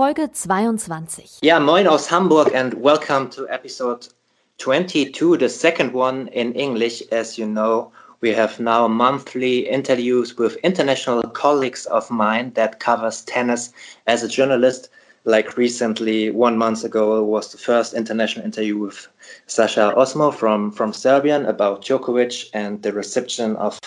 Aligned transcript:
Folge 0.00 0.30
22. 0.32 1.40
Ja, 1.42 1.60
moin 1.60 1.86
aus 1.86 2.08
Hamburg 2.08 2.54
and 2.54 2.72
welcome 2.72 3.28
to 3.28 3.46
episode 3.48 4.08
22, 4.56 5.36
the 5.36 5.46
second 5.46 5.92
one 5.92 6.26
in 6.28 6.54
English. 6.54 7.02
As 7.12 7.36
you 7.36 7.44
know, 7.44 7.92
we 8.22 8.32
have 8.32 8.58
now 8.58 8.88
monthly 8.88 9.68
interviews 9.68 10.38
with 10.38 10.56
international 10.62 11.22
colleagues 11.34 11.84
of 11.84 12.10
mine 12.10 12.50
that 12.54 12.80
covers 12.80 13.20
tennis 13.26 13.74
as 14.06 14.22
a 14.22 14.28
journalist. 14.28 14.88
Like 15.26 15.58
recently, 15.58 16.30
one 16.30 16.56
month 16.56 16.82
ago, 16.82 17.22
was 17.22 17.52
the 17.52 17.58
first 17.58 17.92
international 17.92 18.46
interview 18.46 18.78
with 18.78 19.06
Sasha 19.48 19.92
Osmo 19.94 20.32
from, 20.32 20.72
from 20.72 20.94
Serbian 20.94 21.44
about 21.44 21.82
Djokovic 21.82 22.48
and 22.54 22.82
the 22.82 22.94
reception 22.94 23.54
of, 23.56 23.78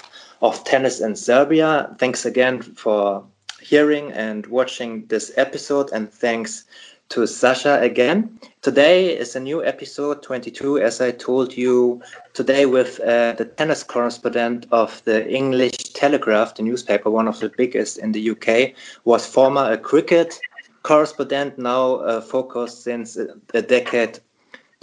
of 0.43 0.63
tennis 0.63 1.01
in 1.01 1.15
Serbia. 1.15 1.95
Thanks 1.97 2.23
again 2.23 2.61
for 2.61 3.25
hearing 3.63 4.11
and 4.11 4.45
watching 4.47 5.05
this 5.07 5.31
episode, 5.37 5.89
and 5.93 6.11
thanks 6.11 6.65
to 7.09 7.27
Sasha 7.27 7.79
again. 7.79 8.39
Today 8.61 9.15
is 9.15 9.35
a 9.35 9.39
new 9.39 9.63
episode 9.63 10.23
22, 10.23 10.79
as 10.79 10.99
I 10.99 11.11
told 11.11 11.55
you 11.55 12.01
today, 12.33 12.65
with 12.65 12.99
uh, 13.01 13.33
the 13.33 13.45
tennis 13.45 13.83
correspondent 13.83 14.65
of 14.71 15.01
the 15.05 15.29
English 15.29 15.77
Telegraph, 15.93 16.55
the 16.55 16.63
newspaper, 16.63 17.09
one 17.09 17.27
of 17.27 17.39
the 17.39 17.51
biggest 17.55 17.99
in 17.99 18.13
the 18.13 18.31
UK, 18.31 18.73
was 19.05 19.25
former 19.25 19.71
a 19.71 19.77
cricket 19.77 20.39
correspondent, 20.81 21.57
now 21.57 21.95
uh, 21.97 22.19
focused 22.19 22.83
since 22.83 23.17
a 23.53 23.61
decade 23.61 24.19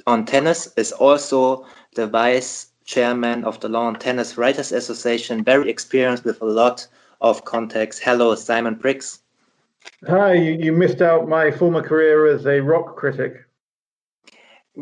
on 0.07 0.25
tennis, 0.25 0.73
is 0.77 0.93
also 0.93 1.67
the 1.95 2.07
vice 2.07 2.69
chairman 2.85 3.45
of 3.45 3.61
the 3.61 3.69
Lawn 3.69 3.97
Tennis 3.97 4.39
Writers 4.39 4.73
Association, 4.73 5.45
very 5.45 5.69
experienced 5.69 6.25
with 6.25 6.41
a 6.43 6.47
lot 6.47 6.87
of 7.21 7.45
context. 7.45 8.03
Hello, 8.03 8.35
Simon 8.35 8.75
Briggs. 8.75 9.21
Hi, 10.07 10.35
you 10.35 10.73
missed 10.73 11.03
out 11.03 11.29
my 11.29 11.51
former 11.51 11.83
career 11.83 12.27
as 12.27 12.47
a 12.47 12.61
rock 12.61 12.97
critic. 12.97 13.45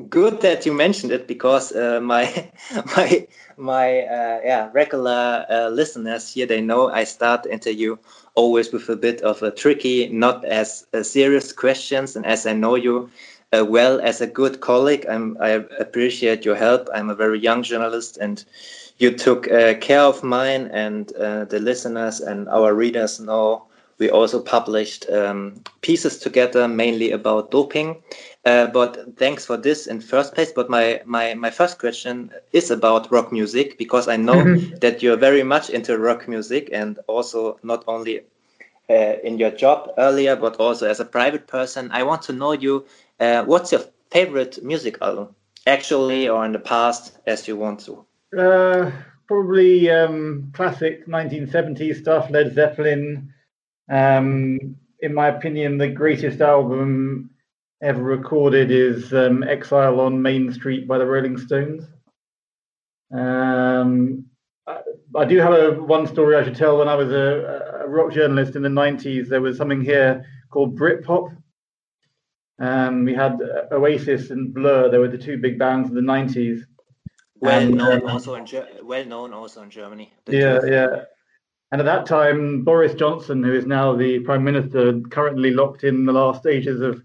Good 0.09 0.43
that 0.43 0.67
you 0.67 0.73
mentioned 0.73 1.13
it 1.13 1.27
because 1.27 1.75
uh, 1.75 1.99
my 2.01 2.51
my 2.97 3.27
my 3.57 4.01
uh, 4.03 4.41
yeah 4.45 4.71
regular 4.73 5.47
uh, 5.49 5.69
listeners 5.71 6.33
here 6.33 6.47
they 6.47 6.61
know 6.61 6.89
I 6.89 7.05
start 7.05 7.47
interview 7.47 7.97
always 8.35 8.73
with 8.73 8.89
a 8.89 8.97
bit 8.97 9.23
of 9.23 9.43
a 9.43 9.51
tricky, 9.51 10.09
not 10.09 10.45
as 10.45 10.87
uh, 10.95 11.03
serious 11.03 11.53
questions. 11.53 12.15
And 12.15 12.25
as 12.25 12.47
I 12.47 12.53
know 12.53 12.77
you 12.77 13.11
uh, 13.53 13.65
well 13.65 14.01
as 14.01 14.21
a 14.21 14.27
good 14.27 14.61
colleague, 14.61 15.07
I'm, 15.09 15.37
I 15.41 15.51
appreciate 15.81 16.45
your 16.45 16.55
help. 16.55 16.89
I'm 16.95 17.11
a 17.11 17.15
very 17.15 17.41
young 17.41 17.63
journalist 17.63 18.19
and 18.19 18.45
you 18.99 19.17
took 19.17 19.51
uh, 19.51 19.75
care 19.75 20.01
of 20.03 20.23
mine 20.23 20.69
and 20.73 21.13
uh, 21.17 21.45
the 21.45 21.61
listeners 21.61 22.21
and 22.21 22.49
our 22.49 22.75
readers 22.75 23.21
know 23.21 23.65
we 23.99 24.11
also 24.11 24.41
published 24.41 25.11
um, 25.11 25.63
pieces 25.83 26.19
together 26.19 26.69
mainly 26.69 27.11
about 27.11 27.51
doping. 27.51 28.01
Uh, 28.45 28.67
but 28.67 29.17
thanks 29.17 29.45
for 29.45 29.57
this 29.57 29.87
in 29.87 30.01
first 30.01 30.35
place. 30.35 30.53
But 30.53 30.71
my, 30.71 31.03
my, 31.05 31.35
my 31.35 31.51
first 31.51 31.79
question 31.79 32.31
is 32.53 32.71
about 32.71 33.11
rock 33.11 33.33
music 33.33 33.77
because 33.77 34.09
i 34.09 34.17
know 34.17 34.35
mm-hmm. 34.35 34.77
that 34.81 35.03
you're 35.03 35.17
very 35.17 35.43
much 35.43 35.71
into 35.71 35.99
rock 35.99 36.29
music 36.29 36.71
and 36.73 36.99
also 37.09 37.59
not 37.63 37.85
only 37.89 38.23
uh, 38.91 39.15
in 39.25 39.39
your 39.39 39.51
job 39.51 39.91
earlier 39.99 40.37
but 40.37 40.57
also 40.57 40.89
as 40.89 41.01
a 41.01 41.05
private 41.05 41.47
person. 41.47 41.91
I 41.93 42.03
want 42.05 42.23
to 42.23 42.33
know 42.33 42.53
you 42.53 42.87
uh, 43.21 43.45
what's 43.45 43.73
your 43.73 43.83
favorite 44.11 44.63
music 44.63 44.99
album 45.03 45.35
actually 45.67 46.29
or 46.29 46.45
in 46.45 46.53
the 46.53 46.59
past 46.59 47.19
as 47.27 47.47
you 47.47 47.57
want 47.57 47.81
to 47.81 48.08
uh, 48.37 48.91
probably 49.27 49.91
um, 49.91 50.51
classic 50.55 51.07
1970s 51.07 52.01
stuff, 52.01 52.31
Led 52.31 52.55
Zeppelin. 52.55 53.33
Um, 53.91 54.77
in 55.01 55.15
my 55.15 55.29
opinion, 55.29 55.79
the 55.79 55.89
greatest 55.89 56.41
album 56.41 57.31
ever 57.83 58.03
recorded 58.03 58.71
is 58.71 59.13
um, 59.15 59.43
Exile 59.45 60.01
on 60.01 60.21
Main 60.21 60.53
Street 60.53 60.89
by 60.89 60.99
the 60.99 61.07
Rolling 61.07 61.39
Stones. 61.39 61.85
Um, 63.13 64.27
I, 64.67 64.81
I, 65.17 65.25
do 65.25 65.39
have 65.39 65.53
a 65.53 65.81
one 65.81 66.07
story 66.07 66.37
I 66.37 66.45
should 66.45 66.57
tell. 66.57 66.79
When 66.79 66.89
I 66.89 66.95
was 66.95 67.11
a, 67.11 67.83
a 67.85 67.89
rock 67.89 68.13
journalist 68.13 68.57
in 68.57 68.63
the 68.63 68.69
90s, 68.69 69.29
there 69.29 69.41
was 69.41 69.57
something 69.57 69.81
here 69.81 70.27
called 70.51 70.79
Britpop. 70.79 71.35
Um, 72.59 73.05
we 73.05 73.15
had 73.15 73.41
Oasis 73.71 74.31
and 74.31 74.53
Blur. 74.53 74.91
They 74.91 74.99
were 74.99 75.09
the 75.09 75.17
two 75.17 75.39
big 75.39 75.59
bands 75.59 75.89
of 75.89 75.95
the 75.95 76.01
90s 76.01 76.65
well 77.41 77.61
and, 77.61 77.75
known 77.75 78.09
uh, 78.09 78.13
also 78.13 78.35
in 78.35 78.47
Ger- 78.47 78.69
well 78.83 79.05
known 79.05 79.33
also 79.33 79.63
in 79.63 79.71
Germany. 79.71 80.13
Yeah, 80.27 80.61
yeah. 80.67 81.05
And 81.71 81.81
at 81.81 81.85
that 81.85 82.07
time, 82.07 82.65
Boris 82.65 82.95
Johnson, 82.95 83.43
who 83.43 83.55
is 83.55 83.67
now 83.67 83.95
the 83.95 84.21
prime 84.21 84.43
minister, 84.43 85.01
currently 85.11 85.51
locked 85.51 85.85
in 85.85 86.07
the 86.07 86.13
last 86.13 86.41
stages 86.41 86.81
of 86.81 87.03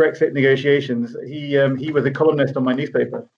Brexit 0.00 0.32
negotiations, 0.32 1.16
he 1.26 1.56
um, 1.58 1.76
he 1.76 1.92
was 1.92 2.04
a 2.06 2.10
columnist 2.10 2.56
on 2.56 2.64
my 2.64 2.72
newspaper. 2.72 3.28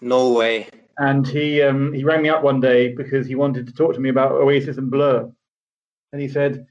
No 0.00 0.32
way. 0.32 0.68
And 0.98 1.26
he 1.26 1.62
um, 1.62 1.92
he 1.92 2.04
rang 2.04 2.22
me 2.22 2.28
up 2.28 2.42
one 2.42 2.60
day 2.60 2.92
because 2.94 3.26
he 3.26 3.34
wanted 3.34 3.66
to 3.66 3.72
talk 3.72 3.94
to 3.94 4.00
me 4.00 4.08
about 4.08 4.32
Oasis 4.32 4.76
and 4.76 4.90
Blur, 4.90 5.30
and 6.12 6.20
he 6.20 6.28
said, 6.28 6.66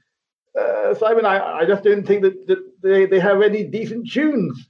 uh, 0.58 0.94
"Simon, 0.94 1.24
I, 1.24 1.60
I 1.60 1.64
just 1.64 1.82
don't 1.82 2.06
think 2.06 2.22
that, 2.22 2.46
that 2.46 2.58
they, 2.82 3.06
they 3.06 3.18
have 3.18 3.42
any 3.42 3.64
decent 3.64 4.10
tunes." 4.10 4.68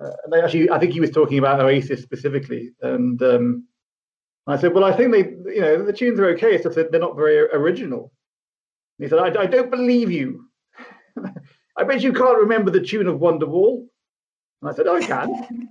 Uh, 0.00 0.12
actually, 0.42 0.70
I 0.70 0.78
think 0.78 0.92
he 0.92 1.00
was 1.00 1.10
talking 1.10 1.38
about 1.38 1.60
Oasis 1.60 2.02
specifically, 2.02 2.72
and 2.80 3.22
um, 3.22 3.66
I 4.46 4.56
said, 4.56 4.72
"Well, 4.72 4.84
I 4.84 4.96
think 4.96 5.12
they, 5.12 5.52
you 5.52 5.60
know, 5.60 5.84
the 5.84 5.92
tunes 5.92 6.18
are 6.18 6.30
okay. 6.30 6.54
It's 6.54 6.64
that 6.64 6.90
they're 6.90 7.00
not 7.00 7.16
very 7.16 7.38
original." 7.38 8.12
And 8.98 9.04
he 9.04 9.10
said, 9.10 9.18
"I, 9.18 9.42
I 9.42 9.46
don't 9.46 9.70
believe 9.70 10.10
you. 10.10 10.46
I 11.76 11.84
bet 11.84 12.02
you 12.02 12.12
can't 12.12 12.38
remember 12.38 12.70
the 12.70 12.80
tune 12.80 13.08
of 13.08 13.20
Wonderwall." 13.20 13.86
And 14.62 14.70
I 14.70 14.74
said, 14.74 14.86
"Oh, 14.86 14.96
I 14.96 15.04
can." 15.04 15.68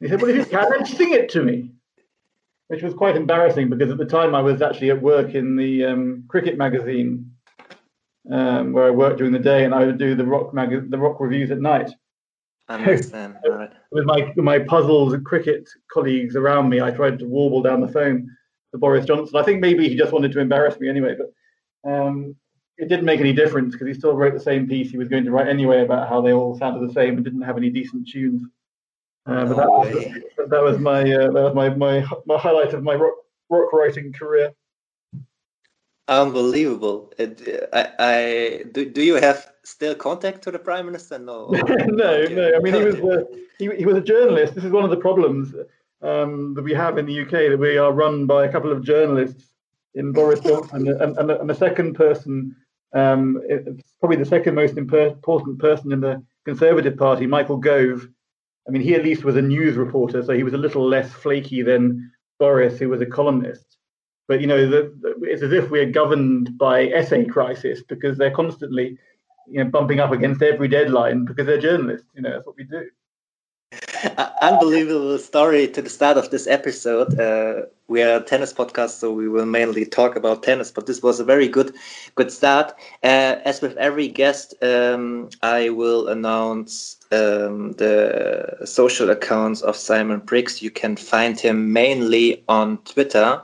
he 0.00 0.08
said, 0.08 0.22
"Well, 0.22 0.30
if 0.30 0.36
you 0.36 0.44
can, 0.46 0.70
then 0.70 0.86
sing 0.86 1.12
it 1.12 1.28
to 1.30 1.42
me." 1.42 1.72
Which 2.68 2.82
was 2.82 2.94
quite 2.94 3.16
embarrassing 3.16 3.70
because 3.70 3.90
at 3.90 3.96
the 3.96 4.04
time 4.04 4.34
I 4.34 4.42
was 4.42 4.60
actually 4.60 4.90
at 4.90 5.00
work 5.00 5.34
in 5.34 5.56
the 5.56 5.86
um, 5.86 6.24
cricket 6.28 6.58
magazine 6.58 7.30
um, 8.30 8.72
where 8.72 8.84
I 8.84 8.90
worked 8.90 9.18
during 9.18 9.32
the 9.32 9.38
day, 9.38 9.64
and 9.64 9.74
I 9.74 9.84
would 9.84 9.98
do 9.98 10.14
the 10.14 10.24
rock 10.24 10.54
mag- 10.54 10.90
the 10.90 10.98
rock 10.98 11.20
reviews 11.20 11.50
at 11.50 11.60
night. 11.60 11.90
Understand. 12.68 13.36
right. 13.48 13.70
With 13.90 14.04
my 14.04 14.32
my 14.36 14.58
puzzled 14.58 15.22
cricket 15.24 15.68
colleagues 15.92 16.36
around 16.36 16.68
me, 16.68 16.80
I 16.80 16.90
tried 16.90 17.18
to 17.20 17.26
warble 17.26 17.62
down 17.62 17.80
the 17.80 17.88
phone 17.88 18.30
to 18.72 18.78
Boris 18.78 19.06
Johnson. 19.06 19.36
I 19.36 19.42
think 19.42 19.60
maybe 19.60 19.88
he 19.88 19.96
just 19.96 20.12
wanted 20.12 20.32
to 20.32 20.40
embarrass 20.40 20.78
me 20.78 20.88
anyway, 20.88 21.16
but 21.16 21.90
um, 21.90 22.34
it 22.76 22.88
didn't 22.88 23.04
make 23.04 23.20
any 23.20 23.32
difference 23.32 23.72
because 23.72 23.88
he 23.88 23.94
still 23.94 24.16
wrote 24.16 24.34
the 24.34 24.40
same 24.40 24.68
piece 24.68 24.90
he 24.90 24.98
was 24.98 25.08
going 25.08 25.24
to 25.24 25.30
write 25.30 25.48
anyway 25.48 25.82
about 25.82 26.08
how 26.08 26.20
they 26.20 26.32
all 26.32 26.56
sounded 26.58 26.88
the 26.88 26.92
same 26.92 27.16
and 27.16 27.24
didn't 27.24 27.42
have 27.42 27.56
any 27.56 27.70
decent 27.70 28.08
tunes. 28.08 28.42
Uh, 29.26 29.44
but 29.46 29.56
that 29.56 29.68
was, 29.68 30.48
that 30.48 30.62
was 30.62 30.78
my 30.78 31.00
uh, 31.00 31.30
that 31.30 31.42
was 31.42 31.54
my, 31.54 31.68
my 31.70 32.06
my 32.26 32.38
highlight 32.38 32.72
of 32.72 32.82
my 32.82 32.94
rock 32.94 33.14
rock 33.50 33.72
writing 33.72 34.12
career. 34.12 34.52
Unbelievable. 36.08 37.12
It, 37.18 37.68
I, 37.72 37.88
I 37.98 38.64
do, 38.72 38.88
do 38.88 39.02
you 39.02 39.16
have 39.16 39.46
still 39.68 39.94
contact 39.94 40.42
to 40.42 40.50
the 40.50 40.58
prime 40.58 40.86
minister? 40.86 41.18
No. 41.18 41.48
no, 41.50 42.24
no. 42.24 42.52
I 42.56 42.58
mean, 42.60 42.74
he 42.74 42.84
was 42.84 42.96
a, 42.96 43.26
he, 43.58 43.70
he 43.76 43.86
was 43.86 43.96
a 43.96 44.00
journalist. 44.00 44.54
This 44.54 44.64
is 44.64 44.72
one 44.72 44.84
of 44.84 44.90
the 44.90 44.96
problems 44.96 45.54
um, 46.02 46.54
that 46.54 46.62
we 46.62 46.72
have 46.74 46.98
in 46.98 47.06
the 47.06 47.20
UK 47.20 47.30
that 47.50 47.58
we 47.58 47.78
are 47.78 47.92
run 47.92 48.26
by 48.26 48.44
a 48.44 48.52
couple 48.52 48.72
of 48.72 48.82
journalists 48.82 49.52
in 49.94 50.12
Boris 50.12 50.40
Johnson 50.40 50.88
and, 50.88 51.18
and, 51.18 51.30
and 51.30 51.50
the 51.50 51.54
second 51.54 51.94
person, 51.94 52.54
um, 52.94 53.40
probably 54.00 54.16
the 54.16 54.24
second 54.24 54.54
most 54.54 54.76
important 54.76 55.58
person 55.58 55.92
in 55.92 56.00
the 56.00 56.22
Conservative 56.44 56.96
Party, 56.96 57.26
Michael 57.26 57.56
Gove. 57.56 58.08
I 58.66 58.70
mean, 58.70 58.82
he 58.82 58.94
at 58.94 59.02
least 59.02 59.24
was 59.24 59.36
a 59.36 59.42
news 59.42 59.76
reporter, 59.76 60.22
so 60.22 60.34
he 60.34 60.42
was 60.42 60.54
a 60.54 60.58
little 60.58 60.86
less 60.86 61.10
flaky 61.12 61.62
than 61.62 62.12
Boris, 62.38 62.78
who 62.78 62.88
was 62.88 63.00
a 63.00 63.06
columnist. 63.06 63.78
But 64.28 64.40
you 64.40 64.46
know, 64.46 64.68
the, 64.68 64.94
the, 65.00 65.14
it's 65.22 65.42
as 65.42 65.52
if 65.52 65.70
we're 65.70 65.90
governed 65.90 66.56
by 66.58 66.88
essay 66.88 67.24
crisis 67.24 67.82
because 67.82 68.18
they're 68.18 68.30
constantly, 68.30 68.98
you 69.50 69.62
know, 69.62 69.70
bumping 69.70 70.00
up 70.00 70.12
against 70.12 70.42
every 70.42 70.68
deadline 70.68 71.24
because 71.24 71.46
they're 71.46 71.60
journalists. 71.60 72.06
You 72.14 72.22
know, 72.22 72.30
that's 72.32 72.46
what 72.46 72.56
we 72.56 72.64
do. 72.64 72.88
Unbelievable 74.40 75.18
story 75.18 75.68
to 75.68 75.82
the 75.82 75.90
start 75.90 76.16
of 76.16 76.30
this 76.30 76.46
episode. 76.46 77.18
Uh, 77.18 77.66
we 77.88 78.02
are 78.02 78.16
a 78.16 78.20
tennis 78.22 78.52
podcast, 78.52 78.90
so 78.90 79.12
we 79.12 79.28
will 79.28 79.46
mainly 79.46 79.84
talk 79.84 80.16
about 80.16 80.42
tennis. 80.42 80.70
But 80.70 80.86
this 80.86 81.02
was 81.02 81.20
a 81.20 81.24
very 81.24 81.48
good, 81.48 81.74
good 82.14 82.30
start. 82.30 82.72
Uh, 83.02 83.36
as 83.44 83.60
with 83.60 83.76
every 83.76 84.08
guest, 84.08 84.54
um, 84.62 85.28
I 85.42 85.70
will 85.70 86.08
announce 86.08 86.96
um, 87.10 87.72
the 87.72 88.58
social 88.64 89.10
accounts 89.10 89.62
of 89.62 89.76
Simon 89.76 90.20
Briggs. 90.20 90.62
You 90.62 90.70
can 90.70 90.96
find 90.96 91.38
him 91.38 91.72
mainly 91.72 92.44
on 92.48 92.78
Twitter 92.78 93.42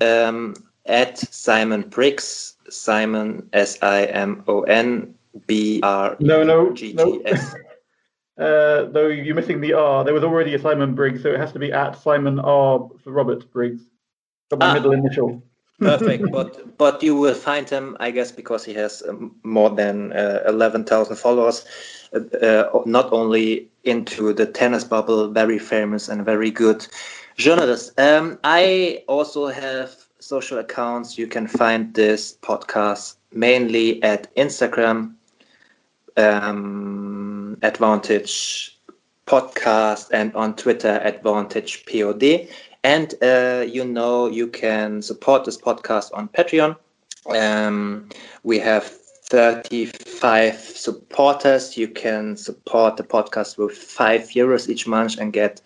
um, 0.00 0.54
at 0.86 1.18
Simon 1.18 1.82
Briggs. 1.82 2.54
Simon 2.68 3.48
S 3.52 3.78
I 3.82 4.04
M 4.04 4.44
O 4.46 4.62
N 4.62 5.14
B 5.46 5.80
R 5.82 6.16
no 6.20 6.42
no 6.42 6.72
G 6.72 6.92
G 6.94 7.22
S. 7.24 7.54
Uh, 8.38 8.84
though 8.84 9.08
you're 9.08 9.34
missing 9.34 9.60
the 9.60 9.74
R, 9.74 10.02
there 10.02 10.14
was 10.14 10.24
already 10.24 10.54
a 10.54 10.58
Simon 10.58 10.94
Briggs, 10.94 11.22
so 11.22 11.30
it 11.30 11.38
has 11.38 11.52
to 11.52 11.58
be 11.58 11.72
at 11.72 11.92
Simon 11.92 12.38
R 12.38 12.88
for 13.02 13.12
Robert 13.12 13.50
Briggs. 13.52 13.82
For 14.48 14.56
my 14.56 14.70
ah, 14.70 14.74
middle 14.74 14.92
initial. 14.92 15.42
perfect, 15.80 16.24
but 16.32 16.76
but 16.78 17.02
you 17.02 17.16
will 17.16 17.34
find 17.34 17.68
him, 17.68 17.96
I 18.00 18.10
guess, 18.10 18.32
because 18.32 18.64
he 18.64 18.74
has 18.74 19.02
um, 19.08 19.34
more 19.42 19.70
than 19.70 20.12
uh, 20.12 20.42
eleven 20.46 20.84
thousand 20.84 21.16
followers. 21.16 21.64
Uh, 22.12 22.36
uh, 22.38 22.82
not 22.86 23.12
only 23.12 23.68
into 23.84 24.32
the 24.32 24.46
tennis 24.46 24.84
bubble, 24.84 25.28
very 25.28 25.58
famous 25.58 26.08
and 26.08 26.24
very 26.24 26.50
good 26.50 26.86
journalist. 27.36 27.98
Um, 27.98 28.38
I 28.44 29.04
also 29.06 29.46
have 29.48 29.94
social 30.18 30.58
accounts. 30.58 31.18
You 31.18 31.26
can 31.26 31.46
find 31.46 31.94
this 31.94 32.36
podcast 32.42 33.16
mainly 33.32 34.02
at 34.02 34.34
Instagram 34.34 35.14
um, 36.20 37.58
Advantage 37.62 38.78
Podcast 39.26 40.08
and 40.12 40.34
on 40.34 40.56
Twitter, 40.56 41.00
Advantage 41.02 41.84
Pod. 41.86 42.22
And 42.82 43.14
uh, 43.22 43.64
you 43.68 43.84
know, 43.84 44.26
you 44.26 44.48
can 44.48 45.02
support 45.02 45.44
this 45.44 45.56
podcast 45.56 46.10
on 46.14 46.28
Patreon. 46.28 46.76
Um, 47.26 48.08
we 48.42 48.58
have 48.58 48.84
35 48.84 50.54
supporters. 50.54 51.76
You 51.76 51.88
can 51.88 52.36
support 52.36 52.96
the 52.96 53.04
podcast 53.04 53.58
with 53.58 53.76
five 53.76 54.22
euros 54.30 54.68
each 54.68 54.86
month 54.86 55.18
and 55.18 55.32
get 55.32 55.60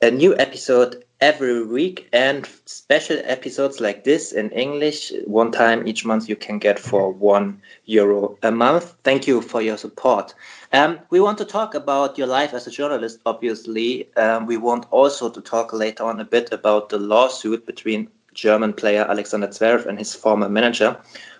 a 0.00 0.10
new 0.10 0.36
episode 0.38 1.03
every 1.20 1.64
week 1.64 2.08
and 2.12 2.46
special 2.66 3.18
episodes 3.24 3.80
like 3.80 4.04
this 4.04 4.32
in 4.32 4.50
English 4.50 5.12
one 5.26 5.50
time 5.50 5.86
each 5.86 6.04
month 6.04 6.28
you 6.28 6.36
can 6.36 6.58
get 6.58 6.78
for 6.78 7.10
one 7.10 7.60
euro 7.86 8.36
a 8.42 8.50
month. 8.50 8.96
Thank 9.04 9.26
you 9.26 9.40
for 9.40 9.62
your 9.62 9.76
support. 9.76 10.34
Um, 10.72 10.98
we 11.10 11.20
want 11.20 11.38
to 11.38 11.44
talk 11.44 11.74
about 11.74 12.18
your 12.18 12.26
life 12.26 12.52
as 12.52 12.66
a 12.66 12.70
journalist, 12.70 13.20
obviously. 13.26 14.14
Um, 14.16 14.46
we 14.46 14.56
want 14.56 14.86
also 14.90 15.30
to 15.30 15.40
talk 15.40 15.72
later 15.72 16.04
on 16.04 16.20
a 16.20 16.24
bit 16.24 16.52
about 16.52 16.88
the 16.88 16.98
lawsuit 16.98 17.64
between 17.64 18.08
German 18.34 18.72
player 18.72 19.06
Alexander 19.08 19.46
Zverev 19.48 19.86
and 19.86 19.98
his 19.98 20.14
former 20.14 20.48
manager, 20.48 20.96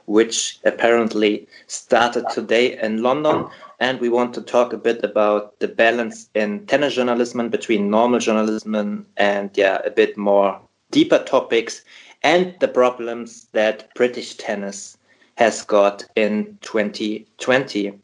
which 0.06 0.60
apparently 0.64 1.46
started 1.66 2.24
today 2.30 2.78
in 2.80 3.02
London 3.02 3.46
and 3.80 4.00
we 4.00 4.08
want 4.08 4.34
to 4.34 4.42
talk 4.42 4.72
a 4.72 4.78
bit 4.78 5.02
about 5.04 5.58
the 5.60 5.68
balance 5.68 6.28
in 6.34 6.66
tennis 6.66 6.94
journalism 6.94 7.48
between 7.48 7.90
normal 7.90 8.18
journalism 8.18 9.06
and 9.16 9.50
yeah 9.54 9.80
a 9.84 9.90
bit 9.90 10.16
more 10.16 10.60
deeper 10.90 11.18
topics 11.18 11.82
and 12.22 12.54
the 12.60 12.68
problems 12.68 13.48
that 13.52 13.94
British 13.94 14.34
tennis 14.36 14.96
has 15.36 15.62
got 15.62 16.04
in 16.16 16.58
2020. 16.62 17.98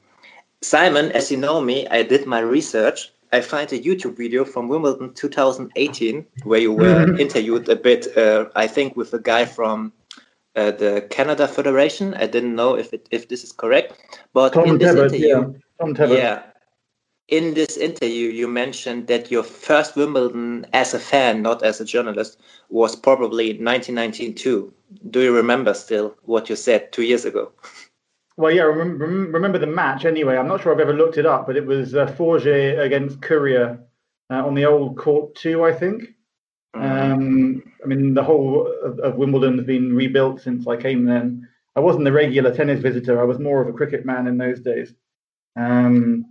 Simon, 0.62 1.10
as 1.12 1.30
you 1.30 1.36
know 1.36 1.60
me, 1.60 1.86
I 1.88 2.02
did 2.02 2.26
my 2.26 2.40
research. 2.40 3.10
I 3.32 3.40
find 3.40 3.72
a 3.72 3.78
YouTube 3.78 4.16
video 4.16 4.44
from 4.44 4.68
Wimbledon 4.68 5.14
2018 5.14 6.26
where 6.42 6.60
you 6.60 6.72
were 6.72 7.16
interviewed 7.18 7.68
a 7.68 7.76
bit, 7.76 8.14
uh, 8.16 8.46
I 8.56 8.66
think, 8.66 8.96
with 8.96 9.14
a 9.14 9.20
guy 9.20 9.44
from 9.44 9.92
uh, 10.56 10.70
the 10.72 11.06
Canada 11.10 11.46
Federation. 11.46 12.14
I 12.14 12.26
didn't 12.26 12.54
know 12.54 12.76
if 12.76 12.92
it, 12.92 13.08
if 13.10 13.28
this 13.28 13.44
is 13.44 13.52
correct, 13.52 13.94
but 14.32 14.52
Tom 14.52 14.66
in 14.66 14.78
this 14.78 14.96
interview, 14.96 15.54
yeah. 15.80 16.06
Yeah, 16.06 16.42
in 17.30 17.54
this 17.54 17.76
interview, 17.76 18.28
you 18.28 18.48
mentioned 18.48 19.06
that 19.06 19.30
your 19.30 19.44
first 19.44 19.96
Wimbledon 19.96 20.66
as 20.72 20.94
a 20.94 20.98
fan, 20.98 21.42
not 21.42 21.62
as 21.62 21.80
a 21.80 21.84
journalist, 21.84 22.38
was 22.68 22.96
probably 22.96 23.50
1992. 23.50 24.72
Do 25.10 25.20
you 25.20 25.34
remember 25.34 25.72
still 25.72 26.16
what 26.24 26.50
you 26.50 26.56
said 26.56 26.92
two 26.92 27.02
years 27.02 27.24
ago? 27.24 27.52
Well, 28.36 28.50
yeah, 28.50 28.62
remember, 28.62 29.06
remember 29.06 29.58
the 29.58 29.66
match 29.66 30.04
anyway. 30.04 30.36
I'm 30.36 30.48
not 30.48 30.62
sure 30.62 30.72
I've 30.72 30.80
ever 30.80 30.94
looked 30.94 31.18
it 31.18 31.26
up, 31.26 31.46
but 31.46 31.56
it 31.56 31.66
was 31.66 31.94
uh, 31.94 32.06
Forget 32.06 32.78
against 32.80 33.22
Courier 33.22 33.78
uh, 34.30 34.46
on 34.46 34.54
the 34.54 34.64
old 34.64 34.96
court 34.96 35.34
two, 35.36 35.64
I 35.64 35.72
think. 35.72 36.14
Um, 36.74 37.62
I 37.82 37.86
mean, 37.86 38.14
the 38.14 38.22
whole 38.22 38.72
of, 38.84 38.98
of, 39.00 39.16
Wimbledon 39.16 39.58
has 39.58 39.66
been 39.66 39.94
rebuilt 39.94 40.40
since 40.40 40.66
I 40.66 40.76
came 40.76 41.04
then. 41.04 41.48
I 41.74 41.80
wasn't 41.80 42.06
a 42.06 42.12
regular 42.12 42.54
tennis 42.54 42.80
visitor. 42.80 43.20
I 43.20 43.24
was 43.24 43.38
more 43.38 43.60
of 43.60 43.68
a 43.68 43.72
cricket 43.72 44.04
man 44.04 44.26
in 44.26 44.38
those 44.38 44.60
days. 44.60 44.92
Um, 45.56 46.24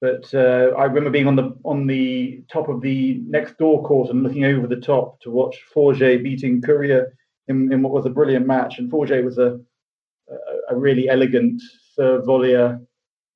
but 0.00 0.32
uh, 0.34 0.74
I 0.76 0.84
remember 0.84 1.10
being 1.10 1.26
on 1.26 1.36
the 1.36 1.56
on 1.64 1.86
the 1.86 2.44
top 2.52 2.68
of 2.68 2.82
the 2.82 3.22
next 3.26 3.58
door 3.58 3.82
court 3.84 4.10
and 4.10 4.22
looking 4.22 4.44
over 4.44 4.66
the 4.66 4.80
top 4.80 5.20
to 5.20 5.30
watch 5.30 5.56
Forget 5.72 6.22
beating 6.22 6.60
Courier 6.60 7.16
in, 7.48 7.72
in 7.72 7.82
what 7.82 7.92
was 7.92 8.06
a 8.06 8.10
brilliant 8.10 8.46
match. 8.46 8.78
And 8.78 8.90
Forget 8.90 9.24
was 9.24 9.38
a 9.38 9.58
a, 10.30 10.74
a 10.74 10.76
really 10.76 11.08
elegant 11.08 11.62
serve 11.94 12.24
volleyer, 12.24 12.84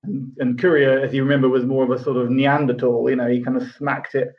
and, 0.04 0.32
and 0.38 0.60
Courier, 0.60 1.00
as 1.00 1.12
you 1.14 1.22
remember, 1.22 1.48
was 1.48 1.64
more 1.64 1.84
of 1.84 1.90
a 1.90 2.02
sort 2.02 2.16
of 2.16 2.30
Neanderthal. 2.30 3.08
You 3.08 3.16
know, 3.16 3.28
he 3.28 3.42
kind 3.42 3.56
of 3.56 3.70
smacked 3.72 4.14
it 4.14 4.34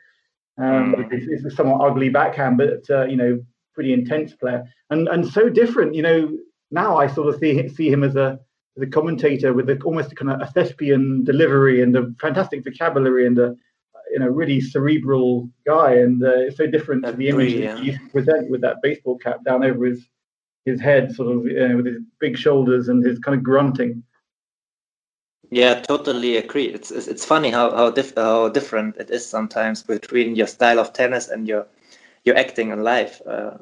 um, 0.60 0.94
mm. 0.94 1.12
it's, 1.12 1.26
it's, 1.28 1.44
a 1.44 1.50
somewhat 1.50 1.80
ugly 1.80 2.08
backhand, 2.08 2.58
but 2.58 2.88
uh, 2.90 3.04
you 3.06 3.16
know, 3.16 3.40
pretty 3.74 3.92
intense 3.92 4.34
player, 4.34 4.64
and 4.90 5.08
and 5.08 5.26
so 5.26 5.48
different. 5.48 5.94
You 5.94 6.02
know, 6.02 6.38
now 6.70 6.96
I 6.96 7.06
sort 7.06 7.32
of 7.32 7.40
see 7.40 7.68
see 7.68 7.90
him 7.90 8.04
as 8.04 8.16
a 8.16 8.38
as 8.76 8.82
a 8.82 8.86
commentator 8.86 9.52
with 9.52 9.68
a, 9.70 9.80
almost 9.84 10.12
a 10.12 10.14
kind 10.14 10.30
of 10.30 10.40
a 10.40 10.50
thespian 10.52 11.24
delivery 11.24 11.82
and 11.82 11.96
a 11.96 12.12
fantastic 12.20 12.64
vocabulary 12.64 13.26
and 13.26 13.38
a 13.38 13.54
you 14.12 14.18
know 14.18 14.26
really 14.26 14.60
cerebral 14.60 15.48
guy, 15.66 15.94
and 15.94 16.22
uh, 16.22 16.40
it's 16.40 16.56
so 16.56 16.66
different 16.66 17.04
to 17.04 17.12
the 17.12 17.28
image 17.28 17.54
that 17.60 17.78
he 17.78 17.86
used 17.86 18.00
to 18.00 18.08
present 18.08 18.50
with 18.50 18.60
that 18.60 18.76
baseball 18.82 19.16
cap 19.18 19.38
down 19.44 19.64
over 19.64 19.86
his 19.86 20.06
his 20.66 20.80
head, 20.80 21.14
sort 21.14 21.34
of 21.34 21.46
you 21.46 21.68
know, 21.68 21.76
with 21.76 21.86
his 21.86 22.02
big 22.18 22.36
shoulders 22.36 22.88
and 22.88 23.04
his 23.04 23.18
kind 23.18 23.36
of 23.36 23.42
grunting. 23.42 24.02
Yeah, 25.50 25.74
totally 25.80 26.36
agree. 26.36 26.66
It's 26.66 26.90
it's, 26.90 27.06
it's 27.08 27.24
funny 27.24 27.50
how 27.50 27.70
how, 27.70 27.90
dif- 27.90 28.14
how 28.16 28.48
different 28.48 28.96
it 28.96 29.10
is 29.10 29.26
sometimes 29.26 29.82
between 29.82 30.34
your 30.36 30.46
style 30.46 30.78
of 30.78 30.92
tennis 30.92 31.28
and 31.28 31.46
your 31.48 31.66
your 32.24 32.36
acting 32.36 32.70
in 32.70 32.82
life. 32.84 33.20
Uh, 33.26 33.58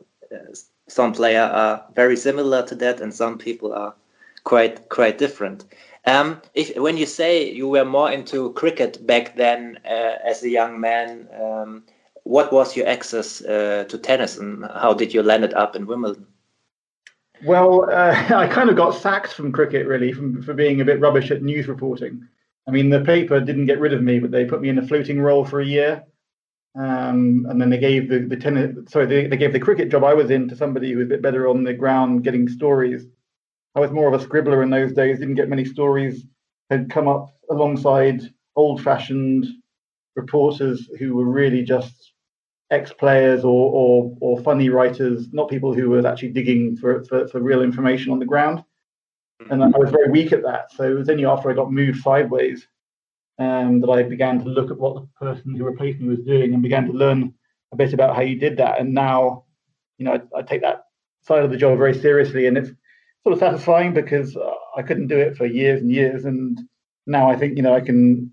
some 0.88 1.12
players 1.12 1.50
are 1.52 1.84
very 1.94 2.16
similar 2.16 2.62
to 2.66 2.74
that, 2.76 3.00
and 3.00 3.14
some 3.14 3.38
people 3.38 3.72
are 3.74 3.94
quite 4.44 4.88
quite 4.90 5.18
different. 5.18 5.64
Um, 6.06 6.42
if 6.54 6.76
when 6.76 6.96
you 6.98 7.06
say 7.06 7.50
you 7.52 7.68
were 7.68 7.84
more 7.84 8.10
into 8.12 8.52
cricket 8.54 9.06
back 9.06 9.36
then 9.36 9.78
uh, 9.84 10.16
as 10.24 10.42
a 10.44 10.50
young 10.50 10.80
man, 10.80 11.28
um, 11.42 11.84
what 12.24 12.52
was 12.52 12.76
your 12.76 12.88
access 12.88 13.42
uh, 13.44 13.84
to 13.88 13.98
tennis, 13.98 14.38
and 14.38 14.64
how 14.64 14.94
did 14.94 15.14
you 15.14 15.22
land 15.22 15.44
it 15.44 15.54
up 15.54 15.76
in 15.76 15.86
Wimbledon? 15.86 16.26
Well, 17.44 17.88
uh, 17.90 18.24
I 18.34 18.48
kind 18.48 18.70
of 18.70 18.76
got 18.76 18.94
sacked 18.94 19.32
from 19.32 19.52
cricket 19.52 19.86
really 19.86 20.12
from, 20.12 20.42
for 20.42 20.54
being 20.54 20.80
a 20.80 20.84
bit 20.84 21.00
rubbish 21.00 21.30
at 21.30 21.42
news 21.42 21.68
reporting. 21.68 22.26
I 22.66 22.70
mean, 22.70 22.90
the 22.90 23.00
paper 23.00 23.40
didn't 23.40 23.66
get 23.66 23.80
rid 23.80 23.94
of 23.94 24.02
me, 24.02 24.18
but 24.18 24.30
they 24.30 24.44
put 24.44 24.60
me 24.60 24.68
in 24.68 24.78
a 24.78 24.86
floating 24.86 25.20
role 25.20 25.44
for 25.44 25.60
a 25.60 25.66
year. 25.66 26.04
Um, 26.78 27.46
and 27.48 27.60
then 27.60 27.70
they 27.70 27.78
gave 27.78 28.08
the, 28.08 28.20
the 28.20 28.36
tennis, 28.36 28.76
sorry, 28.90 29.06
they, 29.06 29.26
they 29.26 29.36
gave 29.36 29.52
the 29.52 29.58
cricket 29.58 29.88
job 29.90 30.04
I 30.04 30.14
was 30.14 30.30
in 30.30 30.48
to 30.48 30.56
somebody 30.56 30.92
who 30.92 30.98
was 30.98 31.06
a 31.06 31.08
bit 31.08 31.22
better 31.22 31.48
on 31.48 31.64
the 31.64 31.72
ground 31.72 32.24
getting 32.24 32.46
stories. 32.46 33.06
I 33.74 33.80
was 33.80 33.90
more 33.90 34.12
of 34.12 34.20
a 34.20 34.24
scribbler 34.24 34.62
in 34.62 34.70
those 34.70 34.92
days, 34.92 35.18
didn't 35.18 35.34
get 35.34 35.48
many 35.48 35.64
stories, 35.64 36.24
had 36.70 36.90
come 36.90 37.08
up 37.08 37.34
alongside 37.50 38.20
old 38.54 38.82
fashioned 38.82 39.46
reporters 40.14 40.88
who 40.98 41.16
were 41.16 41.24
really 41.24 41.62
just 41.62 42.12
ex-players 42.70 43.44
or, 43.44 43.72
or 43.72 44.16
or 44.20 44.40
funny 44.42 44.68
writers, 44.68 45.32
not 45.32 45.48
people 45.48 45.72
who 45.72 45.88
were 45.90 46.06
actually 46.06 46.30
digging 46.30 46.76
for, 46.76 47.02
for, 47.04 47.26
for 47.28 47.40
real 47.40 47.62
information 47.62 48.12
on 48.12 48.18
the 48.18 48.26
ground. 48.26 48.62
And 49.50 49.62
I 49.62 49.68
was 49.68 49.90
very 49.90 50.10
weak 50.10 50.32
at 50.32 50.42
that. 50.42 50.72
So 50.72 50.82
it 50.84 50.94
was 50.94 51.08
only 51.08 51.24
after 51.24 51.50
I 51.50 51.54
got 51.54 51.72
moved 51.72 52.02
sideways 52.02 52.66
um, 53.38 53.80
that 53.80 53.88
I 53.88 54.02
began 54.02 54.40
to 54.40 54.48
look 54.48 54.70
at 54.70 54.78
what 54.78 54.96
the 54.96 55.08
person 55.18 55.54
who 55.54 55.64
replaced 55.64 56.00
me 56.00 56.08
was 56.08 56.20
doing 56.20 56.52
and 56.52 56.62
began 56.62 56.86
to 56.86 56.92
learn 56.92 57.32
a 57.72 57.76
bit 57.76 57.92
about 57.92 58.16
how 58.16 58.22
you 58.22 58.36
did 58.36 58.56
that. 58.56 58.80
And 58.80 58.92
now, 58.92 59.44
you 59.96 60.04
know, 60.04 60.20
I, 60.34 60.38
I 60.38 60.42
take 60.42 60.62
that 60.62 60.86
side 61.22 61.44
of 61.44 61.50
the 61.50 61.56
job 61.56 61.78
very 61.78 61.94
seriously, 61.94 62.46
and 62.46 62.58
it's 62.58 62.70
sort 63.22 63.32
of 63.32 63.38
satisfying 63.38 63.94
because 63.94 64.36
I 64.76 64.82
couldn't 64.82 65.08
do 65.08 65.18
it 65.18 65.36
for 65.36 65.46
years 65.46 65.80
and 65.80 65.90
years, 65.90 66.24
and 66.24 66.60
now 67.06 67.30
I 67.30 67.36
think 67.36 67.56
you 67.56 67.62
know 67.62 67.74
I 67.74 67.80
can 67.80 68.32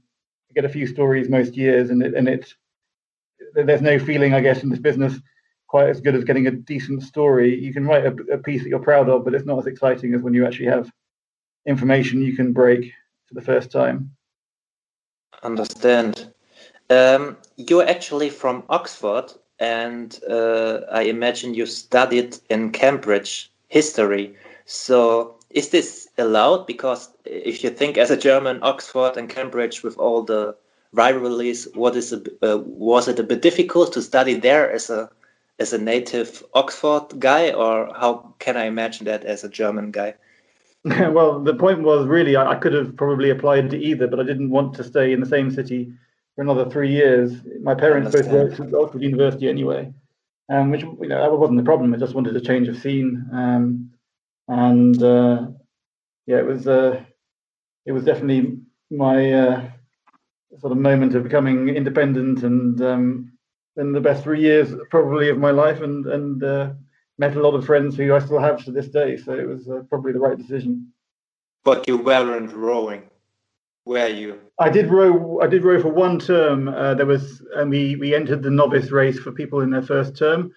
get 0.54 0.66
a 0.66 0.70
few 0.70 0.88
stories 0.88 1.30
most 1.30 1.56
years, 1.56 1.90
and 1.90 2.02
it, 2.02 2.14
and 2.14 2.28
it's 2.28 2.56
there's 3.56 3.82
no 3.82 4.00
feeling, 4.00 4.34
I 4.34 4.42
guess, 4.42 4.64
in 4.64 4.70
this 4.70 4.80
business 4.80 5.20
quite 5.68 5.90
as 5.90 6.02
good 6.02 6.16
as 6.16 6.24
getting 6.24 6.48
a 6.48 6.52
decent 6.52 7.04
story. 7.04 7.60
You 7.60 7.74
can 7.74 7.86
write 7.86 8.06
a, 8.06 8.16
a, 8.34 8.38
piece 8.38 8.64
that 8.64 8.70
you're 8.70 8.80
proud 8.80 9.10
of, 9.10 9.26
but 9.26 9.34
it's 9.34 9.46
not 9.46 9.60
as 9.60 9.68
exciting 9.68 10.14
as 10.14 10.22
when 10.22 10.34
you 10.34 10.46
actually 10.46 10.68
have 10.68 10.92
information 11.66 12.22
you 12.22 12.36
can 12.36 12.54
break 12.54 12.94
for 13.28 13.34
the 13.34 13.42
first 13.42 13.72
time. 13.72 14.12
Understand. 15.44 16.32
Um, 16.90 17.38
you're 17.58 17.88
actually 17.88 18.30
from 18.30 18.64
Oxford, 18.70 19.34
and 19.60 20.18
uh, 20.30 20.82
I 20.92 21.04
imagine 21.04 21.54
you 21.54 21.66
studied 21.66 22.38
in 22.50 22.72
Cambridge 22.72 23.52
history. 23.68 24.36
So, 24.66 25.36
is 25.50 25.70
this 25.70 26.08
allowed? 26.18 26.68
Because 26.68 27.10
if 27.26 27.64
you 27.64 27.70
think 27.70 27.98
as 27.98 28.12
a 28.12 28.18
German, 28.18 28.60
Oxford 28.62 29.18
and 29.18 29.30
Cambridge 29.30 29.84
with 29.84 29.98
all 29.98 30.24
the 30.24 30.56
rivalries, 30.96 31.68
what 31.74 31.96
is 31.96 32.14
a, 32.14 32.22
uh, 32.42 32.58
was 32.58 33.08
it 33.08 33.20
a 33.20 33.24
bit 33.24 33.42
difficult 33.42 33.94
to 33.94 34.02
study 34.02 34.34
there 34.36 34.72
as 34.72 34.90
a 34.90 35.10
as 35.58 35.72
a 35.72 35.78
native 35.78 36.44
Oxford 36.54 37.20
guy, 37.20 37.52
or 37.52 37.90
how 37.96 38.34
can 38.40 38.58
I 38.58 38.66
imagine 38.66 39.06
that 39.06 39.24
as 39.24 39.44
a 39.44 39.50
German 39.50 39.92
guy? 39.92 40.16
well, 40.86 41.40
the 41.40 41.54
point 41.54 41.82
was 41.82 42.08
really 42.08 42.36
I, 42.36 42.52
I, 42.52 42.56
could 42.56 42.74
have 42.74 42.96
probably 42.96 43.30
applied 43.30 43.70
to 43.72 43.78
either, 43.78 44.08
but 44.08 44.20
I 44.20 44.24
didn't 44.24 44.50
want 44.50 44.76
to 44.76 44.84
stay 44.84 45.14
in 45.14 45.20
the 45.20 45.26
same 45.26 45.50
city 45.50 45.92
for 46.36 46.44
another 46.44 46.70
three 46.70 46.92
years. 46.92 47.34
My 47.62 47.74
parents 47.74 48.12
both 48.12 48.28
worked 48.28 48.60
at 48.60 48.74
Oxford 48.74 49.02
University 49.02 49.50
anyway, 49.50 49.94
um, 50.50 50.72
which 50.72 50.82
you 50.82 51.08
know 51.08 51.22
that 51.22 51.32
wasn't 51.32 51.58
the 51.58 51.64
problem. 51.64 51.94
I 51.94 51.98
just 51.98 52.16
wanted 52.16 52.36
a 52.36 52.42
change 52.42 52.68
of 52.68 52.78
scene, 52.78 53.28
um, 53.32 53.92
and 54.48 55.02
uh, 55.02 55.48
yeah, 56.28 56.38
it 56.38 56.46
was 56.46 56.68
uh, 56.68 57.04
it 57.86 57.92
was 57.92 58.04
definitely 58.04 58.60
my 58.92 59.32
uh, 59.32 59.70
sort 60.60 60.72
of 60.72 60.78
moment 60.78 61.16
of 61.16 61.24
becoming 61.24 61.70
independent 61.70 62.44
and 62.44 62.82
um, 62.82 63.32
in 63.78 63.92
the 63.92 64.02
best 64.02 64.24
three 64.24 64.42
years 64.42 64.74
probably 64.90 65.30
of 65.30 65.38
my 65.38 65.52
life, 65.52 65.82
and 65.82 66.06
and 66.08 66.44
uh, 66.44 66.72
met 67.18 67.36
a 67.36 67.42
lot 67.42 67.56
of 67.56 67.66
friends 67.66 67.96
who 67.96 68.14
I 68.14 68.20
still 68.20 68.40
have 68.40 68.64
to 68.66 68.72
this 68.72 68.88
day. 68.88 69.18
So 69.18 69.34
it 69.34 69.48
was 69.48 69.70
uh, 69.70 69.84
probably 69.90 70.14
the 70.14 70.20
right 70.20 70.38
decision. 70.38 70.92
But 71.64 71.88
you 71.88 71.98
weren't 71.98 72.54
rowing, 72.54 73.10
were 73.86 74.08
you? 74.08 74.40
I 74.60 74.70
did 74.70 74.90
row. 74.90 75.40
I 75.42 75.48
did 75.48 75.64
row 75.64 75.82
for 75.82 75.90
one 75.90 76.20
term. 76.20 76.68
Uh, 76.68 76.94
there 76.94 77.06
was, 77.06 77.44
and 77.56 77.70
we 77.70 77.96
we 77.96 78.16
entered 78.16 78.44
the 78.44 78.52
novice 78.52 78.92
race 78.92 79.20
for 79.20 79.32
people 79.32 79.62
in 79.62 79.70
their 79.70 79.82
first 79.82 80.16
term, 80.16 80.54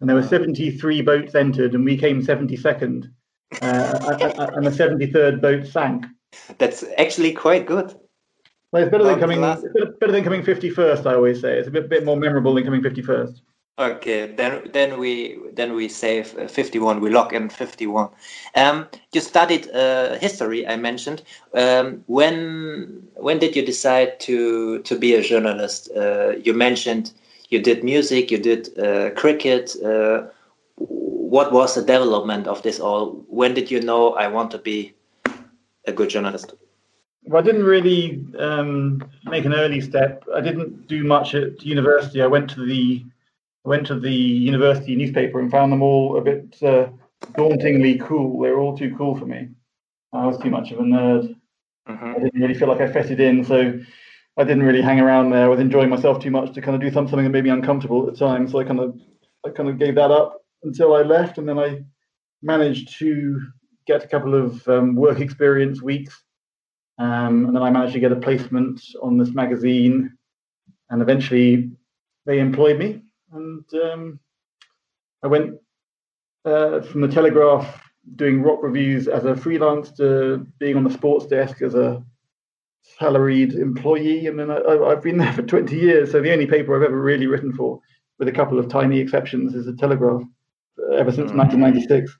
and 0.00 0.08
there 0.08 0.16
were 0.16 0.22
73 0.22 1.02
boats 1.02 1.34
entered, 1.34 1.74
and 1.74 1.84
we 1.84 1.96
came 1.96 2.22
72nd, 2.22 3.10
uh, 3.62 4.48
and 4.54 4.66
the 4.66 4.70
73rd 4.70 5.40
boat 5.40 5.66
sank. 5.66 6.06
That's 6.58 6.84
actually 6.98 7.32
quite 7.32 7.66
good. 7.66 7.94
Well, 8.72 8.84
it's 8.84 8.90
better 8.90 9.04
than 9.04 9.18
coming. 9.18 9.40
better 9.40 10.12
than 10.12 10.22
coming 10.22 10.42
51st. 10.42 11.06
I 11.06 11.14
always 11.14 11.40
say 11.40 11.58
it's 11.58 11.68
a 11.68 11.70
bit 11.70 11.88
bit 11.88 12.04
more 12.04 12.16
memorable 12.16 12.54
than 12.54 12.64
coming 12.64 12.82
51st. 12.82 13.40
Okay, 13.80 14.26
then 14.36 14.70
then 14.72 15.00
we 15.00 15.38
then 15.54 15.74
we 15.74 15.88
save 15.88 16.36
uh, 16.38 16.46
51. 16.46 17.00
We 17.00 17.10
lock 17.10 17.32
in 17.32 17.48
51. 17.48 18.10
Um, 18.54 18.86
you 19.12 19.20
studied 19.20 19.70
uh, 19.70 20.18
history. 20.18 20.66
I 20.66 20.76
mentioned. 20.76 21.22
Um, 21.54 22.04
when 22.06 23.08
when 23.14 23.38
did 23.38 23.56
you 23.56 23.64
decide 23.64 24.20
to 24.20 24.80
to 24.80 24.98
be 24.98 25.14
a 25.14 25.22
journalist? 25.22 25.90
Uh, 25.96 26.36
you 26.36 26.52
mentioned 26.52 27.12
you 27.48 27.60
did 27.60 27.82
music. 27.82 28.30
You 28.30 28.38
did 28.38 28.78
uh, 28.78 29.10
cricket. 29.16 29.74
Uh, 29.82 30.26
what 30.76 31.52
was 31.52 31.74
the 31.74 31.80
development 31.80 32.46
of 32.46 32.62
this 32.62 32.78
all? 32.78 33.24
When 33.28 33.54
did 33.54 33.70
you 33.70 33.80
know 33.80 34.12
I 34.12 34.28
want 34.28 34.50
to 34.50 34.58
be 34.58 34.94
a 35.86 35.92
good 35.92 36.10
journalist? 36.10 36.54
Well, 37.30 37.40
I 37.40 37.46
didn't 37.46 37.62
really 37.62 38.26
um, 38.40 39.08
make 39.22 39.44
an 39.44 39.54
early 39.54 39.80
step. 39.80 40.24
I 40.34 40.40
didn't 40.40 40.88
do 40.88 41.04
much 41.04 41.36
at 41.36 41.62
university. 41.62 42.20
I 42.20 42.26
went 42.26 42.50
to 42.50 42.66
the 42.66 43.04
went 43.62 43.86
to 43.86 44.00
the 44.00 44.12
university 44.12 44.96
newspaper 44.96 45.38
and 45.38 45.48
found 45.48 45.70
them 45.70 45.80
all 45.80 46.18
a 46.18 46.22
bit 46.22 46.60
uh, 46.60 46.88
dauntingly 47.36 47.98
cool. 47.98 48.42
They 48.42 48.50
were 48.50 48.58
all 48.58 48.76
too 48.76 48.96
cool 48.98 49.16
for 49.16 49.26
me. 49.26 49.46
I 50.12 50.26
was 50.26 50.38
too 50.38 50.50
much 50.50 50.72
of 50.72 50.80
a 50.80 50.82
nerd. 50.82 51.36
Mm-hmm. 51.88 52.04
I 52.04 52.18
didn't 52.18 52.40
really 52.40 52.54
feel 52.54 52.66
like 52.66 52.80
I 52.80 52.92
fitted 52.92 53.20
in, 53.20 53.44
so 53.44 53.78
I 54.36 54.42
didn't 54.42 54.64
really 54.64 54.82
hang 54.82 54.98
around 54.98 55.30
there. 55.30 55.44
I 55.44 55.48
was 55.48 55.60
enjoying 55.60 55.88
myself 55.88 56.20
too 56.20 56.32
much 56.32 56.52
to 56.54 56.60
kind 56.60 56.74
of 56.74 56.80
do 56.80 56.90
something 56.90 57.22
that 57.22 57.30
made 57.30 57.44
me 57.44 57.50
uncomfortable 57.50 58.08
at 58.08 58.12
the 58.12 58.18
time. 58.18 58.48
So 58.48 58.58
I 58.58 58.64
kind 58.64 58.80
of 58.80 58.98
I 59.46 59.50
kind 59.50 59.68
of 59.68 59.78
gave 59.78 59.94
that 59.94 60.10
up 60.10 60.42
until 60.64 60.96
I 60.96 61.02
left, 61.02 61.38
and 61.38 61.48
then 61.48 61.60
I 61.60 61.84
managed 62.42 62.98
to 62.98 63.40
get 63.86 64.02
a 64.02 64.08
couple 64.08 64.34
of 64.34 64.66
um, 64.66 64.96
work 64.96 65.20
experience 65.20 65.80
weeks, 65.80 66.24
um, 67.00 67.46
and 67.46 67.56
then 67.56 67.62
I 67.62 67.70
managed 67.70 67.94
to 67.94 68.00
get 68.00 68.12
a 68.12 68.16
placement 68.16 68.80
on 69.02 69.18
this 69.18 69.30
magazine, 69.30 70.16
and 70.90 71.02
eventually 71.02 71.70
they 72.26 72.38
employed 72.38 72.78
me 72.78 73.02
and 73.32 73.64
um, 73.74 74.20
I 75.22 75.28
went 75.28 75.56
uh, 76.44 76.80
from 76.80 77.00
the 77.00 77.08
Telegraph 77.08 77.82
doing 78.16 78.42
rock 78.42 78.60
reviews 78.62 79.08
as 79.08 79.24
a 79.24 79.36
freelance 79.36 79.90
to 79.92 80.46
being 80.58 80.76
on 80.76 80.84
the 80.84 80.90
sports 80.90 81.26
desk 81.26 81.62
as 81.62 81.74
a 81.74 82.02
salaried 82.98 83.52
employee, 83.52 84.26
and 84.26 84.38
then 84.38 84.50
I, 84.50 84.88
have 84.88 85.02
been 85.02 85.18
there 85.18 85.32
for 85.32 85.42
20 85.42 85.76
years. 85.76 86.12
So 86.12 86.20
the 86.20 86.32
only 86.32 86.46
paper 86.46 86.74
I've 86.74 86.88
ever 86.88 87.00
really 87.00 87.26
written 87.26 87.52
for, 87.52 87.80
with 88.18 88.28
a 88.28 88.32
couple 88.32 88.58
of 88.58 88.68
tiny 88.68 88.98
exceptions, 88.98 89.54
is 89.54 89.66
the 89.66 89.76
Telegraph, 89.76 90.22
uh, 90.78 90.94
ever 90.94 91.12
since 91.12 91.30
mm. 91.30 91.36
1996. 91.36 92.16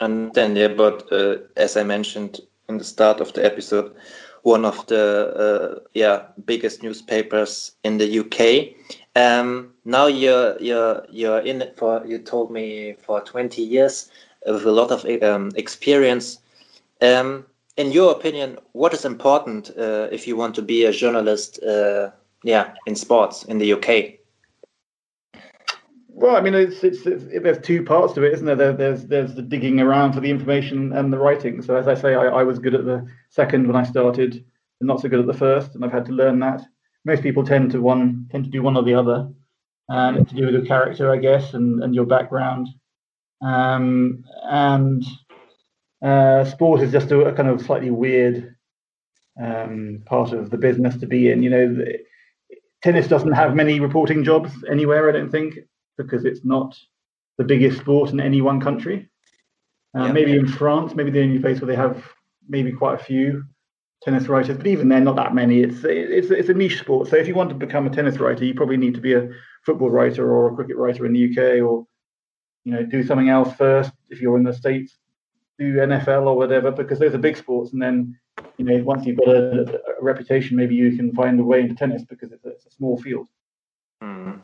And 0.00 0.32
then, 0.34 0.54
yeah, 0.54 0.68
but 0.68 1.10
uh, 1.10 1.38
as 1.56 1.76
I 1.76 1.82
mentioned 1.82 2.38
in 2.68 2.78
the 2.78 2.84
start 2.84 3.20
of 3.20 3.32
the 3.32 3.44
episode, 3.44 3.94
one 4.42 4.64
of 4.64 4.86
the 4.86 5.34
uh, 5.36 5.80
yeah 5.94 6.22
biggest 6.44 6.82
newspapers 6.82 7.72
in 7.84 7.98
the 7.98 8.18
UK. 8.20 8.74
Um, 9.16 9.72
now 9.84 10.06
you're 10.06 10.56
you're 10.60 11.04
you're 11.10 11.40
in 11.40 11.62
it 11.62 11.76
for 11.76 12.04
you 12.06 12.18
told 12.18 12.50
me 12.50 12.94
for 13.04 13.20
20 13.20 13.62
years 13.62 14.10
with 14.46 14.64
a 14.64 14.72
lot 14.72 14.90
of 14.90 15.04
um, 15.22 15.50
experience. 15.56 16.38
Um, 17.00 17.46
in 17.76 17.92
your 17.92 18.12
opinion, 18.12 18.58
what 18.72 18.92
is 18.92 19.04
important 19.04 19.70
uh, 19.78 20.08
if 20.10 20.26
you 20.26 20.36
want 20.36 20.54
to 20.56 20.62
be 20.62 20.84
a 20.84 20.92
journalist? 20.92 21.62
Uh, 21.62 22.10
yeah, 22.44 22.74
in 22.86 22.94
sports 22.94 23.44
in 23.44 23.58
the 23.58 23.72
UK. 23.72 24.17
Well, 26.20 26.34
I 26.34 26.40
mean, 26.40 26.54
it's, 26.54 26.82
it's, 26.82 27.06
it's, 27.06 27.26
there's 27.44 27.64
two 27.64 27.84
parts 27.84 28.12
to 28.14 28.24
it, 28.24 28.32
isn't 28.32 28.44
there? 28.44 28.56
there? 28.56 28.72
There's 28.72 29.06
there's 29.06 29.36
the 29.36 29.42
digging 29.42 29.78
around 29.78 30.14
for 30.14 30.20
the 30.20 30.30
information 30.30 30.92
and 30.92 31.12
the 31.12 31.18
writing. 31.18 31.62
So 31.62 31.76
as 31.76 31.86
I 31.86 31.94
say, 31.94 32.16
I, 32.16 32.24
I 32.24 32.42
was 32.42 32.58
good 32.58 32.74
at 32.74 32.84
the 32.84 33.06
second 33.30 33.68
when 33.68 33.76
I 33.76 33.84
started, 33.84 34.34
and 34.34 34.88
not 34.88 35.00
so 35.00 35.08
good 35.08 35.20
at 35.20 35.28
the 35.28 35.32
first, 35.32 35.76
and 35.76 35.84
I've 35.84 35.92
had 35.92 36.06
to 36.06 36.12
learn 36.12 36.40
that. 36.40 36.60
Most 37.04 37.22
people 37.22 37.44
tend 37.44 37.70
to 37.70 37.80
one 37.80 38.26
tend 38.32 38.42
to 38.42 38.50
do 38.50 38.62
one 38.62 38.76
or 38.76 38.82
the 38.82 38.94
other, 38.94 39.30
and 39.88 40.16
it's 40.16 40.30
to 40.30 40.36
do 40.36 40.46
with 40.46 40.54
your 40.54 40.64
character, 40.64 41.12
I 41.12 41.18
guess, 41.18 41.54
and, 41.54 41.84
and 41.84 41.94
your 41.94 42.06
background. 42.06 42.66
Um, 43.40 44.24
and 44.42 45.04
uh, 46.02 46.44
sport 46.46 46.80
is 46.80 46.90
just 46.90 47.12
a, 47.12 47.26
a, 47.26 47.32
kind 47.32 47.48
of 47.48 47.62
slightly 47.62 47.90
weird 47.92 48.56
um, 49.40 50.02
part 50.04 50.32
of 50.32 50.50
the 50.50 50.58
business 50.58 50.96
to 50.96 51.06
be 51.06 51.30
in. 51.30 51.44
You 51.44 51.50
know, 51.50 51.74
the, 51.76 51.98
tennis 52.82 53.06
doesn't 53.06 53.34
have 53.34 53.54
many 53.54 53.78
reporting 53.78 54.24
jobs 54.24 54.50
anywhere, 54.68 55.08
I 55.08 55.12
don't 55.12 55.30
think 55.30 55.54
because 55.98 56.24
it's 56.24 56.44
not 56.44 56.78
the 57.36 57.44
biggest 57.44 57.80
sport 57.80 58.10
in 58.10 58.20
any 58.20 58.40
one 58.40 58.60
country. 58.60 59.10
Uh, 59.96 60.04
yeah, 60.04 60.12
maybe 60.12 60.32
yeah. 60.32 60.38
in 60.38 60.48
France, 60.48 60.94
maybe 60.94 61.10
the 61.10 61.22
only 61.22 61.38
place 61.38 61.60
where 61.60 61.68
they 61.68 61.76
have 61.76 62.02
maybe 62.48 62.72
quite 62.72 63.00
a 63.00 63.04
few 63.04 63.44
tennis 64.02 64.28
writers, 64.28 64.56
but 64.56 64.66
even 64.66 64.88
then, 64.88 65.04
not 65.04 65.16
that 65.16 65.34
many. 65.34 65.60
It's 65.60 65.84
it's 65.84 66.30
it's 66.30 66.48
a 66.48 66.54
niche 66.54 66.78
sport. 66.78 67.08
So 67.08 67.16
if 67.16 67.26
you 67.26 67.34
want 67.34 67.50
to 67.50 67.54
become 67.54 67.86
a 67.86 67.90
tennis 67.90 68.18
writer, 68.18 68.44
you 68.44 68.54
probably 68.54 68.76
need 68.76 68.94
to 68.94 69.00
be 69.00 69.14
a 69.14 69.28
football 69.64 69.90
writer 69.90 70.32
or 70.32 70.50
a 70.50 70.54
cricket 70.54 70.76
writer 70.76 71.04
in 71.04 71.12
the 71.12 71.30
UK, 71.30 71.62
or 71.62 71.86
you 72.64 72.72
know, 72.72 72.84
do 72.84 73.02
something 73.02 73.28
else 73.28 73.54
first. 73.56 73.92
If 74.10 74.20
you're 74.20 74.36
in 74.36 74.44
the 74.44 74.52
states, 74.52 74.98
do 75.58 75.74
NFL 75.74 76.26
or 76.26 76.36
whatever, 76.36 76.70
because 76.70 76.98
those 76.98 77.14
are 77.14 77.18
big 77.18 77.36
sports. 77.36 77.72
And 77.72 77.82
then, 77.82 78.18
you 78.58 78.64
know, 78.64 78.82
once 78.84 79.06
you've 79.06 79.18
got 79.18 79.28
a, 79.28 79.80
a 79.98 80.02
reputation, 80.02 80.56
maybe 80.56 80.74
you 80.74 80.96
can 80.96 81.12
find 81.14 81.40
a 81.40 81.44
way 81.44 81.60
into 81.60 81.74
tennis 81.74 82.04
because 82.04 82.30
it's 82.30 82.44
a, 82.44 82.50
it's 82.50 82.66
a 82.66 82.70
small 82.70 83.00
field. 83.00 83.28
Mm. 84.02 84.40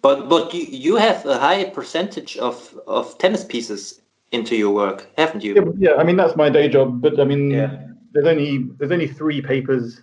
But 0.00 0.28
but 0.28 0.54
you, 0.54 0.64
you 0.64 0.96
have 0.96 1.26
a 1.26 1.38
high 1.38 1.64
percentage 1.64 2.36
of, 2.38 2.78
of 2.86 3.18
tennis 3.18 3.44
pieces 3.44 4.00
into 4.30 4.56
your 4.56 4.74
work, 4.74 5.08
haven't 5.16 5.44
you? 5.44 5.54
Yeah, 5.54 5.90
yeah, 5.90 5.94
I 6.00 6.04
mean 6.04 6.16
that's 6.16 6.36
my 6.36 6.48
day 6.48 6.68
job. 6.68 7.00
But 7.02 7.20
I 7.20 7.24
mean, 7.24 7.50
yeah. 7.50 7.86
there's 8.12 8.26
only 8.26 8.68
there's 8.78 8.92
only 8.92 9.08
three 9.08 9.42
papers 9.42 10.02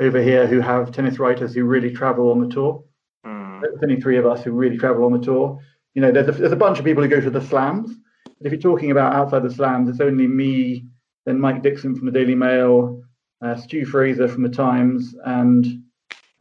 over 0.00 0.22
here 0.22 0.46
who 0.46 0.60
have 0.60 0.92
tennis 0.92 1.18
writers 1.18 1.54
who 1.54 1.64
really 1.64 1.92
travel 1.92 2.30
on 2.30 2.40
the 2.40 2.54
tour. 2.54 2.84
Mm. 3.26 3.60
There's 3.62 3.82
only 3.82 4.00
three 4.00 4.16
of 4.16 4.26
us 4.26 4.44
who 4.44 4.52
really 4.52 4.78
travel 4.78 5.04
on 5.04 5.12
the 5.12 5.18
tour. 5.18 5.60
You 5.94 6.02
know, 6.02 6.12
there's 6.12 6.28
a, 6.28 6.32
there's 6.32 6.52
a 6.52 6.56
bunch 6.56 6.78
of 6.78 6.84
people 6.84 7.02
who 7.02 7.08
go 7.08 7.20
to 7.20 7.30
the 7.30 7.40
slams. 7.40 7.90
But 8.24 8.46
if 8.46 8.52
you're 8.52 8.60
talking 8.60 8.92
about 8.92 9.14
outside 9.14 9.42
the 9.42 9.52
slams, 9.52 9.88
it's 9.88 10.00
only 10.00 10.28
me, 10.28 10.86
then 11.26 11.40
Mike 11.40 11.62
Dickson 11.62 11.96
from 11.96 12.06
the 12.06 12.12
Daily 12.12 12.36
Mail, 12.36 13.02
uh, 13.42 13.56
Stu 13.56 13.84
Fraser 13.84 14.28
from 14.28 14.44
the 14.44 14.48
Times, 14.48 15.16
and 15.24 15.82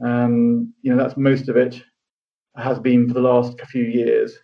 um, 0.06 0.74
you 0.84 0.94
know 0.94 1.02
that's 1.02 1.18
most 1.18 1.50
of 1.50 1.58
it 1.58 1.82
has 2.58 2.80
been 2.80 3.08
for 3.08 3.14
the 3.14 3.22
last 3.22 3.60
few 3.62 3.84
years. 3.84 4.38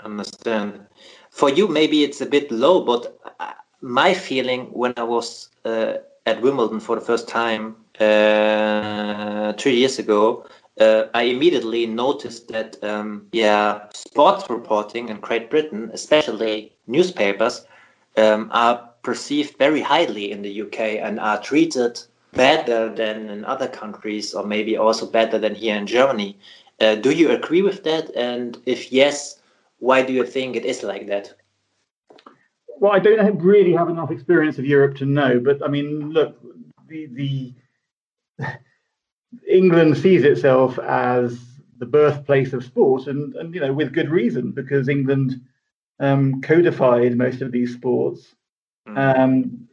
Understand. 0.00 0.86
For 1.30 1.48
you, 1.48 1.68
maybe 1.68 2.04
it's 2.04 2.20
a 2.20 2.26
bit 2.26 2.50
low, 2.50 2.84
but 2.84 3.18
uh, 3.40 3.52
my 3.80 4.14
feeling 4.14 4.66
when 4.72 4.92
I 4.96 5.02
was 5.04 5.48
uh, 5.64 5.94
at 6.26 6.42
Wimbledon 6.42 6.80
for 6.80 6.96
the 6.96 7.04
first 7.04 7.28
time 7.28 7.76
uh, 8.00 9.52
two 9.54 9.70
years 9.70 9.98
ago, 9.98 10.46
uh, 10.80 11.04
I 11.14 11.24
immediately 11.24 11.86
noticed 11.86 12.48
that, 12.48 12.82
um, 12.82 13.26
yeah, 13.32 13.88
sports 13.92 14.48
reporting 14.48 15.08
in 15.08 15.18
Great 15.20 15.50
Britain, 15.50 15.90
especially 15.92 16.72
newspapers, 16.86 17.66
um, 18.16 18.48
are 18.52 18.90
perceived 19.02 19.58
very 19.58 19.80
highly 19.80 20.30
in 20.30 20.42
the 20.42 20.62
UK 20.62 20.80
and 21.00 21.20
are 21.20 21.40
treated 21.40 22.00
better 22.32 22.88
than 22.94 23.28
in 23.28 23.44
other 23.44 23.68
countries, 23.68 24.34
or 24.34 24.44
maybe 24.46 24.76
also 24.76 25.06
better 25.06 25.38
than 25.38 25.54
here 25.54 25.76
in 25.76 25.86
Germany. 25.86 26.38
Uh, 26.82 26.96
do 26.96 27.10
you 27.12 27.30
agree 27.30 27.62
with 27.62 27.84
that? 27.84 28.14
And 28.16 28.58
if 28.66 28.92
yes, 28.92 29.40
why 29.78 30.02
do 30.02 30.12
you 30.12 30.26
think 30.26 30.56
it 30.56 30.64
is 30.64 30.82
like 30.82 31.06
that? 31.06 31.32
Well, 32.78 32.92
I 32.92 32.98
don't 32.98 33.38
really 33.38 33.72
have 33.72 33.88
enough 33.88 34.10
experience 34.10 34.58
of 34.58 34.64
Europe 34.64 34.96
to 34.96 35.06
know, 35.06 35.38
but 35.38 35.64
I 35.64 35.68
mean, 35.68 36.10
look, 36.10 36.36
the 36.88 37.06
the 37.06 37.54
England 39.48 39.96
sees 39.96 40.24
itself 40.24 40.78
as 40.80 41.38
the 41.78 41.86
birthplace 41.86 42.52
of 42.52 42.64
sport, 42.64 43.06
and 43.06 43.36
and 43.36 43.54
you 43.54 43.60
know 43.60 43.72
with 43.72 43.92
good 43.92 44.10
reason 44.10 44.50
because 44.50 44.88
England 44.88 45.40
um, 46.00 46.40
codified 46.40 47.16
most 47.16 47.42
of 47.42 47.52
these 47.52 47.72
sports. 47.74 48.34
Mm. 48.88 48.98
Um, 48.98 49.68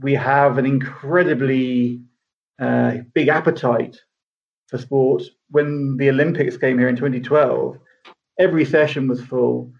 we 0.00 0.14
have 0.14 0.56
an 0.56 0.64
incredibly 0.64 2.00
uh, 2.58 2.98
big 3.12 3.28
appetite 3.28 4.00
for 4.68 4.78
sport. 4.78 5.22
When 5.50 5.96
the 5.96 6.10
Olympics 6.10 6.56
came 6.56 6.78
here 6.78 6.88
in 6.88 6.96
2012, 6.96 7.78
every 8.38 8.64
session 8.64 9.08
was 9.08 9.20
full. 9.20 9.72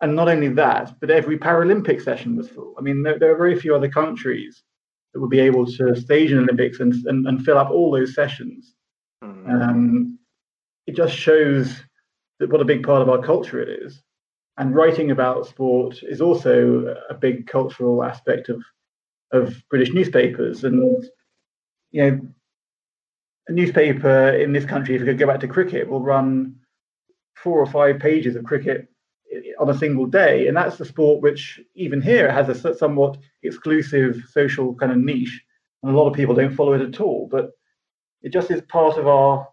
And 0.00 0.14
not 0.14 0.28
only 0.28 0.48
that, 0.50 0.94
but 1.00 1.10
every 1.10 1.38
Paralympic 1.38 2.00
session 2.02 2.36
was 2.36 2.48
full. 2.48 2.74
I 2.78 2.82
mean, 2.82 3.02
there, 3.02 3.18
there 3.18 3.32
are 3.32 3.38
very 3.38 3.58
few 3.58 3.74
other 3.74 3.88
countries 3.88 4.62
that 5.12 5.20
would 5.20 5.30
be 5.30 5.40
able 5.40 5.66
to 5.66 5.96
stage 5.96 6.30
an 6.30 6.38
Olympics 6.38 6.80
and, 6.80 6.94
and, 7.06 7.26
and 7.26 7.44
fill 7.44 7.58
up 7.58 7.70
all 7.70 7.90
those 7.90 8.14
sessions. 8.14 8.74
Mm. 9.24 9.50
Um, 9.50 10.18
it 10.86 10.94
just 10.94 11.14
shows 11.14 11.82
that 12.38 12.50
what 12.50 12.60
a 12.60 12.64
big 12.64 12.84
part 12.84 13.02
of 13.02 13.08
our 13.08 13.20
culture 13.20 13.60
it 13.60 13.68
is. 13.68 14.00
And 14.56 14.74
writing 14.74 15.10
about 15.10 15.46
sport 15.46 16.00
is 16.02 16.20
also 16.20 16.94
a 17.10 17.14
big 17.14 17.46
cultural 17.46 18.02
aspect 18.02 18.48
of 18.48 18.62
of 19.32 19.62
British 19.70 19.92
newspapers. 19.92 20.64
And 20.64 21.04
you 21.90 22.02
know, 22.02 22.20
a 23.48 23.52
newspaper 23.52 24.30
in 24.30 24.52
this 24.52 24.64
country, 24.64 24.94
if 24.94 25.00
we 25.00 25.06
could 25.06 25.18
go 25.18 25.26
back 25.26 25.40
to 25.40 25.48
cricket, 25.48 25.88
will 25.88 26.02
run 26.02 26.56
four 27.34 27.58
or 27.58 27.66
five 27.66 27.98
pages 27.98 28.36
of 28.36 28.44
cricket 28.44 28.88
on 29.58 29.70
a 29.70 29.76
single 29.76 30.06
day, 30.06 30.46
and 30.46 30.56
that's 30.56 30.76
the 30.76 30.84
sport 30.84 31.22
which 31.22 31.60
even 31.74 32.00
here 32.00 32.30
has 32.30 32.48
a 32.48 32.74
somewhat 32.74 33.18
exclusive 33.42 34.22
social 34.30 34.74
kind 34.74 34.92
of 34.92 34.98
niche, 34.98 35.42
and 35.82 35.94
a 35.94 35.98
lot 35.98 36.08
of 36.08 36.14
people 36.14 36.34
don't 36.34 36.54
follow 36.54 36.72
it 36.72 36.80
at 36.80 37.00
all. 37.00 37.28
But 37.30 37.50
it 38.22 38.32
just 38.32 38.50
is 38.50 38.62
part 38.62 38.96
of 38.96 39.06
our 39.06 39.48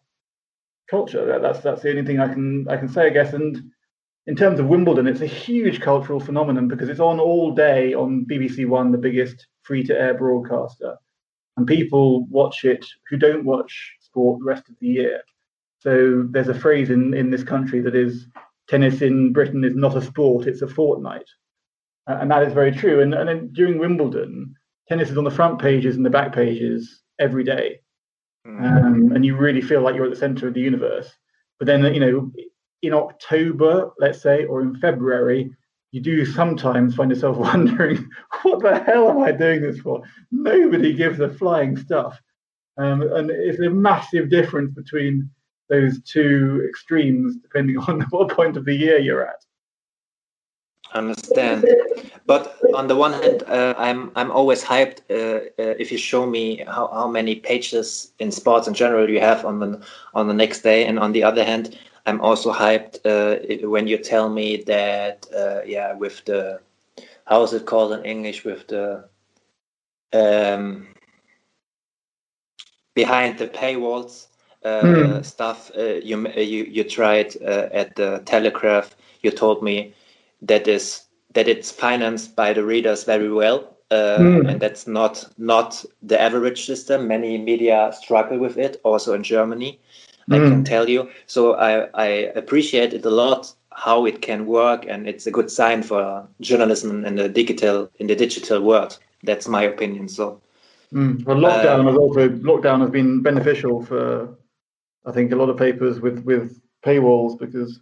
culture. 0.89 1.39
That's 1.39 1.59
that's 1.59 1.81
the 1.81 1.89
only 1.89 2.05
thing 2.05 2.19
I 2.19 2.31
can 2.31 2.67
I 2.69 2.77
can 2.77 2.87
say, 2.87 3.07
I 3.07 3.09
guess. 3.09 3.33
And 3.33 3.71
in 4.27 4.35
terms 4.35 4.59
of 4.59 4.67
Wimbledon, 4.67 5.07
it's 5.07 5.21
a 5.21 5.27
huge 5.27 5.81
cultural 5.81 6.19
phenomenon 6.19 6.67
because 6.67 6.89
it's 6.89 6.99
on 6.99 7.19
all 7.19 7.53
day 7.53 7.93
on 7.93 8.25
BBC 8.29 8.67
One, 8.67 8.91
the 8.91 8.97
biggest 8.97 9.47
free 9.63 9.83
to 9.83 9.99
air 9.99 10.13
broadcaster, 10.13 10.97
and 11.57 11.67
people 11.67 12.25
watch 12.25 12.65
it 12.65 12.85
who 13.09 13.17
don't 13.17 13.45
watch 13.45 13.95
sport 13.99 14.39
the 14.39 14.45
rest 14.45 14.69
of 14.69 14.75
the 14.79 14.87
year. 14.87 15.21
So 15.79 16.27
there's 16.31 16.47
a 16.47 16.53
phrase 16.59 16.89
in, 16.89 17.13
in 17.13 17.29
this 17.29 17.43
country 17.43 17.81
that 17.81 17.95
is 17.95 18.27
tennis 18.67 19.01
in 19.01 19.31
Britain 19.31 19.63
is 19.63 19.75
not 19.75 19.95
a 19.95 20.01
sport, 20.01 20.47
it's 20.47 20.61
a 20.61 20.67
fortnight. 20.67 21.27
Uh, 22.07 22.17
and 22.21 22.31
that 22.31 22.43
is 22.43 22.53
very 22.53 22.71
true. 22.71 23.01
And, 23.01 23.13
and 23.13 23.27
then 23.27 23.49
during 23.51 23.77
Wimbledon, 23.77 24.55
tennis 24.87 25.09
is 25.09 25.17
on 25.17 25.23
the 25.23 25.31
front 25.31 25.59
pages 25.59 25.95
and 25.95 26.05
the 26.05 26.09
back 26.09 26.33
pages 26.33 27.01
every 27.19 27.43
day. 27.43 27.79
Hmm. 28.45 28.63
Um, 28.63 29.11
and 29.13 29.25
you 29.25 29.35
really 29.35 29.61
feel 29.61 29.81
like 29.81 29.95
you're 29.95 30.05
at 30.05 30.11
the 30.11 30.17
center 30.17 30.47
of 30.47 30.53
the 30.53 30.61
universe. 30.61 31.11
But 31.59 31.67
then, 31.67 31.93
you 31.93 31.99
know, 31.99 32.31
in 32.81 32.93
October, 32.93 33.91
let's 33.99 34.21
say, 34.21 34.45
or 34.45 34.61
in 34.61 34.75
February, 34.75 35.55
you 35.95 36.01
do 36.01 36.25
sometimes 36.25 36.93
find 36.93 37.09
yourself 37.09 37.37
wondering, 37.49 38.09
what 38.41 38.61
the 38.61 38.83
hell 38.83 39.09
am 39.09 39.19
I 39.19 39.31
doing 39.31 39.61
this 39.61 39.79
for? 39.79 40.03
Nobody 40.29 40.93
gives 40.93 41.21
a 41.21 41.29
flying 41.29 41.77
stuff. 41.77 42.19
Um, 42.77 43.01
and 43.01 43.31
it's 43.31 43.61
a 43.61 43.69
massive 43.69 44.29
difference 44.29 44.73
between 44.73 45.29
those 45.69 46.01
two 46.03 46.65
extremes 46.67 47.37
depending 47.37 47.77
on 47.87 48.01
what 48.09 48.29
point 48.29 48.57
of 48.57 48.65
the 48.65 48.75
year 48.75 48.99
you're 48.99 49.25
at. 49.25 49.41
Understand, 50.93 51.65
but 52.25 52.57
on 52.73 52.87
the 52.87 52.95
one 52.95 53.11
hand, 53.11 53.43
uh, 53.47 53.73
I'm 53.77 54.11
I'm 54.15 54.31
always 54.31 54.63
hyped 54.63 54.99
uh, 55.09 55.45
uh, 55.61 55.75
if 55.77 55.91
you 55.91 55.97
show 55.97 56.25
me 56.25 56.63
how, 56.67 56.87
how 56.87 57.07
many 57.07 57.35
pages 57.35 58.13
in 58.19 58.31
sports 58.31 58.67
in 58.67 58.73
general 58.73 59.09
you 59.09 59.19
have 59.19 59.43
on 59.45 59.59
the 59.59 59.81
on 60.13 60.27
the 60.27 60.33
next 60.33 60.61
day, 60.61 60.85
and 60.85 60.97
on 60.99 61.11
the 61.11 61.23
other 61.23 61.43
hand, 61.43 61.77
I'm 62.05 62.21
also 62.21 62.53
hyped 62.53 62.99
uh, 63.05 63.67
when 63.67 63.87
you 63.87 63.97
tell 63.97 64.29
me 64.29 64.63
that 64.63 65.25
uh, 65.35 65.61
yeah 65.65 65.93
with 65.93 66.23
the 66.25 66.59
how 67.25 67.41
is 67.43 67.53
it 67.53 67.65
called 67.65 67.93
in 67.93 68.05
English 68.05 68.45
with 68.45 68.67
the 68.67 69.05
um, 70.13 70.87
behind 72.93 73.37
the 73.39 73.47
paywalls 73.47 74.27
mm. 74.63 75.25
stuff 75.25 75.71
uh, 75.77 75.95
you 75.95 76.27
uh, 76.27 76.39
you 76.39 76.63
you 76.65 76.83
tried 76.83 77.35
at 77.37 77.95
the 77.95 78.21
Telegraph. 78.25 78.95
You 79.21 79.31
told 79.31 79.63
me 79.63 79.93
that 80.43 80.67
is 80.67 81.01
that 81.33 81.47
it's 81.47 81.71
financed 81.71 82.35
by 82.35 82.53
the 82.53 82.63
readers 82.63 83.03
very 83.03 83.31
well, 83.31 83.75
mm. 83.89 84.47
and 84.47 84.59
that's 84.59 84.85
not 84.85 85.27
not 85.39 85.83
the 86.03 86.21
average 86.21 86.65
system. 86.65 87.07
Many 87.07 87.39
media 87.39 87.91
struggle 87.99 88.37
with 88.37 88.57
it, 88.57 88.79
also 88.83 89.13
in 89.13 89.23
Germany. 89.23 89.79
I 90.31 90.37
can 90.37 90.63
mm. 90.63 90.65
tell 90.65 90.89
you. 90.89 91.09
So 91.27 91.53
I, 91.55 91.87
I 91.93 92.05
appreciate 92.35 92.93
it 92.93 93.05
a 93.05 93.09
lot 93.09 93.53
how 93.75 94.05
it 94.05 94.21
can 94.21 94.45
work, 94.45 94.85
and 94.87 95.07
it's 95.07 95.27
a 95.27 95.31
good 95.31 95.51
sign 95.51 95.83
for 95.83 96.27
journalism 96.41 97.05
in 97.05 97.15
the 97.15 97.29
digital 97.29 97.91
in 97.99 98.07
the 98.07 98.15
digital 98.15 98.61
world. 98.61 98.97
That's 99.23 99.47
my 99.47 99.63
opinion. 99.63 100.07
So, 100.07 100.41
mm. 100.93 101.23
well, 101.25 101.37
lockdown 101.37 101.79
um, 101.79 101.87
has 101.87 101.97
also 101.97 102.29
lockdown 102.29 102.81
has 102.81 102.89
been 102.89 103.21
beneficial 103.21 103.83
for 103.83 104.35
I 105.05 105.11
think 105.11 105.31
a 105.31 105.35
lot 105.35 105.49
of 105.49 105.57
papers 105.57 105.99
with 105.99 106.23
with 106.23 106.59
paywalls 106.85 107.37
because 107.37 107.79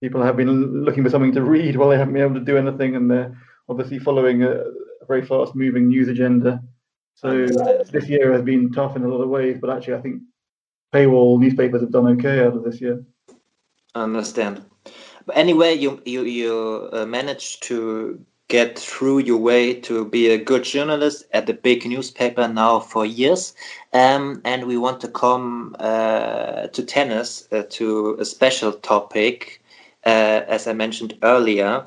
people 0.00 0.22
have 0.22 0.36
been 0.36 0.84
looking 0.84 1.04
for 1.04 1.10
something 1.10 1.32
to 1.32 1.42
read 1.42 1.76
while 1.76 1.90
they 1.90 1.98
haven't 1.98 2.14
been 2.14 2.22
able 2.22 2.34
to 2.34 2.40
do 2.40 2.56
anything, 2.56 2.96
and 2.96 3.10
they're 3.10 3.36
obviously 3.68 3.98
following 3.98 4.42
a, 4.42 4.50
a 4.50 5.06
very 5.06 5.24
fast 5.24 5.54
moving 5.54 5.88
news 5.88 6.08
agenda. 6.08 6.62
So 7.16 7.46
this 7.92 8.08
year 8.08 8.32
has 8.32 8.42
been 8.42 8.72
tough 8.72 8.96
in 8.96 9.04
a 9.04 9.08
lot 9.08 9.22
of 9.22 9.28
ways, 9.28 9.58
but 9.60 9.70
actually 9.70 9.94
I 9.94 10.00
think 10.00 10.22
paywall 10.94 11.40
newspapers 11.40 11.80
have 11.80 11.90
done 11.90 12.06
okay 12.08 12.40
out 12.40 12.54
of 12.54 12.62
this 12.64 12.80
year. 12.80 13.04
I 13.94 14.04
understand. 14.04 14.64
But 15.26 15.36
anyway, 15.36 15.74
you 15.74 16.00
you 16.04 16.22
you 16.24 16.88
uh, 16.92 17.06
managed 17.06 17.62
to 17.64 18.24
get 18.48 18.78
through 18.78 19.20
your 19.20 19.38
way 19.38 19.74
to 19.80 20.04
be 20.04 20.28
a 20.28 20.38
good 20.38 20.64
journalist 20.64 21.24
at 21.32 21.46
the 21.46 21.54
big 21.54 21.86
newspaper 21.86 22.46
now 22.46 22.78
for 22.78 23.06
years. 23.06 23.54
Um, 23.92 24.42
and 24.44 24.66
we 24.66 24.76
want 24.76 25.00
to 25.00 25.08
come 25.08 25.74
uh, 25.78 26.66
to 26.68 26.82
tennis, 26.84 27.48
uh, 27.52 27.62
to 27.70 28.16
a 28.20 28.24
special 28.24 28.72
topic. 28.72 29.62
Uh, 30.04 30.42
as 30.46 30.66
I 30.66 30.74
mentioned 30.74 31.14
earlier, 31.22 31.86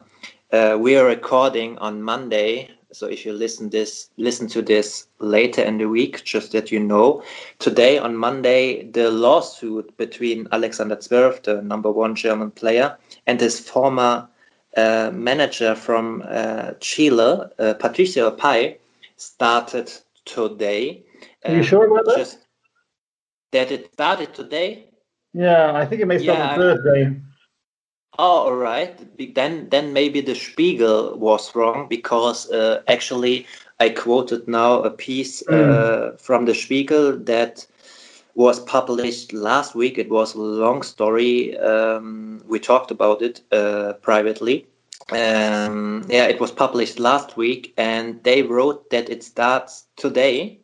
uh, 0.52 0.78
we 0.80 0.98
are 0.98 1.06
recording 1.06 1.78
on 1.78 2.02
Monday. 2.02 2.70
So 2.94 3.08
if 3.08 3.26
you 3.26 3.34
listen 3.34 3.70
this, 3.70 4.10
listen 4.18 4.48
to 4.50 4.62
this 4.62 5.08
later 5.20 5.62
in 5.62 5.78
the 5.78 5.90
week, 5.90 6.24
just 6.24 6.54
that 6.54 6.72
you 6.72 6.80
know. 6.80 7.22
Today 7.60 7.98
on 7.98 8.16
Monday, 8.16 8.84
the 8.84 9.12
lawsuit 9.12 9.96
between 9.98 10.48
Alexander 10.52 10.96
Zverev, 10.96 11.44
the 11.44 11.62
number 11.62 11.92
one 11.92 12.16
German 12.16 12.52
player, 12.52 12.98
and 13.26 13.42
his 13.42 13.60
former 13.60 14.28
uh, 14.78 15.12
manager 15.14 15.76
from 15.76 16.24
uh, 16.28 16.72
Chile, 16.80 17.50
uh, 17.60 17.74
Patricio 17.74 18.32
Pai, 18.32 18.78
started 19.18 19.92
today. 20.26 21.04
Are 21.44 21.56
you 21.56 21.64
sure 21.64 21.88
about 21.88 22.06
that? 22.06 22.18
Just, 22.18 22.40
that 23.52 23.72
it 23.72 23.92
started 23.94 24.34
today? 24.34 24.90
Yeah, 25.34 25.74
I 25.74 25.86
think 25.86 26.02
it 26.02 26.06
may 26.06 26.20
start 26.20 26.40
yeah, 26.40 26.50
on 26.52 26.56
Thursday. 26.58 27.22
Oh, 28.20 28.48
all 28.48 28.56
right. 28.56 28.96
Then, 29.36 29.70
then 29.70 29.94
maybe 29.94 30.22
the 30.22 30.36
Spiegel 30.36 31.18
was 31.18 31.54
wrong 31.56 31.88
because 31.88 32.50
uh, 32.50 32.82
actually 32.88 33.46
I 33.80 33.90
quoted 33.90 34.48
now 34.48 34.82
a 34.82 34.90
piece 34.90 35.44
mm. 35.44 36.20
from 36.20 36.46
the 36.46 36.56
Spiegel 36.56 37.18
that 37.18 37.66
was 38.34 38.60
published 38.62 39.34
last 39.34 39.76
week. 39.76 39.98
It 39.98 40.10
was 40.10 40.36
a 40.36 40.40
long 40.40 40.84
story. 40.84 41.58
Um, 41.58 42.44
we 42.48 42.60
talked 42.60 42.92
about 42.92 43.22
it 43.22 43.42
uh, 43.52 43.94
privately. 44.02 44.68
Um, 45.12 46.06
yeah, 46.10 46.26
it 46.26 46.40
was 46.40 46.52
published 46.52 47.00
last 47.00 47.38
week, 47.38 47.74
and 47.78 48.22
they 48.24 48.44
wrote 48.44 48.90
that 48.90 49.10
it 49.10 49.24
starts 49.24 49.86
today. 49.96 50.60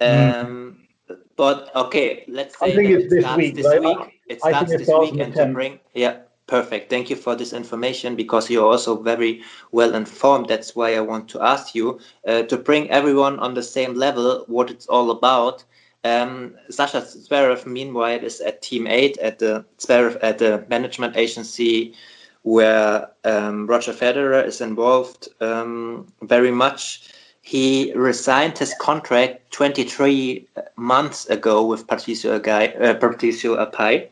Mm. 0.00 0.34
Um, 0.34 0.76
mm. 1.08 1.16
But 1.36 1.74
okay, 1.74 2.24
let's 2.28 2.58
say 2.58 2.72
it 2.72 3.10
this 3.10 3.22
starts 3.22 3.36
week, 3.36 3.54
this 3.54 3.66
right? 3.66 3.80
week. 3.80 4.20
It 4.28 4.40
starts 4.40 4.70
this 4.70 4.88
week, 4.88 5.18
and 5.18 5.34
to 5.34 5.46
bring 5.46 5.80
yeah, 5.94 6.18
perfect. 6.46 6.90
Thank 6.90 7.10
you 7.10 7.16
for 7.16 7.34
this 7.34 7.52
information 7.52 8.16
because 8.16 8.50
you're 8.50 8.70
also 8.70 9.00
very 9.02 9.42
well 9.72 9.94
informed. 9.94 10.48
That's 10.48 10.76
why 10.76 10.94
I 10.96 11.00
want 11.00 11.28
to 11.30 11.42
ask 11.42 11.74
you 11.74 11.98
uh, 12.26 12.42
to 12.42 12.56
bring 12.56 12.90
everyone 12.90 13.38
on 13.38 13.54
the 13.54 13.62
same 13.62 13.94
level 13.94 14.44
what 14.46 14.70
it's 14.70 14.86
all 14.86 15.10
about 15.10 15.64
um, 16.06 16.54
Sasha 16.70 17.00
Zverev, 17.00 17.66
meanwhile, 17.66 18.22
is 18.22 18.40
at 18.40 18.62
Team 18.62 18.86
Eight 18.86 19.18
at 19.18 19.38
the 19.38 19.64
Zverev 19.78 20.18
at 20.22 20.38
the 20.38 20.64
management 20.68 21.16
agency 21.16 21.94
where 22.42 23.08
um, 23.24 23.66
Roger 23.66 23.92
Federer 23.92 24.44
is 24.46 24.60
involved 24.60 25.28
um, 25.40 26.06
very 26.22 26.52
much. 26.52 27.10
he 27.46 27.92
resigned 27.94 28.58
his 28.58 28.74
contract 28.80 29.52
23 29.52 30.48
months 30.74 31.26
ago 31.26 31.64
with 31.64 31.86
Patricio, 31.86 32.40
Agai, 32.40 32.64
uh, 32.82 32.94
Patricio 32.94 33.54
Apey. 33.64 34.08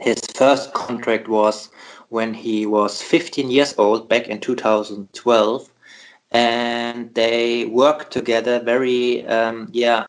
His 0.00 0.20
first 0.34 0.72
contract 0.72 1.28
was 1.28 1.70
when 2.08 2.34
he 2.34 2.66
was 2.66 3.02
15 3.02 3.50
years 3.50 3.74
old 3.78 4.08
back 4.08 4.28
in 4.28 4.40
2012 4.40 5.70
and 6.30 7.14
they 7.14 7.64
worked 7.66 8.12
together 8.12 8.60
very 8.60 9.26
um, 9.26 9.68
yeah 9.72 10.06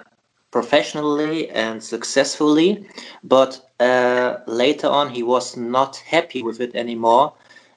professionally 0.51 1.49
and 1.49 1.83
successfully 1.83 2.87
but 3.23 3.69
uh, 3.79 4.37
later 4.47 4.87
on 4.87 5.09
he 5.09 5.23
was 5.23 5.55
not 5.55 5.97
happy 5.97 6.41
with 6.41 6.59
it 6.59 6.75
anymore 6.75 7.33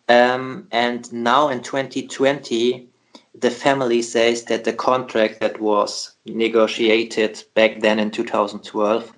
um, 0.09 0.67
and 0.73 1.13
now 1.13 1.49
in 1.49 1.63
2020 1.63 2.89
the 3.35 3.51
family 3.51 4.03
says 4.03 4.45
that 4.45 4.65
the 4.65 4.73
contract 4.73 5.41
that 5.41 5.61
was 5.61 6.15
negotiated 6.27 7.43
back 7.55 7.81
then 7.81 7.99
in 7.99 8.11
2012 8.11 9.13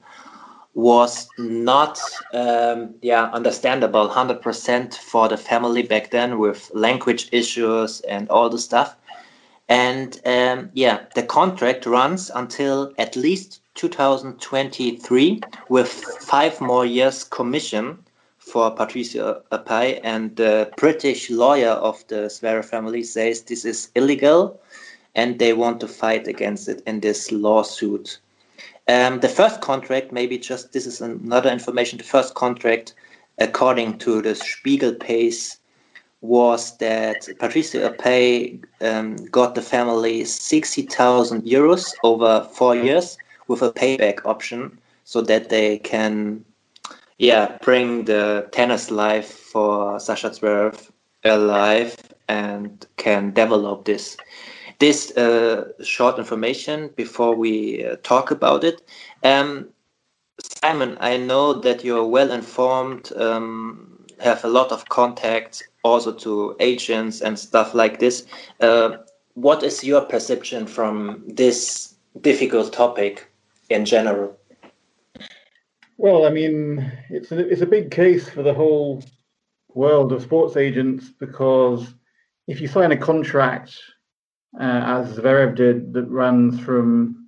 was 0.74 1.28
not 1.38 2.00
um, 2.32 2.94
yeah 3.00 3.24
understandable 3.32 4.08
100% 4.08 4.94
for 4.94 5.28
the 5.28 5.36
family 5.36 5.82
back 5.82 6.10
then 6.10 6.38
with 6.38 6.70
language 6.74 7.28
issues 7.32 8.00
and 8.02 8.28
all 8.28 8.50
the 8.50 8.58
stuff. 8.58 8.96
And 9.68 10.20
um, 10.26 10.70
yeah 10.74 11.04
the 11.14 11.22
contract 11.22 11.86
runs 11.86 12.30
until 12.34 12.92
at 12.98 13.16
least 13.16 13.60
2023 13.74 15.40
with 15.68 15.88
five 15.88 16.60
more 16.60 16.84
years 16.84 17.24
commission 17.24 17.98
for 18.38 18.70
Patricia 18.70 19.40
Apey 19.52 20.00
and 20.04 20.36
the 20.36 20.70
British 20.76 21.30
lawyer 21.30 21.70
of 21.70 22.06
the 22.08 22.26
Zverev 22.26 22.64
family 22.66 23.02
says 23.02 23.42
this 23.42 23.64
is 23.64 23.90
illegal 23.94 24.60
and 25.14 25.38
they 25.38 25.52
want 25.52 25.80
to 25.80 25.88
fight 25.88 26.28
against 26.28 26.68
it 26.68 26.82
in 26.86 27.00
this 27.00 27.32
lawsuit 27.32 28.18
um, 28.88 29.20
the 29.20 29.28
first 29.28 29.60
contract, 29.60 30.12
maybe 30.12 30.38
just 30.38 30.72
this 30.72 30.86
is 30.86 31.00
another 31.00 31.50
information. 31.50 31.98
The 31.98 32.04
first 32.04 32.34
contract, 32.34 32.94
according 33.38 33.98
to 33.98 34.20
the 34.20 34.34
Spiegel 34.34 34.94
pace, 34.94 35.58
was 36.20 36.76
that 36.78 37.28
Patricia 37.38 37.94
Pay 37.98 38.58
um, 38.80 39.16
got 39.26 39.54
the 39.54 39.62
family 39.62 40.24
60,000 40.24 41.42
euros 41.42 41.92
over 42.02 42.48
four 42.52 42.74
years 42.74 43.18
with 43.46 43.62
a 43.62 43.70
payback 43.70 44.24
option 44.24 44.78
so 45.04 45.20
that 45.20 45.50
they 45.50 45.78
can 45.78 46.44
yeah, 47.18 47.58
bring 47.62 48.04
the 48.04 48.48
tennis 48.52 48.90
life 48.90 49.30
for 49.30 50.00
Sasha 50.00 50.30
Zverev 50.30 50.90
alive 51.24 51.96
and 52.28 52.86
can 52.96 53.32
develop 53.32 53.84
this 53.84 54.16
this 54.78 55.16
uh, 55.16 55.72
short 55.82 56.18
information 56.18 56.90
before 56.96 57.34
we 57.34 57.84
uh, 57.84 57.96
talk 58.02 58.30
about 58.30 58.64
it. 58.64 58.82
Um, 59.22 59.68
Simon, 60.40 60.96
I 61.00 61.16
know 61.16 61.52
that 61.52 61.84
you're 61.84 62.06
well 62.06 62.32
informed, 62.32 63.12
um, 63.16 64.04
have 64.20 64.44
a 64.44 64.48
lot 64.48 64.72
of 64.72 64.88
contacts 64.88 65.62
also 65.82 66.12
to 66.12 66.56
agents 66.60 67.20
and 67.20 67.38
stuff 67.38 67.74
like 67.74 68.00
this. 68.00 68.26
Uh, 68.60 68.96
what 69.34 69.62
is 69.62 69.84
your 69.84 70.02
perception 70.02 70.66
from 70.66 71.24
this 71.26 71.94
difficult 72.20 72.72
topic 72.72 73.30
in 73.70 73.84
general? 73.84 74.36
Well, 75.96 76.26
I 76.26 76.30
mean, 76.30 76.92
it's 77.10 77.30
a, 77.30 77.38
it's 77.48 77.62
a 77.62 77.66
big 77.66 77.90
case 77.90 78.28
for 78.28 78.42
the 78.42 78.54
whole 78.54 79.02
world 79.74 80.12
of 80.12 80.22
sports 80.22 80.56
agents 80.56 81.10
because 81.18 81.94
if 82.46 82.60
you 82.60 82.68
sign 82.68 82.92
a 82.92 82.96
contract 82.96 83.78
uh, 84.60 85.02
as 85.02 85.16
Zverev 85.16 85.54
did, 85.54 85.92
that 85.92 86.04
runs 86.04 86.60
from 86.60 87.26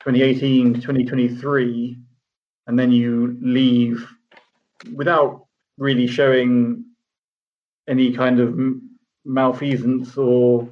2018 0.00 0.74
to 0.74 0.80
2023, 0.80 1.98
and 2.66 2.78
then 2.78 2.92
you 2.92 3.36
leave 3.40 4.06
without 4.94 5.46
really 5.76 6.06
showing 6.06 6.84
any 7.88 8.12
kind 8.12 8.40
of 8.40 8.58
malfeasance 9.24 10.16
or 10.16 10.68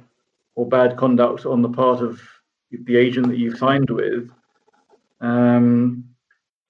or 0.55 0.67
bad 0.67 0.97
conduct 0.97 1.45
on 1.45 1.61
the 1.61 1.69
part 1.69 2.01
of 2.01 2.19
the 2.71 2.97
agent 2.97 3.27
that 3.27 3.37
you've 3.37 3.59
signed 3.59 3.89
with, 3.91 4.27
um, 5.21 6.03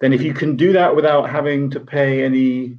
then 0.02 0.14
if 0.14 0.22
you 0.22 0.34
can 0.34 0.58
do 0.58 0.74
that 0.74 0.96
without 0.96 1.30
having 1.30 1.70
to 1.72 1.80
pay 1.80 2.24
any 2.24 2.78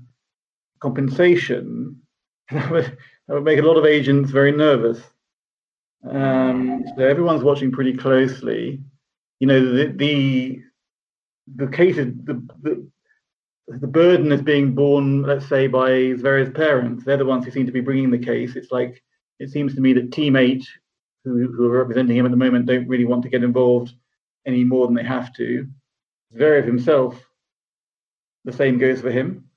compensation, 0.81 2.01
that 2.51 2.71
would, 2.71 2.85
that 3.27 3.35
would 3.35 3.45
make 3.45 3.59
a 3.59 3.63
lot 3.63 3.79
of 3.79 3.87
agents 3.87 4.31
very 4.31 4.53
nervous. 4.53 5.01
Um, 6.05 6.85
so 6.97 7.05
everyone's 7.05 7.43
watching 7.43 7.73
pretty 7.73 7.97
closely. 7.97 8.81
You 9.41 9.47
know, 9.47 9.61
the 9.61 9.87
the 9.87 10.63
the 11.57 11.67
case 11.69 11.97
is 11.97 12.13
the, 12.25 12.35
the 12.63 12.89
the 13.69 13.87
burden 13.87 14.33
is 14.33 14.43
being 14.43 14.75
borne, 14.75 15.23
let's 15.23 15.47
say, 15.47 15.67
by 15.67 16.15
various 16.15 16.51
parents. 16.51 17.05
They're 17.05 17.17
the 17.17 17.25
ones 17.25 17.45
who 17.45 17.51
seem 17.51 17.67
to 17.67 17.73
be 17.73 17.81
bringing 17.81 18.11
the 18.11 18.19
case. 18.19 18.57
It's 18.57 18.73
like 18.73 19.03
it 19.39 19.51
seems 19.51 19.75
to 19.75 19.81
me 19.81 19.93
that 19.95 20.13
Team 20.13 20.37
Eight, 20.37 20.67
who, 21.25 21.53
who 21.53 21.67
are 21.67 21.79
representing 21.79 22.17
him 22.17 22.25
at 22.25 22.31
the 22.31 22.37
moment, 22.37 22.67
don't 22.67 22.89
really 22.89 23.05
want 23.05 23.23
to 23.25 23.29
get 23.29 23.45
involved 23.45 23.93
any 24.47 24.65
more 24.65 24.87
than 24.87 24.97
they 24.97 25.05
have 25.05 25.33
to. 25.35 25.69
Zverev 26.35 26.65
himself, 26.65 27.23
the 28.45 28.53
same 28.53 28.79
goes 28.79 29.01
for 29.01 29.11
him. 29.11 29.49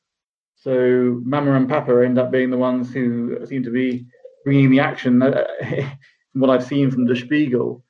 So 0.55 1.19
Mama 1.23 1.53
and 1.53 1.67
Papa 1.67 2.03
end 2.05 2.19
up 2.19 2.31
being 2.31 2.51
the 2.51 2.57
ones 2.57 2.93
who 2.93 3.45
seem 3.45 3.63
to 3.63 3.71
be 3.71 4.05
bringing 4.43 4.69
the 4.69 4.79
action. 4.79 5.21
what 6.33 6.49
I've 6.49 6.65
seen 6.65 6.91
from 6.91 7.05
the 7.05 7.15
Spiegel, 7.15 7.83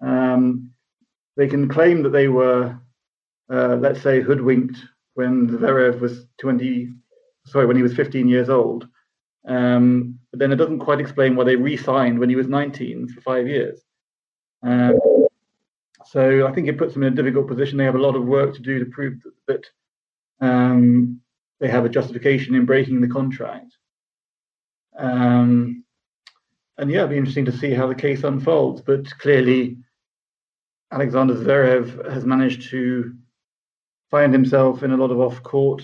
um, 0.00 0.70
they 1.36 1.46
can 1.46 1.68
claim 1.68 2.02
that 2.02 2.10
they 2.10 2.28
were, 2.28 2.78
uh, 3.50 3.76
let's 3.76 4.02
say, 4.02 4.20
hoodwinked 4.20 4.78
when 5.14 5.48
Zverev 5.48 6.00
was 6.00 6.26
20, 6.38 6.88
sorry, 7.46 7.66
when 7.66 7.76
he 7.76 7.82
was 7.82 7.94
15 7.94 8.28
years 8.28 8.48
old. 8.48 8.88
Um, 9.46 10.18
but 10.30 10.38
then 10.38 10.52
it 10.52 10.56
doesn't 10.56 10.78
quite 10.78 11.00
explain 11.00 11.36
why 11.36 11.44
they 11.44 11.56
re-signed 11.56 12.18
when 12.18 12.28
he 12.28 12.36
was 12.36 12.48
19 12.48 13.08
for 13.08 13.20
five 13.20 13.46
years. 13.46 13.80
Um, 14.62 14.98
so 16.06 16.46
I 16.46 16.52
think 16.52 16.68
it 16.68 16.78
puts 16.78 16.94
them 16.94 17.02
in 17.02 17.12
a 17.12 17.16
difficult 17.16 17.48
position. 17.48 17.78
They 17.78 17.84
have 17.84 17.94
a 17.94 17.98
lot 17.98 18.16
of 18.16 18.24
work 18.24 18.54
to 18.54 18.60
do 18.60 18.78
to 18.78 18.86
prove 18.86 19.22
that, 19.22 19.34
that 19.48 20.46
um, 20.46 21.20
they 21.60 21.68
have 21.68 21.84
a 21.84 21.88
justification 21.88 22.54
in 22.54 22.66
breaking 22.66 23.00
the 23.00 23.08
contract. 23.08 23.76
Um, 24.98 25.84
and 26.78 26.90
yeah, 26.90 26.98
it'll 26.98 27.08
be 27.08 27.16
interesting 27.16 27.44
to 27.46 27.56
see 27.56 27.72
how 27.72 27.86
the 27.86 27.94
case 27.94 28.24
unfolds. 28.24 28.80
But 28.80 29.10
clearly, 29.18 29.76
Alexander 30.90 31.34
Zverev 31.34 32.12
has 32.12 32.24
managed 32.24 32.70
to 32.70 33.14
find 34.10 34.32
himself 34.32 34.82
in 34.82 34.92
a 34.92 34.96
lot 34.96 35.10
of 35.10 35.20
off-court 35.20 35.82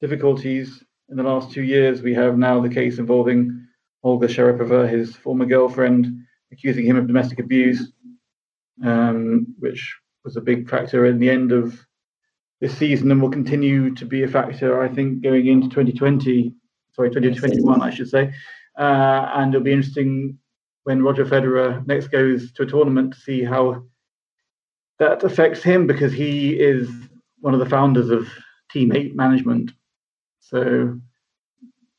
difficulties 0.00 0.82
in 1.08 1.16
the 1.16 1.22
last 1.22 1.52
two 1.52 1.62
years. 1.62 2.02
We 2.02 2.14
have 2.14 2.36
now 2.36 2.60
the 2.60 2.68
case 2.68 2.98
involving 2.98 3.66
Olga 4.02 4.26
Sharypova, 4.26 4.88
his 4.88 5.14
former 5.16 5.46
girlfriend, 5.46 6.06
accusing 6.52 6.84
him 6.84 6.96
of 6.96 7.06
domestic 7.06 7.38
abuse, 7.38 7.92
um, 8.84 9.46
which 9.58 9.96
was 10.24 10.36
a 10.36 10.40
big 10.40 10.68
factor 10.68 11.06
in 11.06 11.18
the 11.18 11.30
end 11.30 11.52
of 11.52 11.78
this 12.60 12.76
season 12.76 13.10
and 13.10 13.20
will 13.20 13.30
continue 13.30 13.94
to 13.94 14.04
be 14.04 14.22
a 14.22 14.28
factor, 14.28 14.80
I 14.82 14.88
think, 14.88 15.22
going 15.22 15.46
into 15.46 15.68
2020, 15.68 16.54
sorry, 16.92 17.10
2021, 17.10 17.82
I 17.82 17.90
should 17.90 18.08
say. 18.08 18.32
Uh, 18.78 19.30
and 19.34 19.54
it'll 19.54 19.64
be 19.64 19.72
interesting 19.72 20.38
when 20.84 21.02
Roger 21.02 21.24
Federer 21.24 21.86
next 21.86 22.08
goes 22.08 22.52
to 22.52 22.62
a 22.62 22.66
tournament 22.66 23.14
to 23.14 23.20
see 23.20 23.42
how 23.42 23.84
that 24.98 25.22
affects 25.22 25.62
him 25.62 25.86
because 25.86 26.12
he 26.12 26.52
is 26.52 26.88
one 27.40 27.54
of 27.54 27.60
the 27.60 27.68
founders 27.68 28.10
of 28.10 28.28
Team 28.70 28.92
8 28.94 29.14
management. 29.16 29.72
So 30.40 30.98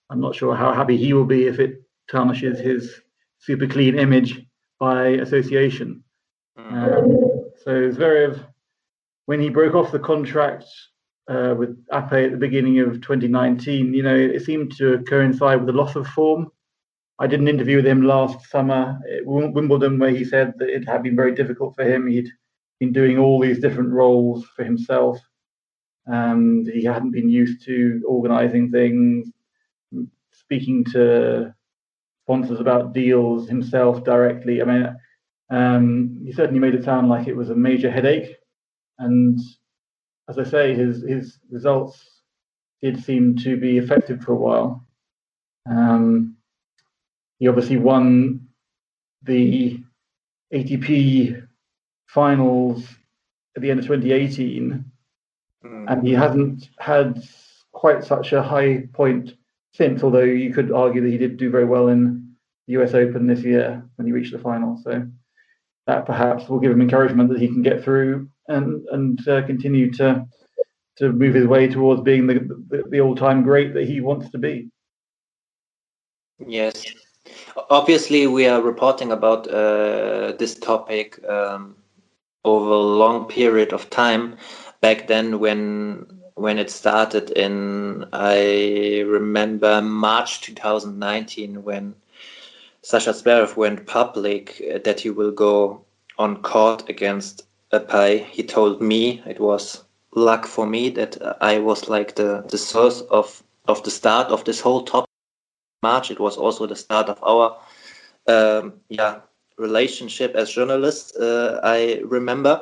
I'm 0.09 0.21
not 0.21 0.35
sure 0.35 0.55
how 0.55 0.73
happy 0.73 0.97
he 0.97 1.13
will 1.13 1.25
be 1.25 1.47
if 1.47 1.59
it 1.59 1.81
tarnishes 2.09 2.59
his 2.59 3.01
super 3.39 3.67
clean 3.67 3.97
image 3.97 4.45
by 4.79 5.07
association. 5.07 6.03
Mm-hmm. 6.57 6.75
Um, 6.75 7.51
so 7.63 7.89
Zverev, 7.91 8.45
when 9.25 9.39
he 9.39 9.49
broke 9.49 9.73
off 9.73 9.91
the 9.91 9.99
contract 9.99 10.65
uh, 11.27 11.55
with 11.57 11.83
Apey 11.87 12.25
at 12.25 12.31
the 12.31 12.37
beginning 12.37 12.79
of 12.79 13.01
2019, 13.01 13.93
you 13.93 14.03
know, 14.03 14.15
it 14.15 14.43
seemed 14.43 14.75
to 14.77 15.03
coincide 15.07 15.57
with 15.57 15.67
the 15.67 15.73
loss 15.73 15.95
of 15.95 16.07
form 16.07 16.51
I 17.19 17.27
did 17.27 17.39
an 17.39 17.47
interview 17.47 17.77
with 17.77 17.87
him 17.87 18.03
last 18.03 18.49
summer 18.49 18.99
at 19.11 19.25
Wimbledon 19.25 19.99
where 19.99 20.11
he 20.11 20.25
said 20.25 20.53
that 20.59 20.69
it 20.69 20.87
had 20.87 21.03
been 21.03 21.15
very 21.15 21.33
difficult 21.33 21.75
for 21.75 21.83
him. 21.83 22.07
He'd 22.07 22.29
been 22.79 22.91
doing 22.93 23.17
all 23.17 23.39
these 23.39 23.59
different 23.59 23.91
roles 23.91 24.45
for 24.55 24.63
himself. 24.63 25.19
and 26.07 26.67
he 26.67 26.83
hadn't 26.83 27.11
been 27.11 27.29
used 27.29 27.63
to 27.65 28.03
organizing 28.07 28.69
things, 28.71 29.31
speaking 30.31 30.83
to 30.85 31.53
sponsors 32.23 32.59
about 32.59 32.93
deals 32.93 33.47
himself 33.49 34.03
directly. 34.03 34.61
I 34.61 34.65
mean, 34.65 34.95
um, 35.49 36.21
he 36.25 36.31
certainly 36.31 36.59
made 36.59 36.75
it 36.75 36.83
sound 36.83 37.09
like 37.09 37.27
it 37.27 37.35
was 37.35 37.49
a 37.49 37.55
major 37.55 37.91
headache. 37.91 38.35
And 38.99 39.39
as 40.29 40.39
I 40.39 40.43
say, 40.43 40.75
his 40.75 41.03
his 41.03 41.39
results 41.49 42.21
did 42.81 43.03
seem 43.03 43.35
to 43.37 43.57
be 43.57 43.77
effective 43.77 44.21
for 44.21 44.33
a 44.33 44.37
while. 44.37 44.87
Um, 45.69 46.34
he 47.39 47.47
obviously 47.47 47.77
won 47.77 48.47
the 49.23 49.79
ATP 50.53 51.45
finals 52.07 52.87
at 53.55 53.61
the 53.61 53.71
end 53.71 53.79
of 53.79 53.85
2018, 53.85 54.85
mm. 55.65 55.91
and 55.91 56.07
he 56.07 56.13
hasn't 56.13 56.69
had 56.79 57.23
quite 57.71 58.03
such 58.03 58.33
a 58.33 58.43
high 58.43 58.87
point 58.93 59.33
since. 59.73 60.03
Although 60.03 60.23
you 60.23 60.53
could 60.53 60.71
argue 60.71 61.01
that 61.01 61.09
he 61.09 61.17
did 61.17 61.37
do 61.37 61.49
very 61.49 61.65
well 61.65 61.87
in 61.87 62.35
the 62.67 62.73
US 62.73 62.93
Open 62.93 63.27
this 63.27 63.41
year 63.41 63.83
when 63.95 64.05
he 64.05 64.13
reached 64.13 64.31
the 64.31 64.39
final, 64.39 64.79
so 64.83 65.05
that 65.87 66.05
perhaps 66.05 66.47
will 66.47 66.59
give 66.59 66.71
him 66.71 66.81
encouragement 66.81 67.29
that 67.29 67.39
he 67.39 67.47
can 67.47 67.61
get 67.61 67.83
through 67.83 68.29
and 68.47 68.85
and 68.91 69.27
uh, 69.27 69.45
continue 69.45 69.91
to 69.93 70.25
to 70.97 71.11
move 71.11 71.35
his 71.35 71.45
way 71.45 71.67
towards 71.67 72.01
being 72.01 72.25
the, 72.25 72.35
the, 72.69 72.83
the 72.89 73.01
all-time 73.01 73.43
great 73.43 73.73
that 73.73 73.85
he 73.85 73.99
wants 73.99 74.29
to 74.29 74.37
be. 74.37 74.69
Yes, 76.39 76.85
obviously 77.69 78.27
we 78.27 78.47
are 78.47 78.61
reporting 78.61 79.11
about 79.11 79.47
uh, 79.47 80.33
this 80.33 80.55
topic 80.55 81.23
um, 81.27 81.75
over 82.43 82.69
a 82.71 82.77
long 82.77 83.27
period 83.27 83.73
of 83.73 83.89
time. 83.89 84.37
Back 84.81 85.07
then, 85.07 85.39
when 85.39 86.21
when 86.35 86.59
it 86.59 86.69
started 86.69 87.31
in, 87.31 88.05
I 88.11 89.03
remember 89.07 89.81
March 89.81 90.41
2019 90.41 91.63
when 91.63 91.95
Sasha 92.81 93.11
Zverev 93.11 93.55
went 93.55 93.87
public 93.87 94.61
uh, 94.73 94.79
that 94.83 94.99
he 94.99 95.09
will 95.09 95.31
go 95.31 95.85
on 96.17 96.41
court 96.41 96.89
against 96.89 97.47
Apey. 97.71 98.25
He 98.25 98.43
told 98.43 98.81
me 98.81 99.23
it 99.25 99.39
was 99.39 99.83
luck 100.13 100.45
for 100.45 100.67
me 100.67 100.89
that 100.89 101.17
I 101.41 101.59
was 101.59 101.87
like 101.87 102.15
the, 102.15 102.45
the 102.49 102.57
source 102.57 103.01
of, 103.09 103.41
of 103.67 103.81
the 103.83 103.91
start 103.91 104.27
of 104.27 104.43
this 104.43 104.59
whole 104.59 104.83
top 104.83 105.04
March. 105.87 106.11
It 106.11 106.19
was 106.19 106.35
also 106.37 106.63
the 106.67 106.79
start 106.85 107.07
of 107.13 107.19
our 107.31 107.47
um, 108.33 108.73
yeah 108.89 109.13
relationship 109.57 110.31
as 110.35 110.51
journalists. 110.57 111.15
Uh, 111.15 111.59
I 111.63 112.01
remember, 112.17 112.53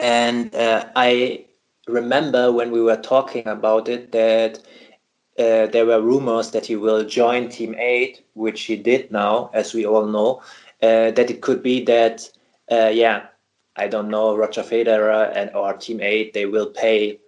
and 0.00 0.54
uh, 0.54 0.84
I 0.96 1.46
remember 1.88 2.42
when 2.52 2.70
we 2.76 2.82
were 2.88 3.00
talking 3.14 3.46
about 3.46 3.88
it 3.88 4.12
that 4.12 4.58
uh, 5.38 5.66
there 5.74 5.86
were 5.90 6.00
rumors 6.12 6.50
that 6.50 6.66
he 6.66 6.76
will 6.76 7.04
join 7.04 7.48
Team 7.48 7.74
Eight, 7.78 8.14
which 8.34 8.60
he 8.68 8.76
did 8.76 9.10
now, 9.10 9.50
as 9.54 9.74
we 9.74 9.86
all 9.86 10.06
know. 10.06 10.42
Uh, 10.82 11.10
that 11.16 11.30
it 11.30 11.40
could 11.42 11.62
be 11.62 11.84
that 11.84 12.28
uh, 12.72 12.90
yeah 12.92 13.20
I 13.76 13.88
don't 13.88 14.10
know, 14.10 14.36
Roger 14.36 14.62
Federer 14.62 15.32
and 15.34 15.50
or 15.54 15.72
Team 15.74 16.00
Eight, 16.02 16.34
they 16.34 16.46
will 16.46 16.66
pay 16.66 17.18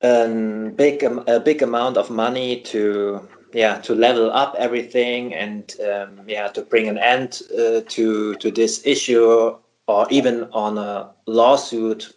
a 0.00 0.28
big 0.74 1.02
a 1.02 1.40
big 1.40 1.62
amount 1.62 1.96
of 1.96 2.10
money 2.10 2.60
to 2.72 3.20
yeah 3.52 3.78
to 3.78 3.94
level 3.94 4.30
up 4.30 4.54
everything 4.58 5.34
and 5.34 5.76
um, 5.80 6.20
yeah 6.26 6.48
to 6.48 6.62
bring 6.62 6.88
an 6.88 6.98
end 6.98 7.42
uh, 7.58 7.80
to 7.88 8.34
to 8.36 8.50
this 8.50 8.86
issue 8.86 9.56
or 9.86 10.06
even 10.10 10.44
on 10.52 10.76
a 10.78 11.10
lawsuit 11.26 12.12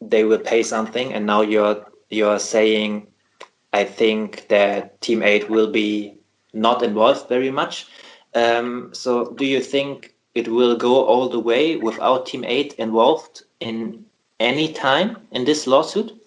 they 0.00 0.24
will 0.24 0.38
pay 0.38 0.62
something 0.62 1.12
and 1.12 1.26
now 1.26 1.40
you're 1.40 1.84
you're 2.10 2.38
saying 2.38 3.06
I 3.72 3.84
think 3.84 4.48
that 4.48 5.00
Team 5.00 5.22
Eight 5.22 5.50
will 5.50 5.70
be 5.70 6.18
not 6.52 6.82
involved 6.82 7.28
very 7.28 7.50
much. 7.50 7.86
Um, 8.34 8.90
so 8.92 9.32
do 9.32 9.44
you 9.44 9.60
think 9.60 10.14
it 10.34 10.48
will 10.48 10.76
go 10.76 11.04
all 11.04 11.28
the 11.28 11.40
way 11.40 11.76
without 11.76 12.26
Team 12.26 12.44
8 12.44 12.74
involved 12.74 13.42
in 13.60 14.04
any 14.40 14.72
time 14.72 15.16
in 15.32 15.44
this 15.44 15.66
lawsuit? 15.66 16.17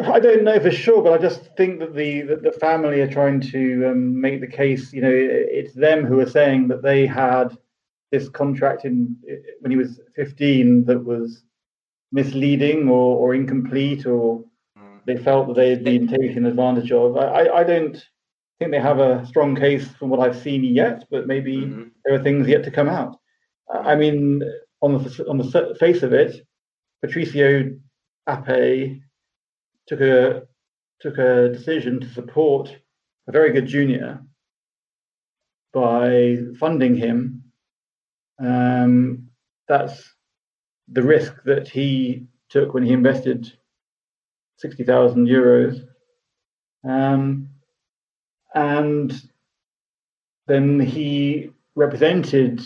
I 0.00 0.20
don't 0.20 0.44
know 0.44 0.60
for 0.60 0.70
sure, 0.70 1.02
but 1.02 1.12
I 1.12 1.18
just 1.18 1.54
think 1.56 1.80
that 1.80 1.94
the 1.94 2.22
that 2.22 2.42
the 2.42 2.52
family 2.52 3.00
are 3.00 3.10
trying 3.10 3.40
to 3.40 3.90
um, 3.90 4.20
make 4.20 4.40
the 4.40 4.46
case. 4.46 4.92
You 4.92 5.02
know, 5.02 5.12
it's 5.12 5.74
them 5.74 6.04
who 6.04 6.20
are 6.20 6.28
saying 6.28 6.68
that 6.68 6.82
they 6.82 7.06
had 7.06 7.56
this 8.10 8.28
contract 8.28 8.84
in 8.84 9.16
when 9.60 9.70
he 9.70 9.76
was 9.76 10.00
15 10.16 10.84
that 10.86 11.04
was 11.04 11.42
misleading 12.12 12.88
or, 12.88 13.16
or 13.16 13.34
incomplete, 13.34 14.06
or 14.06 14.44
mm. 14.78 15.04
they 15.04 15.16
felt 15.16 15.48
that 15.48 15.56
they 15.56 15.70
had 15.70 15.84
been 15.84 16.06
taken 16.06 16.46
advantage 16.46 16.92
of. 16.92 17.16
I, 17.16 17.48
I 17.48 17.64
don't 17.64 18.02
think 18.58 18.70
they 18.70 18.80
have 18.80 18.98
a 18.98 19.26
strong 19.26 19.56
case 19.56 19.88
from 19.98 20.10
what 20.10 20.20
I've 20.20 20.40
seen 20.40 20.64
yet, 20.64 21.04
but 21.10 21.26
maybe 21.26 21.58
mm-hmm. 21.58 21.88
there 22.04 22.14
are 22.14 22.22
things 22.22 22.48
yet 22.48 22.64
to 22.64 22.70
come 22.70 22.88
out. 22.88 23.18
I 23.70 23.94
mean, 23.96 24.42
on 24.80 25.02
the 25.02 25.26
on 25.28 25.38
the 25.38 25.76
face 25.78 26.02
of 26.02 26.12
it, 26.12 26.46
Patricio 27.02 27.70
Apey 28.28 29.00
took 29.88 30.00
a 30.00 30.42
took 31.00 31.18
a 31.18 31.48
decision 31.48 32.00
to 32.00 32.08
support 32.08 32.76
a 33.28 33.32
very 33.32 33.52
good 33.52 33.66
junior 33.66 34.20
by 35.72 36.38
funding 36.58 36.94
him. 36.94 37.44
Um, 38.38 39.28
that's 39.66 40.14
the 40.88 41.02
risk 41.02 41.34
that 41.44 41.68
he 41.68 42.26
took 42.48 42.74
when 42.74 42.84
he 42.84 42.92
invested 42.92 43.52
sixty 44.56 44.84
thousand 44.84 45.26
euros. 45.26 45.86
Um, 46.84 47.50
and 48.54 49.12
then 50.46 50.80
he 50.80 51.50
represented 51.74 52.60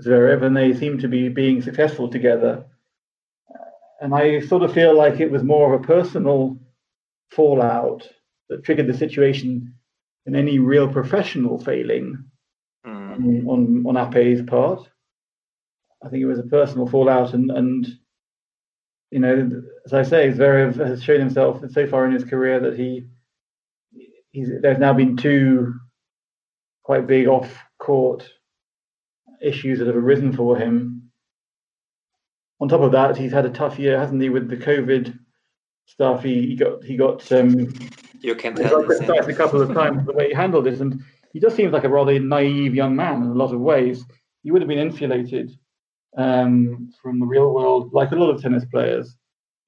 Zverev, 0.00 0.42
and 0.42 0.56
they 0.56 0.72
seemed 0.74 1.00
to 1.00 1.08
be 1.08 1.28
being 1.28 1.60
successful 1.60 2.08
together. 2.08 2.64
And 4.00 4.14
I 4.14 4.40
sort 4.40 4.62
of 4.62 4.72
feel 4.72 4.96
like 4.96 5.20
it 5.20 5.30
was 5.30 5.42
more 5.42 5.74
of 5.74 5.80
a 5.80 5.86
personal 5.86 6.58
fallout 7.30 8.08
that 8.48 8.64
triggered 8.64 8.86
the 8.86 8.96
situation 8.96 9.74
than 10.24 10.36
any 10.36 10.58
real 10.58 10.88
professional 10.88 11.58
failing 11.58 12.24
mm. 12.86 13.46
on, 13.46 13.84
on 13.86 13.94
Apey's 13.96 14.42
part. 14.42 14.88
I 16.04 16.08
think 16.08 16.22
it 16.22 16.26
was 16.26 16.38
a 16.38 16.44
personal 16.44 16.86
fallout, 16.86 17.34
and 17.34 17.50
and 17.50 17.86
you 19.10 19.18
know, 19.18 19.62
as 19.84 19.92
I 19.92 20.02
say, 20.02 20.30
Zverev 20.30 20.76
has 20.76 21.02
shown 21.02 21.18
himself 21.18 21.62
so 21.70 21.86
far 21.86 22.06
in 22.06 22.12
his 22.12 22.24
career 22.24 22.60
that 22.60 22.78
he 22.78 23.06
he's 24.30 24.50
there's 24.62 24.78
now 24.78 24.92
been 24.92 25.16
two 25.16 25.74
quite 26.84 27.06
big 27.06 27.26
off 27.26 27.56
court 27.78 28.28
issues 29.42 29.78
that 29.78 29.86
have 29.86 29.96
arisen 29.96 30.32
for 30.32 30.56
him. 30.56 30.97
On 32.60 32.68
top 32.68 32.80
of 32.80 32.92
that, 32.92 33.16
he's 33.16 33.32
had 33.32 33.46
a 33.46 33.50
tough 33.50 33.78
year, 33.78 33.98
hasn't 33.98 34.20
he, 34.20 34.30
with 34.30 34.48
the 34.48 34.56
COVID 34.56 35.18
stuff? 35.86 36.22
He, 36.22 36.46
he 36.48 36.56
got 36.56 36.82
he 36.82 36.96
got 36.96 37.30
um 37.32 37.72
you 38.20 38.34
can 38.34 38.54
tell 38.56 38.80
a 38.80 39.34
couple 39.34 39.62
of 39.62 39.72
times 39.72 40.04
the 40.04 40.12
way 40.12 40.28
he 40.28 40.34
handled 40.34 40.66
it, 40.66 40.80
and 40.80 41.02
he 41.32 41.40
just 41.40 41.56
seems 41.56 41.72
like 41.72 41.84
a 41.84 41.88
rather 41.88 42.18
naive 42.18 42.74
young 42.74 42.96
man 42.96 43.22
in 43.22 43.28
a 43.28 43.34
lot 43.34 43.54
of 43.54 43.60
ways. 43.60 44.04
He 44.42 44.50
would 44.50 44.62
have 44.62 44.68
been 44.68 44.78
insulated 44.78 45.52
um, 46.16 46.90
from 47.00 47.20
the 47.20 47.26
real 47.26 47.52
world, 47.52 47.92
like 47.92 48.10
a 48.12 48.16
lot 48.16 48.30
of 48.30 48.40
tennis 48.40 48.64
players, 48.64 49.16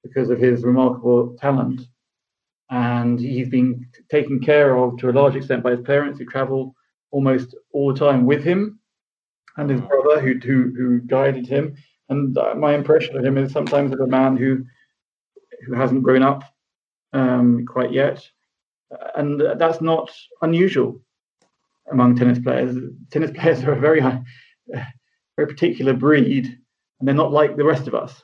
because 0.03 0.29
of 0.29 0.39
his 0.39 0.63
remarkable 0.63 1.35
talent 1.39 1.81
and 2.71 3.19
he's 3.19 3.49
been 3.49 3.85
taken 4.09 4.39
care 4.39 4.77
of 4.77 4.97
to 4.97 5.09
a 5.09 5.11
large 5.11 5.35
extent 5.35 5.61
by 5.61 5.71
his 5.71 5.81
parents 5.81 6.17
who 6.17 6.25
travel 6.25 6.73
almost 7.11 7.53
all 7.73 7.93
the 7.93 7.99
time 7.99 8.25
with 8.25 8.43
him 8.43 8.79
and 9.57 9.69
his 9.69 9.81
brother 9.81 10.21
who 10.21 10.39
who, 10.39 10.73
who 10.75 11.01
guided 11.01 11.45
him 11.45 11.75
and 12.11 12.37
my 12.59 12.75
impression 12.75 13.17
of 13.17 13.25
him 13.25 13.37
is 13.37 13.51
sometimes 13.51 13.91
of 13.91 13.99
a 13.99 14.07
man 14.07 14.37
who 14.37 14.63
who 15.65 15.73
hasn't 15.73 16.03
grown 16.03 16.23
up 16.23 16.43
um, 17.13 17.65
quite 17.65 17.91
yet 17.91 18.25
and 19.15 19.41
that's 19.57 19.81
not 19.81 20.11
unusual 20.41 21.01
among 21.91 22.15
tennis 22.15 22.39
players 22.39 22.77
tennis 23.09 23.31
players 23.35 23.63
are 23.63 23.73
a 23.73 23.79
very 23.79 24.01
very 24.01 25.47
particular 25.47 25.93
breed 25.93 26.45
and 26.45 27.07
they're 27.07 27.15
not 27.15 27.31
like 27.31 27.55
the 27.55 27.63
rest 27.63 27.87
of 27.87 27.95
us 27.95 28.23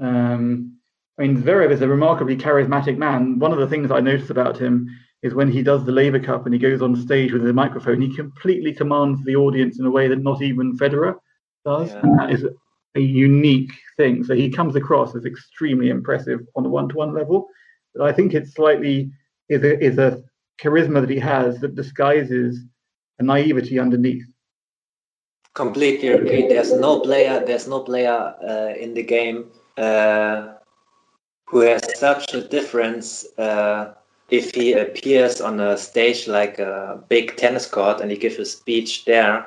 um, 0.00 0.74
I 1.18 1.22
mean, 1.22 1.40
Zverev 1.40 1.70
is 1.70 1.80
a 1.80 1.88
remarkably 1.88 2.36
charismatic 2.36 2.96
man. 2.96 3.38
One 3.38 3.52
of 3.52 3.58
the 3.58 3.68
things 3.68 3.90
I 3.90 4.00
notice 4.00 4.30
about 4.30 4.58
him 4.58 4.88
is 5.22 5.34
when 5.34 5.50
he 5.50 5.62
does 5.62 5.84
the 5.84 5.92
Laver 5.92 6.18
Cup 6.18 6.44
and 6.44 6.52
he 6.52 6.58
goes 6.58 6.82
on 6.82 6.96
stage 6.96 7.32
with 7.32 7.44
the 7.44 7.52
microphone, 7.52 8.00
he 8.00 8.14
completely 8.14 8.74
commands 8.74 9.24
the 9.24 9.36
audience 9.36 9.78
in 9.78 9.86
a 9.86 9.90
way 9.90 10.08
that 10.08 10.22
not 10.22 10.42
even 10.42 10.76
Federer 10.76 11.14
does. 11.64 11.90
Yeah. 11.90 12.00
And 12.02 12.18
that 12.18 12.30
is 12.30 12.46
a 12.94 13.00
unique 13.00 13.72
thing. 13.96 14.24
So 14.24 14.34
he 14.34 14.50
comes 14.50 14.76
across 14.76 15.14
as 15.14 15.24
extremely 15.24 15.90
impressive 15.90 16.40
on 16.54 16.64
a 16.66 16.68
one-to-one 16.68 17.14
level. 17.14 17.48
But 17.94 18.06
I 18.06 18.12
think 18.12 18.34
it's 18.34 18.54
slightly 18.54 19.10
is 19.48 19.62
a, 19.62 19.82
is 19.82 19.98
a 19.98 20.22
charisma 20.60 21.00
that 21.00 21.10
he 21.10 21.18
has 21.18 21.60
that 21.60 21.74
disguises 21.74 22.60
a 23.18 23.22
naivety 23.22 23.78
underneath. 23.78 24.26
Completely 25.54 26.08
agree. 26.08 26.48
There's 26.48 26.72
no 26.72 27.00
player. 27.00 27.44
There's 27.44 27.68
no 27.68 27.80
player 27.80 28.34
uh, 28.42 28.74
in 28.78 28.94
the 28.94 29.02
game. 29.02 29.50
Uh, 29.76 30.54
who 31.46 31.60
has 31.60 31.82
such 31.98 32.34
a 32.34 32.40
difference 32.48 33.26
uh, 33.38 33.94
if 34.30 34.54
he 34.54 34.72
appears 34.72 35.40
on 35.40 35.60
a 35.60 35.76
stage 35.76 36.26
like 36.26 36.58
a 36.58 37.00
big 37.08 37.36
tennis 37.36 37.66
court 37.66 38.00
and 38.00 38.10
he 38.10 38.16
gives 38.16 38.38
a 38.38 38.44
speech 38.44 39.04
there 39.04 39.46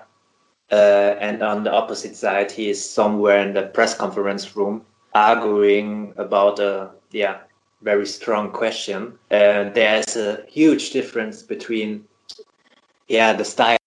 and 0.71 1.41
on 1.41 1.63
the 1.63 1.71
opposite 1.71 2.15
side 2.15 2.51
he 2.51 2.69
is 2.69 2.83
somewhere 2.83 3.39
in 3.39 3.53
the 3.53 3.63
press 3.63 3.95
conference 3.95 4.55
room 4.55 4.81
arguing 5.13 6.13
about 6.17 6.59
a 6.59 6.89
yeah 7.11 7.37
very 7.81 8.05
strong 8.05 8.51
question 8.51 9.17
uh, 9.31 9.69
there's 9.69 10.17
a 10.17 10.43
huge 10.47 10.91
difference 10.91 11.41
between 11.41 12.03
yeah 13.07 13.31
the 13.33 13.45
style 13.45 13.77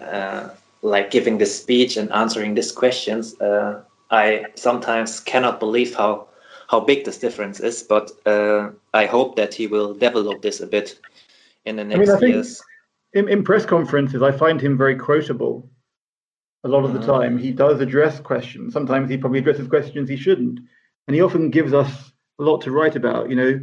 uh, 0.00 0.48
like 0.82 1.10
giving 1.10 1.38
this 1.38 1.60
speech 1.62 1.96
and 1.96 2.10
answering 2.12 2.54
these 2.54 2.72
questions, 2.72 3.38
uh, 3.40 3.82
I 4.10 4.46
sometimes 4.54 5.20
cannot 5.20 5.60
believe 5.60 5.94
how 5.94 6.28
how 6.68 6.80
big 6.80 7.04
this 7.04 7.18
difference 7.18 7.60
is. 7.60 7.82
But 7.82 8.10
uh, 8.26 8.70
I 8.94 9.06
hope 9.06 9.36
that 9.36 9.54
he 9.54 9.66
will 9.66 9.94
develop 9.94 10.42
this 10.42 10.60
a 10.60 10.66
bit 10.66 10.98
in 11.64 11.76
the 11.76 11.84
next 11.84 12.10
I 12.10 12.18
mean, 12.20 12.30
years. 12.32 12.62
In, 13.12 13.28
in 13.28 13.44
press 13.44 13.64
conferences, 13.66 14.22
I 14.22 14.32
find 14.32 14.60
him 14.60 14.76
very 14.76 14.96
quotable. 14.96 15.68
A 16.66 16.68
lot 16.68 16.84
of 16.84 16.92
the 16.92 16.98
mm. 16.98 17.06
time, 17.06 17.38
he 17.38 17.52
does 17.52 17.80
address 17.80 18.18
questions. 18.18 18.72
Sometimes 18.72 19.08
he 19.08 19.16
probably 19.16 19.38
addresses 19.38 19.68
questions 19.68 20.08
he 20.08 20.16
shouldn't, 20.16 20.58
and 21.06 21.14
he 21.14 21.22
often 21.22 21.48
gives 21.48 21.72
us 21.72 22.12
a 22.40 22.42
lot 22.42 22.60
to 22.62 22.72
write 22.72 22.96
about. 22.96 23.30
You 23.30 23.36
know, 23.36 23.60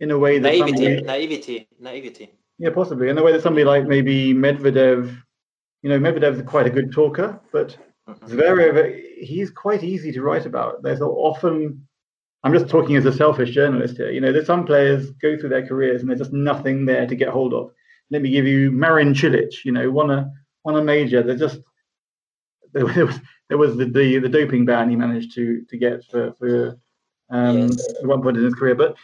in 0.00 0.10
a 0.10 0.18
way 0.18 0.38
that 0.38 0.48
naivety, 0.48 0.84
somebody, 0.84 1.02
naivety, 1.02 1.68
naivety. 1.78 2.32
Yeah, 2.58 2.70
possibly 2.70 3.10
in 3.10 3.18
a 3.18 3.22
way 3.22 3.32
that 3.32 3.42
somebody 3.42 3.64
like 3.64 3.86
maybe 3.86 4.32
Medvedev, 4.32 5.14
you 5.82 5.90
know, 5.90 5.98
Medvedev's 5.98 6.42
quite 6.48 6.66
a 6.66 6.70
good 6.70 6.92
talker, 6.92 7.38
but 7.52 7.76
mm-hmm. 8.08 8.26
Zverev, 8.26 9.02
he's 9.18 9.50
quite 9.50 9.84
easy 9.84 10.12
to 10.12 10.22
write 10.22 10.46
about. 10.46 10.82
There's 10.82 11.02
often, 11.02 11.86
I'm 12.42 12.54
just 12.54 12.70
talking 12.70 12.96
as 12.96 13.04
a 13.04 13.12
selfish 13.12 13.50
journalist 13.50 13.98
here. 13.98 14.10
You 14.10 14.22
know, 14.22 14.32
there's 14.32 14.46
some 14.46 14.64
players 14.64 15.10
go 15.10 15.36
through 15.36 15.50
their 15.50 15.66
careers 15.66 16.00
and 16.00 16.08
there's 16.08 16.20
just 16.20 16.32
nothing 16.32 16.86
there 16.86 17.06
to 17.06 17.14
get 17.14 17.28
hold 17.28 17.52
of. 17.52 17.70
Let 18.10 18.22
me 18.22 18.30
give 18.30 18.46
you 18.46 18.70
Marin 18.70 19.12
Cilic. 19.12 19.52
You 19.64 19.72
know, 19.72 19.90
won 19.90 20.10
a 20.10 20.30
won 20.64 20.76
a 20.76 20.82
major. 20.82 21.22
There's 21.22 21.40
just 21.40 21.60
there 22.94 23.06
was 23.06 23.20
there 23.48 23.58
was 23.58 23.76
the, 23.76 23.86
the, 23.86 24.18
the 24.18 24.28
doping 24.28 24.64
ban 24.64 24.90
he 24.90 24.96
managed 24.96 25.34
to 25.34 25.64
to 25.68 25.76
get 25.76 26.04
for 26.10 26.32
for 26.38 26.78
um, 27.30 27.68
yes. 27.68 27.94
at 28.00 28.06
one 28.06 28.22
point 28.22 28.36
in 28.36 28.44
his 28.44 28.54
career, 28.54 28.74
but 28.74 28.96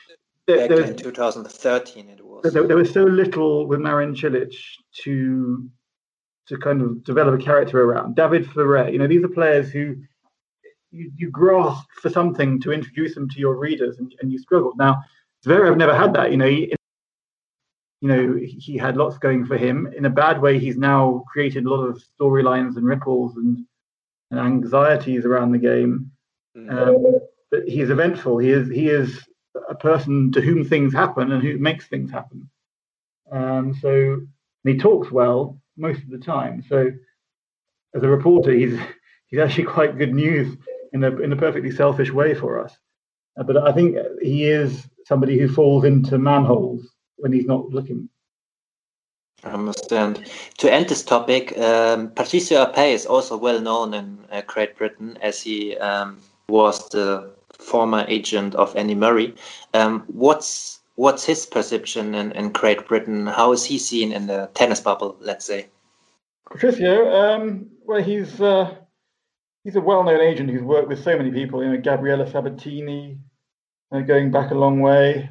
there, 0.46 0.68
Back 0.68 0.88
in 0.88 0.96
2013 0.96 2.08
it 2.08 2.24
was. 2.24 2.52
There, 2.52 2.66
there, 2.66 2.76
was 2.76 2.92
so 2.92 3.04
little 3.04 3.66
with 3.66 3.80
Marin 3.80 4.14
Cilic 4.14 4.54
to 5.04 5.70
to 6.48 6.58
kind 6.58 6.82
of 6.82 7.04
develop 7.04 7.40
a 7.40 7.42
character 7.42 7.80
around. 7.82 8.16
David 8.16 8.50
Ferrer, 8.50 8.88
you 8.88 8.98
know, 8.98 9.06
these 9.06 9.24
are 9.24 9.28
players 9.28 9.70
who 9.70 9.96
you, 10.90 11.10
you 11.16 11.30
grasp 11.30 11.86
for 12.00 12.10
something 12.10 12.60
to 12.60 12.72
introduce 12.72 13.14
them 13.14 13.28
to 13.30 13.38
your 13.38 13.56
readers, 13.56 13.98
and, 13.98 14.14
and 14.20 14.30
you 14.32 14.38
struggle. 14.38 14.72
Now, 14.76 15.02
Zverev 15.46 15.76
never 15.76 15.94
had 15.94 16.12
that. 16.14 16.30
You 16.30 16.36
know, 16.36 16.48
he, 16.48 16.74
you 18.02 18.08
know, 18.08 18.36
he 18.36 18.76
had 18.76 18.96
lots 18.96 19.16
going 19.16 19.46
for 19.46 19.56
him. 19.56 19.86
In 19.96 20.06
a 20.06 20.10
bad 20.10 20.42
way, 20.42 20.58
he's 20.58 20.76
now 20.76 21.22
created 21.32 21.64
a 21.64 21.70
lot 21.70 21.84
of 21.84 22.02
storylines 22.20 22.76
and 22.76 22.84
ripples 22.84 23.36
and, 23.36 23.64
and 24.32 24.40
anxieties 24.40 25.24
around 25.24 25.52
the 25.52 25.58
game. 25.58 26.10
Mm. 26.58 26.70
Um, 26.70 27.20
but 27.52 27.68
he's 27.68 27.90
eventful. 27.90 28.38
He 28.38 28.50
is 28.50 28.68
he 28.68 28.88
is 28.88 29.24
a 29.70 29.76
person 29.76 30.32
to 30.32 30.40
whom 30.40 30.64
things 30.64 30.92
happen 30.92 31.30
and 31.30 31.40
who 31.40 31.58
makes 31.58 31.86
things 31.86 32.10
happen. 32.10 32.50
Um, 33.30 33.72
so 33.80 34.22
he 34.64 34.76
talks 34.76 35.12
well 35.12 35.60
most 35.76 36.02
of 36.02 36.10
the 36.10 36.18
time. 36.18 36.64
So 36.68 36.90
as 37.94 38.02
a 38.02 38.08
reporter, 38.08 38.50
he's 38.50 38.80
he's 39.28 39.38
actually 39.38 39.64
quite 39.64 39.96
good 39.96 40.12
news 40.12 40.56
in 40.92 41.04
a 41.04 41.16
in 41.20 41.32
a 41.32 41.36
perfectly 41.36 41.70
selfish 41.70 42.10
way 42.10 42.34
for 42.34 42.58
us. 42.58 42.76
Uh, 43.38 43.44
but 43.44 43.58
I 43.58 43.70
think 43.70 43.96
he 44.20 44.46
is 44.46 44.88
somebody 45.06 45.38
who 45.38 45.46
falls 45.46 45.84
into 45.84 46.18
manholes 46.18 46.91
when 47.22 47.32
he's 47.32 47.46
not 47.46 47.70
looking. 47.70 48.08
I 49.44 49.50
understand. 49.50 50.30
To 50.58 50.72
end 50.72 50.88
this 50.88 51.02
topic, 51.02 51.56
um, 51.58 52.10
Patricio 52.10 52.64
Apey 52.64 52.92
is 52.92 53.06
also 53.06 53.36
well 53.36 53.60
known 53.60 53.94
in 53.94 54.18
uh, 54.30 54.42
Great 54.46 54.76
Britain 54.76 55.18
as 55.20 55.40
he 55.40 55.76
um, 55.78 56.18
was 56.48 56.88
the 56.90 57.30
former 57.52 58.04
agent 58.08 58.54
of 58.54 58.76
Andy 58.76 58.94
Murray. 58.94 59.34
Um, 59.74 60.04
what's 60.08 60.80
what's 60.96 61.24
his 61.24 61.46
perception 61.46 62.14
in, 62.14 62.32
in 62.32 62.50
Great 62.50 62.86
Britain? 62.86 63.26
How 63.26 63.52
is 63.52 63.64
he 63.64 63.78
seen 63.78 64.12
in 64.12 64.26
the 64.26 64.50
tennis 64.54 64.80
bubble? 64.80 65.16
Let's 65.20 65.44
say. 65.44 65.68
Patricio, 66.50 67.10
um, 67.10 67.70
well, 67.84 68.02
he's 68.02 68.40
uh, 68.40 68.74
he's 69.64 69.76
a 69.76 69.80
well-known 69.80 70.20
agent 70.20 70.50
who's 70.50 70.62
worked 70.62 70.88
with 70.88 71.02
so 71.02 71.16
many 71.16 71.30
people. 71.30 71.62
You 71.62 71.70
know, 71.70 71.80
Gabriela 71.80 72.30
Sabatini, 72.30 73.18
uh, 73.90 74.00
going 74.00 74.30
back 74.30 74.50
a 74.50 74.54
long 74.54 74.80
way. 74.80 75.30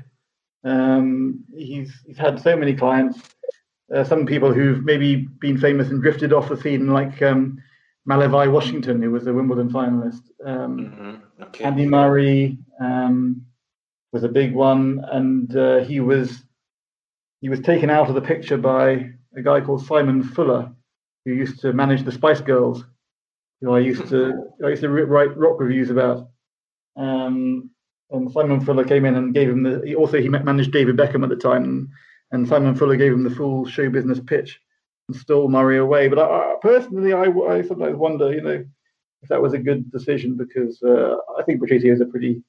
Um, 0.63 1.43
he's 1.53 1.91
he's 2.05 2.17
had 2.17 2.41
so 2.41 2.55
many 2.55 2.75
clients. 2.75 3.19
Uh, 3.93 4.03
some 4.03 4.25
people 4.25 4.53
who've 4.53 4.83
maybe 4.83 5.27
been 5.39 5.57
famous 5.57 5.89
and 5.89 6.01
drifted 6.01 6.31
off 6.31 6.49
the 6.49 6.55
scene, 6.55 6.87
like 6.87 7.21
um, 7.21 7.61
MaliVai 8.07 8.51
Washington, 8.51 9.01
who 9.01 9.11
was 9.11 9.27
a 9.27 9.33
Wimbledon 9.33 9.69
finalist. 9.69 10.21
Um, 10.45 10.77
mm-hmm. 10.77 11.43
okay. 11.43 11.63
Andy 11.63 11.85
Murray 11.85 12.57
um, 12.79 13.45
was 14.13 14.23
a 14.23 14.29
big 14.29 14.53
one, 14.53 15.03
and 15.11 15.55
uh, 15.55 15.79
he 15.79 15.99
was 15.99 16.43
he 17.41 17.49
was 17.49 17.59
taken 17.59 17.89
out 17.89 18.07
of 18.07 18.15
the 18.15 18.21
picture 18.21 18.57
by 18.57 19.11
a 19.35 19.41
guy 19.41 19.61
called 19.61 19.85
Simon 19.85 20.23
Fuller, 20.23 20.71
who 21.25 21.33
used 21.33 21.59
to 21.61 21.73
manage 21.73 22.03
the 22.03 22.11
Spice 22.11 22.41
Girls, 22.41 22.83
who 23.61 23.73
I 23.73 23.79
used 23.79 24.07
to 24.09 24.51
I 24.63 24.69
used 24.69 24.83
to 24.83 24.89
write 24.89 25.37
rock 25.37 25.59
reviews 25.59 25.89
about. 25.89 26.29
Um, 26.97 27.71
and 28.11 28.31
Simon 28.31 28.59
Fuller 28.61 28.83
came 28.83 29.05
in 29.05 29.15
and 29.15 29.33
gave 29.33 29.49
him 29.49 29.63
the. 29.63 29.81
He 29.85 29.95
also 29.95 30.19
he 30.19 30.29
managed 30.29 30.71
David 30.71 30.97
Beckham 30.97 31.23
at 31.23 31.29
the 31.29 31.35
time, 31.35 31.89
and 32.31 32.47
Simon 32.47 32.75
Fuller 32.75 32.95
gave 32.95 33.13
him 33.13 33.23
the 33.23 33.29
full 33.35 33.65
show 33.65 33.89
business 33.89 34.19
pitch 34.19 34.59
and 35.07 35.17
stole 35.17 35.49
Murray 35.49 35.77
away. 35.77 36.07
But 36.07 36.19
I, 36.19 36.55
personally, 36.61 37.13
I, 37.13 37.23
I 37.23 37.61
sometimes 37.61 37.95
wonder, 37.95 38.33
you 38.33 38.41
know, 38.41 38.65
if 39.21 39.29
that 39.29 39.41
was 39.41 39.53
a 39.53 39.59
good 39.59 39.91
decision 39.91 40.35
because 40.35 40.81
uh, 40.83 41.15
I 41.37 41.43
think 41.43 41.61
Patricio 41.61 41.93
is 41.93 42.01
a 42.01 42.05
pretty 42.05 42.41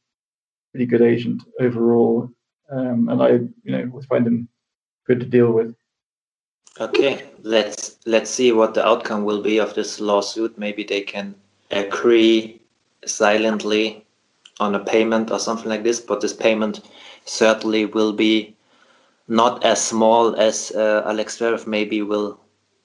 pretty 0.72 0.86
good 0.86 1.02
agent 1.02 1.42
overall, 1.60 2.28
um, 2.70 3.08
and 3.08 3.22
I 3.22 3.28
you 3.28 3.72
know 3.72 3.88
always 3.90 4.06
find 4.06 4.26
him 4.26 4.48
good 5.06 5.20
to 5.20 5.26
deal 5.26 5.52
with. 5.52 5.74
Okay, 6.80 7.22
let's 7.42 7.98
let's 8.06 8.30
see 8.30 8.52
what 8.52 8.74
the 8.74 8.84
outcome 8.86 9.24
will 9.24 9.42
be 9.42 9.58
of 9.58 9.74
this 9.74 10.00
lawsuit. 10.00 10.58
Maybe 10.58 10.82
they 10.82 11.02
can 11.02 11.34
agree 11.70 12.60
silently 13.04 14.04
on 14.62 14.74
a 14.74 14.80
payment 14.80 15.30
or 15.30 15.38
something 15.38 15.68
like 15.68 15.82
this, 15.82 16.00
but 16.00 16.20
this 16.20 16.32
payment 16.32 16.80
certainly 17.24 17.84
will 17.84 18.12
be 18.12 18.54
not 19.28 19.64
as 19.64 19.80
small 19.82 20.34
as 20.36 20.72
uh, 20.72 21.02
Alex 21.06 21.38
Zverev 21.38 21.66
maybe 21.66 22.02
will 22.02 22.38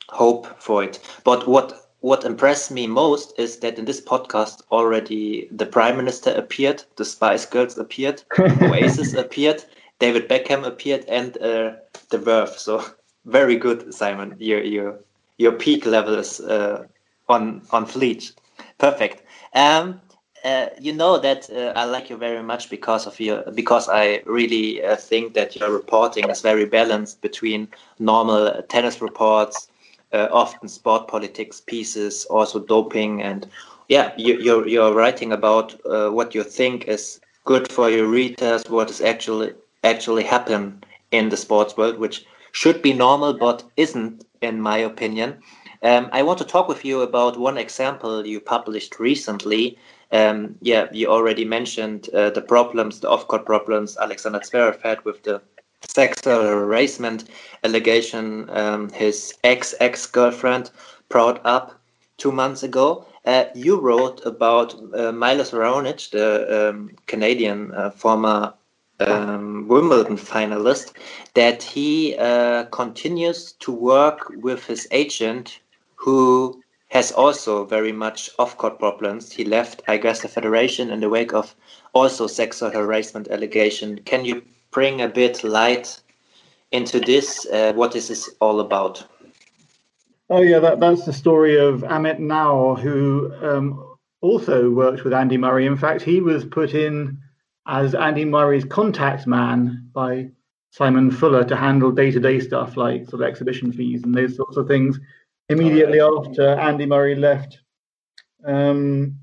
hope 0.09 0.47
for 0.61 0.83
it. 0.83 0.99
But 1.23 1.47
what 1.47 1.83
what 2.01 2.23
impressed 2.23 2.71
me 2.71 2.87
most 2.87 3.33
is 3.39 3.57
that 3.57 3.77
in 3.79 3.85
this 3.85 3.99
podcast 3.99 4.61
already 4.71 5.47
the 5.51 5.65
Prime 5.65 5.97
Minister 5.97 6.31
appeared, 6.31 6.83
the 6.95 7.05
Spice 7.05 7.45
Girls 7.45 7.77
appeared, 7.77 8.23
Oasis 8.39 9.13
appeared, 9.13 9.63
David 9.99 10.29
Beckham 10.29 10.65
appeared, 10.65 11.05
and 11.05 11.37
uh, 11.37 11.73
the 12.09 12.17
Verve. 12.17 12.57
So 12.57 12.83
very 13.25 13.55
good, 13.55 13.93
Simon. 13.93 14.35
Your 14.39 14.63
your 14.63 14.99
your 15.37 15.51
peak 15.51 15.85
level 15.85 16.15
is 16.15 16.39
uh, 16.39 16.85
on 17.27 17.61
on 17.71 17.85
fleet. 17.85 18.31
Perfect. 18.77 19.23
Um, 19.53 19.99
uh, 20.47 20.69
you 20.79 20.93
know 20.93 21.17
that 21.17 21.49
uh, 21.49 21.73
I 21.75 21.83
like 21.83 22.09
you 22.09 22.15
very 22.17 22.41
much 22.41 22.69
because 22.69 23.05
of 23.05 23.19
your 23.19 23.43
because 23.53 23.89
I 23.89 24.21
really 24.25 24.81
uh, 24.83 24.95
think 24.95 25.33
that 25.33 25.55
your 25.55 25.69
reporting 25.71 26.29
is 26.29 26.41
very 26.41 26.65
balanced 26.65 27.21
between 27.21 27.67
normal 27.99 28.61
tennis 28.69 29.01
reports, 29.01 29.67
uh, 30.13 30.29
often 30.31 30.69
sport 30.69 31.07
politics 31.09 31.59
pieces, 31.59 32.25
also 32.29 32.59
doping, 32.59 33.21
and 33.21 33.47
yeah, 33.89 34.13
you, 34.17 34.39
you're 34.39 34.67
you're 34.67 34.93
writing 34.93 35.33
about 35.33 35.75
uh, 35.85 36.09
what 36.09 36.33
you 36.33 36.43
think 36.43 36.87
is 36.87 37.19
good 37.43 37.69
for 37.71 37.89
your 37.89 38.07
readers, 38.07 38.63
what 38.69 38.89
is 38.89 39.01
actually 39.01 39.51
actually 39.83 40.23
happen 40.23 40.81
in 41.11 41.29
the 41.29 41.37
sports 41.37 41.75
world, 41.75 41.97
which 41.97 42.25
should 42.53 42.81
be 42.81 42.93
normal 42.93 43.33
but 43.33 43.63
isn't, 43.75 44.23
in 44.41 44.61
my 44.61 44.77
opinion. 44.77 45.37
Um, 45.83 46.09
I 46.11 46.23
want 46.23 46.39
to 46.39 46.45
talk 46.45 46.67
with 46.67 46.83
you 46.85 47.01
about 47.01 47.37
one 47.37 47.57
example 47.57 48.25
you 48.25 48.39
published 48.39 48.99
recently 48.99 49.77
um, 50.11 50.55
yeah, 50.61 50.87
you 50.91 51.07
already 51.07 51.45
mentioned 51.45 52.09
uh, 52.13 52.29
the 52.29 52.41
problems, 52.41 52.99
the 52.99 53.09
off-court 53.09 53.45
problems 53.45 53.97
Alexander 53.97 54.39
Zverev 54.39 54.81
had 54.81 55.03
with 55.03 55.23
the 55.23 55.41
sexual 55.81 56.41
harassment 56.41 57.25
allegation 57.63 58.49
um, 58.49 58.89
his 58.89 59.33
ex-ex-girlfriend 59.43 60.71
brought 61.09 61.45
up 61.45 61.79
two 62.17 62.31
months 62.31 62.63
ago. 62.63 63.05
Uh, 63.25 63.45
you 63.53 63.79
wrote 63.79 64.25
about 64.25 64.73
uh, 64.93 65.11
Milos 65.11 65.51
Raonic, 65.51 66.09
the 66.11 66.69
um, 66.69 66.91
Canadian 67.07 67.73
uh, 67.73 67.91
former 67.91 68.53
um, 68.99 69.67
Wimbledon 69.67 70.17
finalist, 70.17 70.93
that 71.33 71.61
he 71.61 72.15
uh, 72.17 72.63
continues 72.65 73.51
to 73.59 73.71
work 73.71 74.31
with 74.37 74.65
his 74.65 74.87
agent 74.91 75.59
who 75.95 76.61
has 76.89 77.11
also 77.11 77.65
very 77.65 77.91
much 77.91 78.29
off-court 78.39 78.79
problems. 78.79 79.31
He 79.31 79.43
left, 79.43 79.81
I 79.87 79.97
guess, 79.97 80.21
the 80.21 80.27
federation 80.27 80.89
in 80.89 81.01
the 81.01 81.09
wake 81.09 81.33
of 81.33 81.53
also 81.93 82.27
sexual 82.27 82.69
harassment 82.69 83.27
allegation. 83.29 83.99
Can 84.05 84.23
you 84.23 84.41
bring 84.71 85.01
a 85.01 85.09
bit 85.09 85.43
light 85.43 86.01
into 86.71 86.99
this? 86.99 87.45
Uh, 87.47 87.73
what 87.73 87.95
is 87.95 88.07
this 88.07 88.29
all 88.39 88.59
about? 88.59 89.05
Oh 90.29 90.41
yeah, 90.41 90.59
that, 90.59 90.79
that's 90.79 91.05
the 91.05 91.13
story 91.13 91.57
of 91.57 91.81
Amit 91.83 92.19
Naor, 92.19 92.79
who 92.79 93.33
um, 93.41 93.95
also 94.21 94.69
worked 94.69 95.03
with 95.03 95.13
Andy 95.13 95.37
Murray. 95.37 95.65
In 95.65 95.77
fact, 95.77 96.01
he 96.01 96.19
was 96.21 96.45
put 96.45 96.73
in 96.73 97.17
as 97.65 97.95
Andy 97.95 98.25
Murray's 98.25 98.65
contact 98.65 99.27
man 99.27 99.89
by 99.93 100.29
Simon 100.71 101.11
Fuller 101.11 101.43
to 101.45 101.55
handle 101.55 101.91
day-to-day 101.91 102.39
stuff 102.39 102.77
like 102.77 103.09
sort 103.09 103.21
of 103.21 103.27
exhibition 103.27 103.71
fees 103.71 104.03
and 104.03 104.13
those 104.13 104.35
sorts 104.35 104.57
of 104.57 104.67
things 104.67 104.99
immediately 105.49 105.99
after 105.99 106.49
Andy 106.49 106.85
Murray 106.85 107.15
left 107.15 107.59
um, 108.45 109.19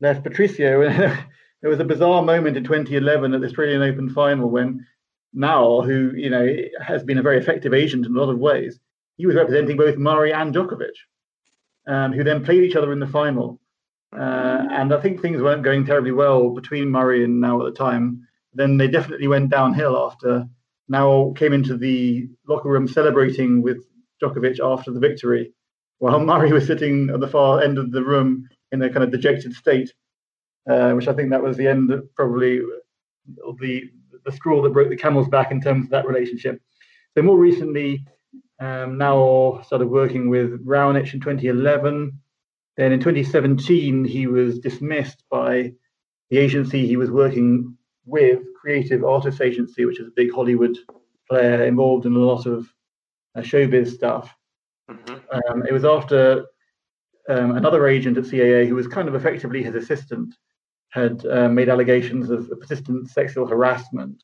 left 0.00 0.24
Patricio. 0.24 0.88
there 1.62 1.70
was 1.70 1.80
a 1.80 1.84
bizarre 1.84 2.22
moment 2.22 2.56
in 2.56 2.64
2011 2.64 3.34
at 3.34 3.40
the 3.40 3.46
Australian 3.46 3.82
Open 3.82 4.08
final 4.08 4.48
when 4.50 4.86
Naor, 5.36 5.84
who 5.84 6.12
you 6.16 6.30
know 6.30 6.56
has 6.80 7.02
been 7.04 7.18
a 7.18 7.22
very 7.22 7.38
effective 7.38 7.74
agent 7.74 8.06
in 8.06 8.16
a 8.16 8.18
lot 8.18 8.32
of 8.32 8.38
ways, 8.38 8.78
he 9.16 9.26
was 9.26 9.36
representing 9.36 9.76
both 9.76 9.96
Murray 9.96 10.32
and 10.32 10.54
Djokovic, 10.54 10.96
um, 11.86 12.12
who 12.12 12.24
then 12.24 12.44
played 12.44 12.64
each 12.64 12.76
other 12.76 12.92
in 12.92 13.00
the 13.00 13.06
final. 13.06 13.60
Uh, 14.12 14.66
and 14.70 14.92
I 14.92 15.00
think 15.00 15.20
things 15.20 15.40
weren't 15.40 15.62
going 15.62 15.86
terribly 15.86 16.10
well 16.10 16.50
between 16.50 16.90
Murray 16.90 17.22
and 17.22 17.40
Naor 17.40 17.68
at 17.68 17.72
the 17.72 17.78
time. 17.78 18.26
Then 18.54 18.76
they 18.76 18.88
definitely 18.88 19.28
went 19.28 19.50
downhill 19.50 19.96
after 19.96 20.48
Naor 20.90 21.36
came 21.36 21.52
into 21.52 21.76
the 21.76 22.28
locker 22.48 22.68
room 22.68 22.88
celebrating 22.88 23.62
with 23.62 23.84
Djokovic 24.22 24.58
after 24.62 24.90
the 24.90 25.00
victory, 25.00 25.52
while 25.98 26.20
Murray 26.24 26.52
was 26.52 26.66
sitting 26.66 27.10
at 27.10 27.20
the 27.20 27.28
far 27.28 27.62
end 27.62 27.78
of 27.78 27.92
the 27.92 28.04
room 28.04 28.48
in 28.72 28.82
a 28.82 28.90
kind 28.90 29.04
of 29.04 29.10
dejected 29.10 29.52
state, 29.54 29.92
uh, 30.68 30.92
which 30.92 31.08
I 31.08 31.12
think 31.12 31.30
that 31.30 31.42
was 31.42 31.56
the 31.56 31.66
end 31.66 31.92
probably 32.14 32.60
the 33.60 33.90
the 34.24 34.32
straw 34.32 34.62
that 34.62 34.72
broke 34.72 34.90
the 34.90 34.96
camel's 34.96 35.28
back 35.28 35.50
in 35.50 35.60
terms 35.60 35.86
of 35.86 35.90
that 35.90 36.06
relationship. 36.06 36.60
So 37.16 37.22
more 37.22 37.38
recently, 37.38 38.04
um, 38.60 38.98
Naor 38.98 39.64
started 39.64 39.88
working 39.88 40.28
with 40.28 40.64
Raonic 40.66 41.14
in 41.14 41.20
2011. 41.20 42.12
Then 42.76 42.92
in 42.92 43.00
2017, 43.00 44.04
he 44.04 44.26
was 44.26 44.58
dismissed 44.58 45.24
by 45.30 45.72
the 46.28 46.38
agency 46.38 46.86
he 46.86 46.96
was 46.96 47.10
working 47.10 47.76
with, 48.04 48.40
Creative 48.60 49.04
Artists 49.04 49.40
Agency, 49.40 49.86
which 49.86 50.00
is 50.00 50.08
a 50.08 50.12
big 50.14 50.32
Hollywood 50.32 50.76
player 51.28 51.64
involved 51.64 52.04
in 52.04 52.14
a 52.14 52.18
lot 52.18 52.46
of 52.46 52.68
uh, 53.34 53.40
showbiz 53.40 53.92
stuff. 53.92 54.34
Mm-hmm. 54.90 55.14
Um, 55.32 55.66
it 55.66 55.72
was 55.72 55.84
after 55.84 56.46
um, 57.28 57.56
another 57.56 57.86
agent 57.86 58.18
at 58.18 58.24
CAA, 58.24 58.66
who 58.66 58.74
was 58.74 58.88
kind 58.88 59.08
of 59.08 59.14
effectively 59.14 59.62
his 59.62 59.74
assistant, 59.74 60.34
had 60.90 61.24
uh, 61.26 61.48
made 61.48 61.68
allegations 61.68 62.30
of 62.30 62.50
persistent 62.60 63.08
sexual 63.08 63.46
harassment. 63.46 64.22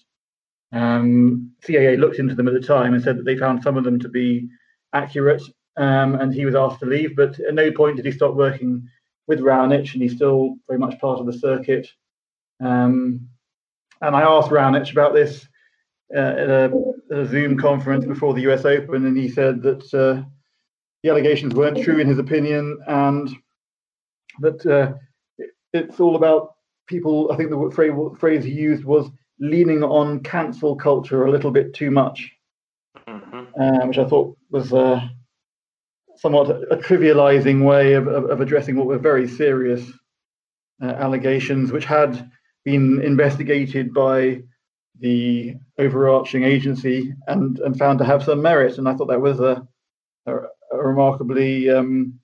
Um, 0.73 1.53
CAA 1.63 1.99
looked 1.99 2.19
into 2.19 2.35
them 2.35 2.49
at 2.49 2.55
the 2.55 2.61
time 2.61 2.95
and 2.95 3.03
said 3.03 3.19
that 3.19 3.25
they 3.25 3.37
found 3.37 3.63
some 3.63 3.77
of 3.77 3.85
them 3.85 4.01
to 4.01 4.09
be 4.09 4.49
accurate, 4.93 5.43
um, 5.77 6.17
and 6.17 6.35
he 6.35 6.45
was 6.45 6.57
asked 6.57 6.81
to 6.81 6.87
leave. 6.87 7.15
But 7.15 7.39
at 7.41 7.55
no 7.55 7.71
point 7.71 7.97
did 7.97 8.07
he 8.07 8.13
stop 8.13 8.35
working 8.35 8.89
with 9.29 9.41
Raonic, 9.41 9.93
and 9.93 10.03
he's 10.03 10.17
still 10.17 10.57
very 10.67 10.79
much 10.79 10.99
part 10.99 11.21
of 11.21 11.27
the 11.27 11.33
circuit. 11.33 11.89
Um, 12.61 13.29
and 14.01 14.17
I 14.17 14.23
asked 14.23 14.51
Raonic 14.51 14.91
about 14.91 15.15
this 15.15 15.47
uh, 16.15 16.19
at, 16.19 16.49
a, 16.49 16.73
at, 17.11 17.19
a, 17.19 17.27
Zoom 17.27 17.59
conference 17.59 18.05
before 18.05 18.35
the 18.35 18.43
US 18.53 18.65
Open, 18.65 19.07
and 19.07 19.17
he 19.17 19.29
said 19.29 19.63
that 19.63 19.95
uh, 19.95 20.23
the 21.03 21.11
allegations 21.11 21.55
weren't 21.55 21.83
true 21.83 21.99
in 21.99 22.07
his 22.07 22.19
opinion, 22.19 22.79
and 22.87 23.29
that 24.41 24.65
uh, 24.67 24.93
it's 25.73 26.01
all 26.01 26.17
about 26.17 26.55
people, 26.87 27.31
I 27.33 27.37
think 27.37 27.51
the 27.51 27.71
phrase, 27.75 27.93
phrase 28.19 28.45
he 28.45 28.53
used 28.53 28.85
was 28.85 29.11
leaning 29.41 29.83
on 29.83 30.21
cancel 30.21 30.77
culture 30.77 31.25
a 31.25 31.31
little 31.31 31.51
bit 31.51 31.75
too 31.75 31.91
much, 31.91 32.31
mm-hmm. 33.07 33.61
um, 33.61 33.89
which 33.89 33.99
I 33.99 34.05
thought 34.05 34.37
was 34.51 34.73
a 34.73 35.11
somewhat 36.17 36.51
a 36.71 36.77
trivializing 36.77 37.63
way 37.65 37.93
of, 37.93 38.07
of, 38.07 38.31
of 38.31 38.41
addressing 38.41 38.77
what 38.77 38.87
were 38.87 38.99
very 38.99 39.29
serious 39.29 39.91
uh, 40.83 40.87
allegations, 40.87 41.73
which 41.73 41.85
had 41.85 42.31
been 42.65 43.03
investigated 43.03 43.93
by 43.93 44.43
the 45.01 45.55
overarching 45.79 46.45
agency 46.45 47.15
and, 47.27 47.59
and 47.61 47.79
found 47.79 47.99
to 47.99 48.05
have 48.05 48.23
some 48.23 48.43
merit. 48.43 48.79
And 48.79 48.89
I 48.89 48.95
thought 48.95 49.09
that 49.09 49.21
was 49.21 49.41
a, 49.41 49.67
a, 50.27 50.35
a 50.73 50.79
remarkably 50.79 51.71
um, 51.71 52.19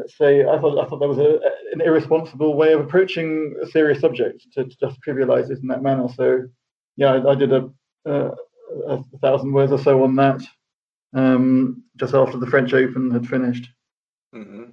let's 0.00 0.16
say, 0.16 0.42
I 0.42 0.58
thought 0.58 0.78
I 0.78 0.88
thought 0.88 1.00
that 1.00 1.08
was 1.08 1.18
a, 1.18 1.40
an 1.72 1.80
irresponsible 1.80 2.54
way 2.54 2.72
of 2.72 2.80
approaching 2.80 3.54
a 3.62 3.66
serious 3.66 4.00
subject 4.00 4.46
to, 4.54 4.64
to 4.64 4.76
just 4.80 4.98
trivialize 5.06 5.50
it 5.50 5.60
in 5.60 5.68
that 5.68 5.82
manner. 5.82 6.08
So, 6.08 6.48
yeah, 6.96 7.12
I, 7.12 7.30
I 7.30 7.34
did 7.34 7.52
a, 7.52 7.70
a, 8.06 8.30
a, 8.88 9.04
thousand 9.20 9.52
words 9.52 9.72
or 9.72 9.78
so 9.78 10.02
on 10.02 10.16
that 10.16 10.42
um, 11.14 11.82
just 11.96 12.14
after 12.14 12.38
the 12.38 12.46
French 12.46 12.72
Open 12.72 13.10
had 13.10 13.26
finished. 13.26 13.68
Mm-hmm. 14.34 14.64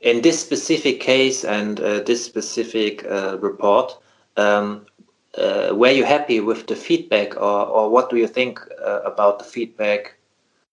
In 0.00 0.22
this 0.22 0.40
specific 0.40 1.00
case 1.00 1.44
and 1.44 1.80
uh, 1.80 2.00
this 2.00 2.24
specific 2.24 3.04
uh, 3.04 3.38
report, 3.40 3.98
um, 4.36 4.86
uh, 5.38 5.74
were 5.74 5.90
you 5.90 6.04
happy 6.04 6.40
with 6.40 6.66
the 6.66 6.76
feedback, 6.76 7.36
or, 7.36 7.66
or 7.66 7.90
what 7.90 8.10
do 8.10 8.16
you 8.16 8.26
think 8.26 8.60
uh, 8.84 9.00
about 9.04 9.38
the 9.38 9.44
feedback 9.44 10.18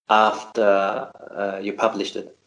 after 0.10 1.10
uh, 1.32 1.60
you 1.62 1.74
published 1.74 2.16
it? 2.16 2.38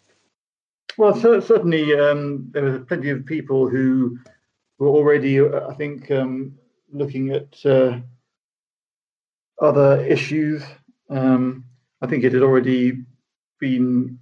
Well, 0.96 1.14
certainly 1.14 1.94
um, 1.98 2.48
there 2.50 2.64
were 2.64 2.78
plenty 2.80 3.10
of 3.10 3.24
people 3.24 3.68
who 3.68 4.18
were 4.78 4.88
already, 4.88 5.40
uh, 5.40 5.68
I 5.68 5.74
think, 5.74 6.10
um, 6.10 6.58
looking 6.92 7.30
at 7.30 7.64
uh, 7.64 8.00
other 9.60 10.04
issues. 10.04 10.62
Um, 11.08 11.64
I 12.02 12.06
think 12.06 12.24
it 12.24 12.32
had 12.32 12.42
already 12.42 13.04
been 13.60 14.18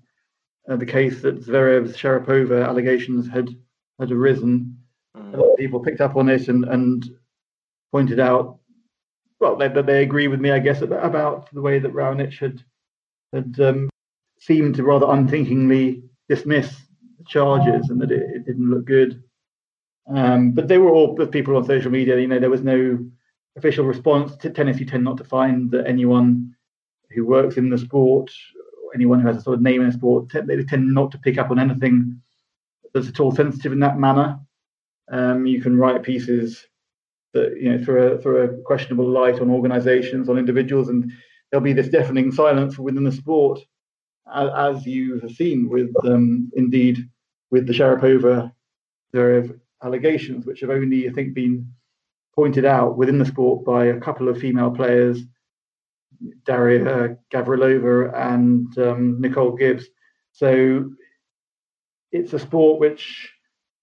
uh, 0.68 0.76
the 0.76 0.86
case 0.86 1.22
that 1.22 1.44
Zverev's 1.44 1.96
Sharypova 1.96 2.66
allegations 2.66 3.28
had 3.28 3.56
had 3.98 4.10
arisen. 4.10 4.76
Mm. 5.16 5.34
A 5.34 5.36
lot 5.36 5.52
of 5.52 5.58
people 5.58 5.80
picked 5.80 6.00
up 6.00 6.16
on 6.16 6.28
it 6.28 6.48
and, 6.48 6.64
and 6.66 7.04
pointed 7.92 8.20
out, 8.20 8.58
well, 9.40 9.56
that 9.56 9.74
they, 9.74 9.82
they, 9.82 10.02
agree 10.02 10.28
with 10.28 10.40
me, 10.40 10.50
I 10.50 10.58
guess, 10.58 10.80
about 10.82 11.52
the 11.52 11.60
way 11.60 11.78
that 11.78 11.92
Raonic 11.92 12.38
had 12.38 12.62
had 13.32 13.60
um, 13.60 13.90
seemed 14.38 14.76
to 14.76 14.84
rather 14.84 15.06
unthinkingly 15.10 16.02
dismiss 16.28 16.74
the 17.18 17.24
charges 17.26 17.90
and 17.90 18.00
that 18.00 18.10
it, 18.10 18.22
it 18.34 18.46
didn't 18.46 18.70
look 18.70 18.84
good. 18.84 19.22
Um, 20.08 20.52
but 20.52 20.68
they 20.68 20.78
were 20.78 20.90
all 20.90 21.14
the 21.14 21.26
people 21.26 21.56
on 21.56 21.64
social 21.64 21.90
media. 21.90 22.18
You 22.18 22.28
know, 22.28 22.38
there 22.38 22.50
was 22.50 22.62
no 22.62 22.98
official 23.56 23.84
response 23.84 24.36
to 24.36 24.50
tennis. 24.50 24.78
You 24.78 24.86
tend 24.86 25.04
not 25.04 25.16
to 25.18 25.24
find 25.24 25.70
that 25.72 25.86
anyone 25.86 26.54
who 27.10 27.26
works 27.26 27.56
in 27.56 27.70
the 27.70 27.78
sport, 27.78 28.30
or 28.84 28.94
anyone 28.94 29.20
who 29.20 29.26
has 29.26 29.38
a 29.38 29.42
sort 29.42 29.56
of 29.56 29.62
name 29.62 29.80
in 29.80 29.88
the 29.88 29.92
sport, 29.92 30.30
they 30.32 30.62
tend 30.64 30.92
not 30.92 31.10
to 31.12 31.18
pick 31.18 31.38
up 31.38 31.50
on 31.50 31.58
anything 31.58 32.20
that's 32.94 33.08
at 33.08 33.20
all 33.20 33.32
sensitive 33.32 33.72
in 33.72 33.80
that 33.80 33.98
manner. 33.98 34.38
Um, 35.10 35.46
you 35.46 35.60
can 35.60 35.76
write 35.76 36.02
pieces 36.02 36.66
that 37.36 37.56
you 37.60 37.70
know 37.70 37.84
throw 37.84 38.12
a, 38.12 38.18
throw 38.18 38.36
a 38.44 38.48
questionable 38.62 39.08
light 39.08 39.40
on 39.40 39.50
organisations, 39.50 40.28
on 40.28 40.38
individuals, 40.38 40.88
and 40.88 41.12
there'll 41.50 41.64
be 41.64 41.72
this 41.72 41.88
deafening 41.88 42.32
silence 42.32 42.78
within 42.78 43.04
the 43.04 43.12
sport 43.12 43.60
as 44.34 44.84
you 44.84 45.20
have 45.20 45.30
seen 45.30 45.68
with 45.68 45.92
um, 46.04 46.50
indeed 46.56 46.98
with 47.50 47.66
the 47.66 47.72
Sharypova 47.72 48.52
there 49.12 49.42
Zverev 49.42 49.60
allegations, 49.82 50.46
which 50.46 50.60
have 50.60 50.70
only 50.70 51.08
I 51.08 51.12
think 51.12 51.34
been 51.34 51.72
pointed 52.34 52.64
out 52.64 52.96
within 52.96 53.18
the 53.18 53.24
sport 53.24 53.64
by 53.64 53.86
a 53.86 54.00
couple 54.00 54.28
of 54.28 54.38
female 54.38 54.70
players, 54.70 55.22
Daria 56.44 57.16
Gavrilova 57.32 58.14
and 58.14 58.76
um, 58.78 59.20
Nicole 59.20 59.56
Gibbs. 59.56 59.86
So 60.32 60.90
it's 62.12 62.32
a 62.32 62.38
sport 62.38 62.80
which 62.80 63.30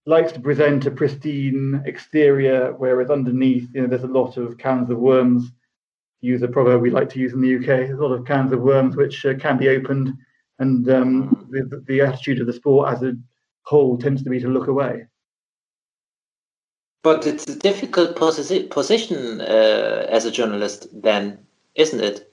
likes 0.06 0.32
to 0.32 0.40
present 0.40 0.86
a 0.86 0.90
pristine 0.90 1.82
exterior, 1.86 2.74
whereas 2.76 3.10
underneath, 3.10 3.68
you 3.72 3.82
know, 3.82 3.88
there's 3.88 4.04
a 4.04 4.08
lot 4.08 4.36
of 4.36 4.58
cans 4.58 4.90
of 4.90 4.98
worms. 4.98 5.50
Use 6.20 6.42
a 6.42 6.48
proverb 6.48 6.80
we 6.80 6.90
like 6.90 7.08
to 7.10 7.18
use 7.18 7.32
in 7.32 7.40
the 7.40 7.56
UK. 7.56 7.90
A 7.90 7.94
lot 7.94 8.12
of 8.12 8.26
cans 8.26 8.52
of 8.52 8.60
worms 8.60 8.96
which 8.96 9.24
uh, 9.24 9.34
can 9.34 9.56
be 9.58 9.68
opened 9.68 10.16
and 10.58 10.88
um, 10.88 11.48
the, 11.50 11.82
the 11.86 12.00
attitude 12.00 12.40
of 12.40 12.46
the 12.46 12.52
sport 12.52 12.92
as 12.92 13.02
a 13.02 13.14
whole 13.62 13.98
tends 13.98 14.22
to 14.22 14.30
be 14.30 14.40
to 14.40 14.48
look 14.48 14.68
away. 14.68 15.06
But 17.02 17.26
it's 17.26 17.46
a 17.48 17.58
difficult 17.58 18.16
posi 18.16 18.70
position 18.70 19.40
uh, 19.40 20.06
as 20.08 20.24
a 20.24 20.30
journalist, 20.30 20.86
then, 20.92 21.38
isn't 21.74 22.00
it? 22.00 22.32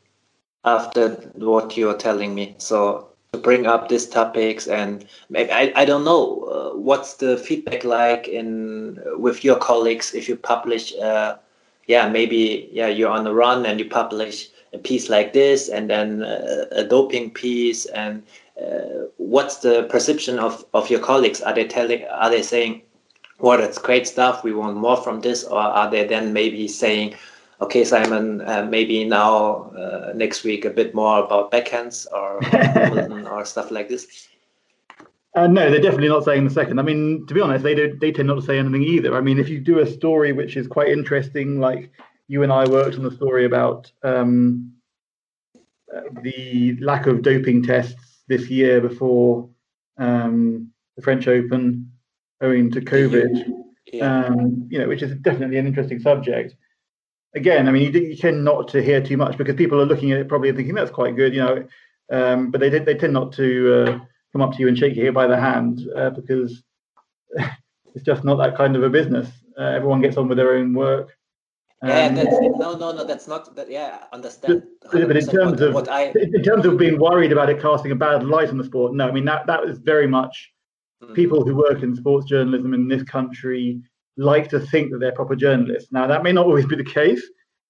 After 0.64 1.10
what 1.34 1.76
you're 1.76 1.98
telling 1.98 2.36
me, 2.36 2.56
so 2.60 3.11
to 3.34 3.40
bring 3.40 3.66
up 3.66 3.88
these 3.88 4.06
topics 4.10 4.68
and 4.68 5.06
I, 5.34 5.72
I 5.74 5.86
don't 5.86 6.04
know 6.04 6.44
uh, 6.44 6.78
what's 6.78 7.14
the 7.14 7.38
feedback 7.38 7.86
like 7.86 8.28
in 8.28 9.00
with 9.16 9.46
your 9.46 9.58
colleagues 9.58 10.14
if 10.14 10.28
you 10.28 10.36
publish 10.36 10.94
uh, 10.98 11.38
yeah 11.88 12.10
maybe 12.10 12.68
yeah 12.74 12.88
you're 12.88 13.10
on 13.10 13.24
the 13.24 13.34
run 13.34 13.66
and 13.66 13.80
you 13.80 13.88
publish 13.90 14.50
a 14.74 14.78
piece 14.78 15.08
like 15.08 15.32
this 15.32 15.70
and 15.70 15.90
then 15.90 16.24
uh, 16.24 16.66
a 16.72 16.84
doping 16.84 17.32
piece 17.32 17.86
and 17.86 18.22
uh, 18.62 19.08
what's 19.16 19.60
the 19.60 19.84
perception 19.84 20.38
of, 20.38 20.66
of 20.74 20.90
your 20.90 21.00
colleagues? 21.00 21.40
Are 21.40 21.54
they 21.54 21.66
telling 21.66 22.04
are 22.08 22.30
they 22.30 22.42
saying 22.42 22.82
well 23.40 23.58
that's 23.58 23.78
great 23.78 24.08
stuff 24.08 24.44
we 24.44 24.52
want 24.54 24.76
more 24.76 24.98
from 24.98 25.22
this 25.22 25.46
or 25.46 25.58
are 25.58 25.90
they 25.90 26.06
then 26.06 26.34
maybe 26.34 26.68
saying 26.68 27.16
okay 27.62 27.84
simon 27.84 28.42
uh, 28.42 28.68
maybe 28.70 29.06
now 29.06 29.72
uh, 29.78 30.12
next 30.16 30.44
week 30.44 30.66
a 30.66 30.70
bit 30.70 30.94
more 30.94 31.24
about 31.24 31.52
backhands 31.52 32.08
or 32.12 32.40
or 33.32 33.46
stuff 33.46 33.72
like 33.72 33.88
this 33.88 34.28
uh, 35.34 35.48
no, 35.48 35.72
they're 35.72 35.80
definitely 35.80 36.10
not 36.10 36.26
saying 36.26 36.44
the 36.44 36.50
second. 36.50 36.78
I 36.78 36.82
mean, 36.82 37.26
to 37.28 37.34
be 37.34 37.40
honest, 37.40 37.64
they 37.64 37.74
don't. 37.74 37.98
They 38.00 38.12
tend 38.12 38.28
not 38.28 38.36
to 38.36 38.42
say 38.42 38.60
anything 38.60 38.84
either. 38.84 39.16
I 39.16 39.22
mean, 39.22 39.40
if 39.40 39.48
you 39.48 39.62
do 39.62 39.80
a 39.80 39.86
story 39.86 40.34
which 40.34 40.58
is 40.58 40.68
quite 40.68 40.90
interesting, 40.90 41.60
like 41.60 41.90
you 42.28 42.44
and 42.44 42.52
I 42.52 42.68
worked 42.68 42.96
on 42.96 43.04
the 43.04 43.12
story 43.12 43.46
about 43.46 43.90
um, 44.04 44.74
the 46.22 46.78
lack 46.82 47.08
of 47.08 47.22
doping 47.22 47.64
tests 47.64 48.24
this 48.28 48.50
year 48.50 48.82
before 48.82 49.50
um, 49.98 50.70
the 50.98 51.02
French 51.02 51.28
Open, 51.28 51.92
owing 52.42 52.72
to 52.72 52.82
COVID. 52.82 53.54
Yeah. 53.92 54.26
Um, 54.26 54.68
you 54.70 54.80
know, 54.80 54.88
which 54.88 55.02
is 55.02 55.16
definitely 55.18 55.58
an 55.58 55.68
interesting 55.68 56.00
subject. 56.00 56.56
Again, 57.34 57.68
I 57.68 57.72
mean, 57.72 57.94
you, 57.94 58.02
you, 58.02 58.16
tend 58.16 58.44
not 58.44 58.68
to 58.70 58.84
hear 58.84 59.02
too 59.02 59.16
much 59.16 59.38
because 59.38 59.56
people 59.56 59.80
are 59.80 59.86
looking 59.86 60.12
at 60.12 60.20
it 60.20 60.28
probably 60.28 60.52
thinking 60.52 60.76
that's 60.76 60.92
quite 60.92 61.16
good, 61.16 61.34
you 61.34 61.40
know, 61.40 61.66
um, 62.12 62.52
but 62.52 62.60
they 62.60 62.70
they 62.70 62.94
tend 62.94 63.14
not 63.14 63.32
to 63.34 63.74
uh, 63.74 64.00
come 64.34 64.42
up 64.42 64.54
to 64.54 64.60
you 64.60 64.68
and 64.68 64.78
shake 64.78 64.96
you 64.96 65.12
by 65.12 65.28
the 65.28 65.38
hand 65.38 65.88
uh, 65.96 66.10
because 66.10 66.62
it's 67.96 68.06
just 68.06 68.24
not 68.26 68.36
that 68.36 68.58
kind 68.58 68.76
of 68.76 68.84
a 68.84 68.90
business. 68.90 69.30
Uh, 69.58 69.64
everyone 69.64 70.02
gets 70.02 70.18
on 70.18 70.28
with 70.28 70.38
their 70.38 70.56
own 70.56 70.74
work. 70.74 71.16
Yeah, 71.84 72.06
um, 72.06 72.16
no, 72.60 72.76
no, 72.76 72.92
no, 72.92 73.04
that's 73.06 73.28
not. 73.28 73.56
That, 73.56 73.72
yeah, 73.72 74.04
understand. 74.14 74.64
But, 74.92 75.02
in 75.02 75.26
terms 75.26 75.60
what, 75.60 75.62
of 75.62 75.74
what 75.74 75.90
I, 75.90 76.12
in 76.12 76.44
terms 76.44 76.66
of 76.66 76.78
being 76.78 77.00
worried 77.00 77.32
about 77.32 77.50
it 77.50 77.62
casting 77.62 77.92
a 77.92 77.96
bad 77.96 78.24
light 78.24 78.50
on 78.50 78.58
the 78.58 78.64
sport, 78.64 78.94
no, 78.94 79.08
I 79.08 79.12
mean 79.12 79.26
that 79.26 79.48
that 79.48 79.64
is 79.64 79.80
very 79.80 80.06
much 80.06 80.52
mm-hmm. 81.02 81.14
people 81.14 81.44
who 81.44 81.56
work 81.56 81.82
in 81.82 81.96
sports 81.96 82.28
journalism 82.28 82.76
in 82.76 82.88
this 82.88 83.02
country 83.04 83.82
like 84.18 84.50
to 84.50 84.60
think 84.60 84.92
that 84.92 85.00
they're 85.00 85.12
proper 85.12 85.36
journalists. 85.36 85.92
Now 85.92 86.08
that 86.08 86.24
may 86.24 86.32
not 86.32 86.46
always 86.46 86.66
be 86.66 86.76
the 86.76 86.84
case. 86.84 87.22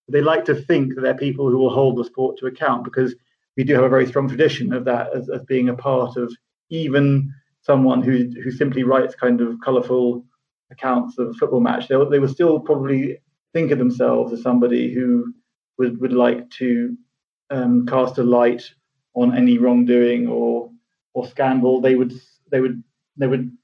But 0.07 0.13
they 0.13 0.21
like 0.21 0.45
to 0.45 0.55
think 0.55 0.95
that 0.95 1.01
they're 1.01 1.13
people 1.13 1.49
who 1.49 1.57
will 1.57 1.69
hold 1.69 1.97
the 1.97 2.03
sport 2.03 2.37
to 2.37 2.47
account 2.47 2.83
because 2.83 3.15
we 3.57 3.63
do 3.63 3.75
have 3.75 3.83
a 3.83 3.89
very 3.89 4.07
strong 4.07 4.27
tradition 4.27 4.73
of 4.73 4.85
that 4.85 5.13
as, 5.15 5.29
as 5.29 5.43
being 5.43 5.69
a 5.69 5.75
part 5.75 6.17
of 6.17 6.33
even 6.69 7.31
someone 7.61 8.01
who 8.01 8.31
who 8.43 8.51
simply 8.51 8.83
writes 8.83 9.15
kind 9.15 9.41
of 9.41 9.59
colourful 9.63 10.25
accounts 10.71 11.17
of 11.17 11.29
a 11.29 11.33
football 11.33 11.59
match. 11.59 11.87
They 11.87 11.95
they 12.09 12.19
will 12.19 12.27
still 12.27 12.59
probably 12.59 13.19
think 13.53 13.71
of 13.71 13.77
themselves 13.77 14.33
as 14.33 14.41
somebody 14.41 14.93
who 14.93 15.33
would, 15.77 15.99
would 15.99 16.13
like 16.13 16.49
to 16.51 16.97
um, 17.49 17.85
cast 17.85 18.17
a 18.17 18.23
light 18.23 18.63
on 19.13 19.35
any 19.35 19.57
wrongdoing 19.57 20.27
or 20.27 20.71
or 21.13 21.27
scandal. 21.27 21.81
They 21.81 21.95
would 21.95 22.13
they 22.49 22.61
would 22.61 22.81
they 23.17 23.27
would 23.27 23.55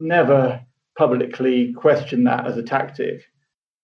never 0.00 0.64
publicly 0.96 1.72
question 1.72 2.24
that 2.24 2.46
as 2.46 2.56
a 2.56 2.62
tactic. 2.62 3.22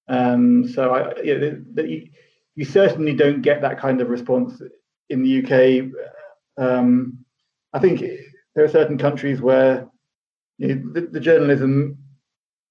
Um, 0.08 0.68
so 0.68 0.94
I, 0.94 1.22
you, 1.22 1.64
you, 1.76 2.08
you, 2.54 2.64
certainly 2.64 3.14
don't 3.14 3.42
get 3.42 3.62
that 3.62 3.80
kind 3.80 4.00
of 4.00 4.08
response 4.08 4.60
in 5.08 5.22
the 5.22 5.42
UK. 5.42 6.62
Um, 6.62 7.18
I 7.72 7.78
think 7.78 8.02
there 8.54 8.64
are 8.64 8.68
certain 8.68 8.98
countries 8.98 9.40
where 9.40 9.88
you 10.58 10.74
know, 10.74 10.92
the, 10.92 11.00
the, 11.02 11.20
journalism 11.20 11.98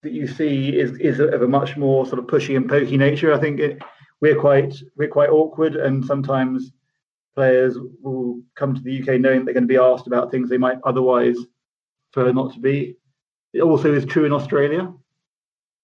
that 0.02 0.14
you 0.14 0.28
see 0.28 0.70
is 0.70 0.98
is 1.00 1.20
of 1.20 1.42
a 1.42 1.48
much 1.48 1.76
more 1.76 2.06
sort 2.06 2.20
of 2.20 2.26
pushy 2.26 2.56
and 2.56 2.70
pokey 2.70 2.98
nature. 2.98 3.34
I 3.34 3.40
think 3.40 3.60
it, 3.60 3.82
we're 4.22 4.40
quite 4.40 4.74
we're 4.96 5.10
quite 5.10 5.30
awkward, 5.30 5.76
and 5.76 6.06
sometimes 6.06 6.72
players 7.36 7.78
will 8.02 8.42
come 8.56 8.74
to 8.74 8.82
the 8.82 9.02
UK 9.02 9.20
knowing 9.20 9.44
they're 9.44 9.54
going 9.54 9.64
to 9.64 9.68
be 9.68 9.78
asked 9.78 10.08
about 10.08 10.32
things 10.32 10.50
they 10.50 10.58
might 10.58 10.80
otherwise 10.86 11.38
prefer 12.14 12.32
not 12.32 12.54
to 12.54 12.60
be. 12.60 12.96
It 13.56 13.62
also 13.62 13.94
is 13.94 14.06
true 14.06 14.26
in 14.26 14.34
Australia. 14.34 14.94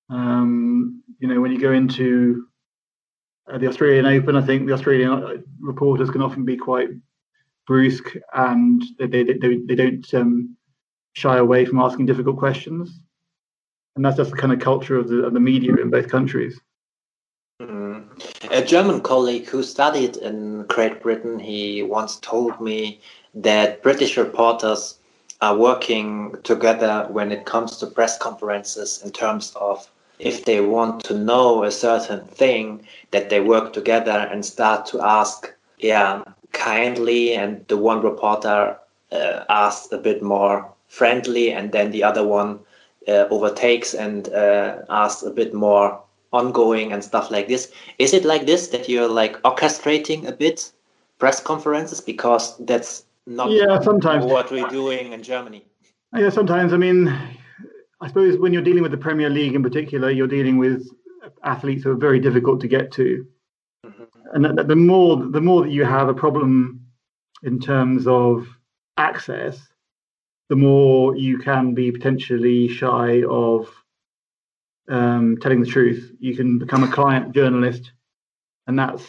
Um, 0.09 1.03
you 1.19 1.27
know, 1.27 1.39
when 1.39 1.51
you 1.51 1.59
go 1.59 1.71
into 1.71 2.47
uh, 3.51 3.57
the 3.57 3.67
Australian 3.67 4.05
Open, 4.05 4.35
I 4.35 4.41
think 4.41 4.67
the 4.67 4.73
Australian 4.73 5.43
reporters 5.59 6.09
can 6.09 6.21
often 6.21 6.45
be 6.45 6.57
quite 6.57 6.89
brusque 7.67 8.17
and 8.33 8.83
they 8.99 9.07
they, 9.07 9.23
they, 9.23 9.55
they 9.67 9.75
don't 9.75 10.13
um, 10.13 10.57
shy 11.13 11.37
away 11.37 11.65
from 11.65 11.79
asking 11.79 12.05
difficult 12.07 12.37
questions 12.37 12.99
and 13.95 14.05
that's 14.05 14.17
just 14.17 14.31
the 14.31 14.37
kind 14.37 14.53
of 14.53 14.59
culture 14.59 14.97
of 14.97 15.09
the, 15.09 15.23
of 15.25 15.33
the 15.33 15.39
media 15.39 15.75
in 15.75 15.89
both 15.89 16.07
countries. 16.07 16.59
Mm. 17.61 18.05
A 18.49 18.63
German 18.63 19.01
colleague 19.01 19.47
who 19.47 19.63
studied 19.63 20.17
in 20.17 20.63
Great 20.63 21.01
Britain, 21.01 21.39
he 21.39 21.83
once 21.83 22.17
told 22.19 22.59
me 22.59 23.01
that 23.33 23.83
British 23.83 24.17
reporters 24.17 24.99
are 25.41 25.55
working 25.55 26.35
together 26.43 27.07
when 27.09 27.31
it 27.31 27.45
comes 27.45 27.77
to 27.77 27.87
press 27.87 28.17
conferences 28.17 29.01
in 29.03 29.11
terms 29.11 29.53
of 29.55 29.89
if 30.19 30.45
they 30.45 30.61
want 30.61 31.03
to 31.03 31.17
know 31.17 31.63
a 31.63 31.71
certain 31.71 32.23
thing 32.27 32.85
that 33.09 33.29
they 33.29 33.41
work 33.41 33.73
together 33.73 34.27
and 34.31 34.45
start 34.45 34.85
to 34.85 35.01
ask 35.01 35.51
yeah 35.79 36.23
kindly 36.51 37.33
and 37.33 37.65
the 37.67 37.77
one 37.77 38.01
reporter 38.01 38.77
uh, 39.11 39.43
asks 39.49 39.91
a 39.91 39.97
bit 39.97 40.21
more 40.21 40.71
friendly 40.87 41.51
and 41.51 41.71
then 41.71 41.91
the 41.91 42.03
other 42.03 42.25
one 42.25 42.59
uh, 43.07 43.25
overtakes 43.29 43.93
and 43.93 44.29
uh, 44.29 44.77
asks 44.89 45.23
a 45.23 45.31
bit 45.31 45.53
more 45.53 45.99
ongoing 46.33 46.93
and 46.93 47.03
stuff 47.03 47.31
like 47.31 47.47
this. 47.47 47.71
Is 47.99 48.13
it 48.13 48.25
like 48.25 48.45
this 48.45 48.67
that 48.67 48.87
you're 48.87 49.07
like 49.07 49.41
orchestrating 49.43 50.27
a 50.27 50.31
bit 50.31 50.71
press 51.17 51.41
conferences 51.41 52.01
because 52.01 52.57
that's 52.57 53.03
not 53.35 53.51
yeah 53.51 53.79
sometimes 53.79 54.25
what 54.25 54.51
we're 54.51 54.67
doing 54.67 55.13
in 55.13 55.23
Germany? 55.23 55.65
Yeah, 56.15 56.29
sometimes. 56.29 56.73
I 56.73 56.77
mean, 56.77 57.07
I 58.01 58.07
suppose 58.07 58.37
when 58.37 58.51
you're 58.51 58.61
dealing 58.61 58.83
with 58.83 58.91
the 58.91 58.97
Premier 58.97 59.29
League 59.29 59.55
in 59.55 59.63
particular, 59.63 60.09
you're 60.09 60.27
dealing 60.27 60.57
with 60.57 60.87
athletes 61.43 61.83
who 61.83 61.91
are 61.91 61.95
very 61.95 62.19
difficult 62.19 62.59
to 62.61 62.67
get 62.67 62.91
to, 62.93 63.25
mm-hmm. 63.85 64.03
and 64.33 64.57
the, 64.57 64.63
the 64.63 64.75
more 64.75 65.17
the 65.17 65.41
more 65.41 65.63
that 65.63 65.71
you 65.71 65.85
have 65.85 66.09
a 66.09 66.13
problem 66.13 66.85
in 67.43 67.59
terms 67.59 68.07
of 68.07 68.47
access, 68.97 69.57
the 70.49 70.55
more 70.55 71.15
you 71.15 71.37
can 71.37 71.73
be 71.73 71.91
potentially 71.91 72.67
shy 72.67 73.23
of 73.23 73.69
um, 74.89 75.37
telling 75.37 75.61
the 75.61 75.67
truth. 75.67 76.11
You 76.19 76.35
can 76.35 76.59
become 76.59 76.83
a 76.83 76.91
client 76.91 77.33
journalist, 77.33 77.93
and 78.67 78.77
that's 78.77 79.05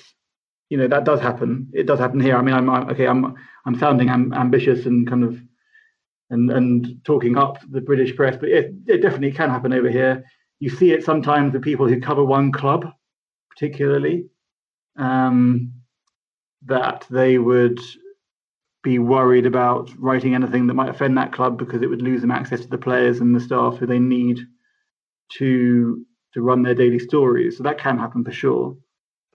you 0.73 0.79
know 0.79 0.89
that 0.89 1.05
does 1.05 1.21
happen. 1.21 1.69
It 1.75 1.87
does 1.87 1.99
happen 1.99 2.19
here. 2.19 2.35
I 2.35 2.41
mean, 2.41 2.55
I'm, 2.55 2.71
I'm 2.71 2.89
okay. 2.89 3.07
I'm 3.07 3.37
I'm 3.67 3.79
sounding 3.79 4.09
am, 4.09 4.33
ambitious 4.33 4.87
and 4.87 5.07
kind 5.07 5.23
of 5.23 5.39
and 6.31 6.51
and 6.51 7.05
talking 7.05 7.37
up 7.37 7.59
the 7.71 7.83
British 7.83 8.17
press, 8.17 8.39
but 8.41 8.49
it, 8.49 8.73
it 8.87 9.03
definitely 9.03 9.33
can 9.33 9.51
happen 9.51 9.75
over 9.75 9.91
here. 9.91 10.25
You 10.61 10.71
see 10.71 10.93
it 10.93 11.05
sometimes 11.05 11.53
with 11.53 11.61
people 11.61 11.87
who 11.87 12.01
cover 12.01 12.25
one 12.25 12.53
club, 12.53 12.91
particularly, 13.51 14.25
um, 14.97 15.75
that 16.65 17.07
they 17.11 17.37
would 17.37 17.79
be 18.83 18.99
worried 18.99 19.45
about 19.45 19.91
writing 19.99 20.35
anything 20.35 20.69
that 20.69 20.75
might 20.75 20.89
offend 20.89 21.19
that 21.19 21.35
club 21.35 21.59
because 21.59 21.83
it 21.83 21.91
would 21.91 22.01
lose 22.01 22.23
them 22.23 22.31
access 22.31 22.63
to 22.63 22.69
the 22.69 22.79
players 22.79 23.21
and 23.21 23.37
the 23.37 23.41
staff 23.41 23.77
who 23.77 23.85
they 23.85 23.99
need 23.99 24.41
to 25.37 26.07
to 26.33 26.41
run 26.41 26.63
their 26.63 26.75
daily 26.75 26.99
stories. 26.99 27.59
So 27.59 27.63
that 27.65 27.77
can 27.77 27.99
happen 27.99 28.25
for 28.25 28.33
sure. 28.33 28.75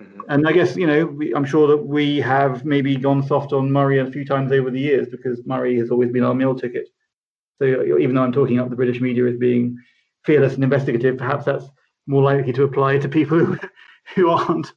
Mm-hmm. 0.02 0.22
And 0.30 0.48
I 0.48 0.52
guess 0.52 0.76
you 0.76 0.88
know 0.88 1.06
we, 1.06 1.34
I'm 1.34 1.46
sure 1.46 1.68
that 1.68 1.78
we 1.78 2.18
have 2.18 2.66
maybe 2.66 2.96
gone 2.96 3.26
soft 3.26 3.54
on 3.54 3.72
Murray 3.72 4.00
a 4.00 4.12
few 4.12 4.26
times 4.26 4.52
over 4.52 4.70
the 4.70 4.80
years 4.80 5.08
because 5.10 5.46
Murray 5.46 5.78
has 5.80 5.90
always 5.90 6.12
been 6.12 6.24
our 6.24 6.36
meal 6.36 6.56
ticket. 6.56 6.88
So 7.60 7.66
even 7.98 8.16
though 8.16 8.24
I'm 8.24 8.32
talking 8.32 8.60
up 8.60 8.70
the 8.70 8.76
British 8.76 9.02
media 9.02 9.26
as 9.26 9.38
being 9.38 9.78
fearless 10.26 10.54
and 10.54 10.64
investigative, 10.64 11.18
perhaps 11.18 11.46
that's 11.46 11.66
more 12.06 12.22
likely 12.22 12.54
to 12.54 12.64
apply 12.64 13.00
to 13.00 13.10
people 13.10 13.40
who, 13.40 13.58
who 14.16 14.30
aren't 14.30 14.72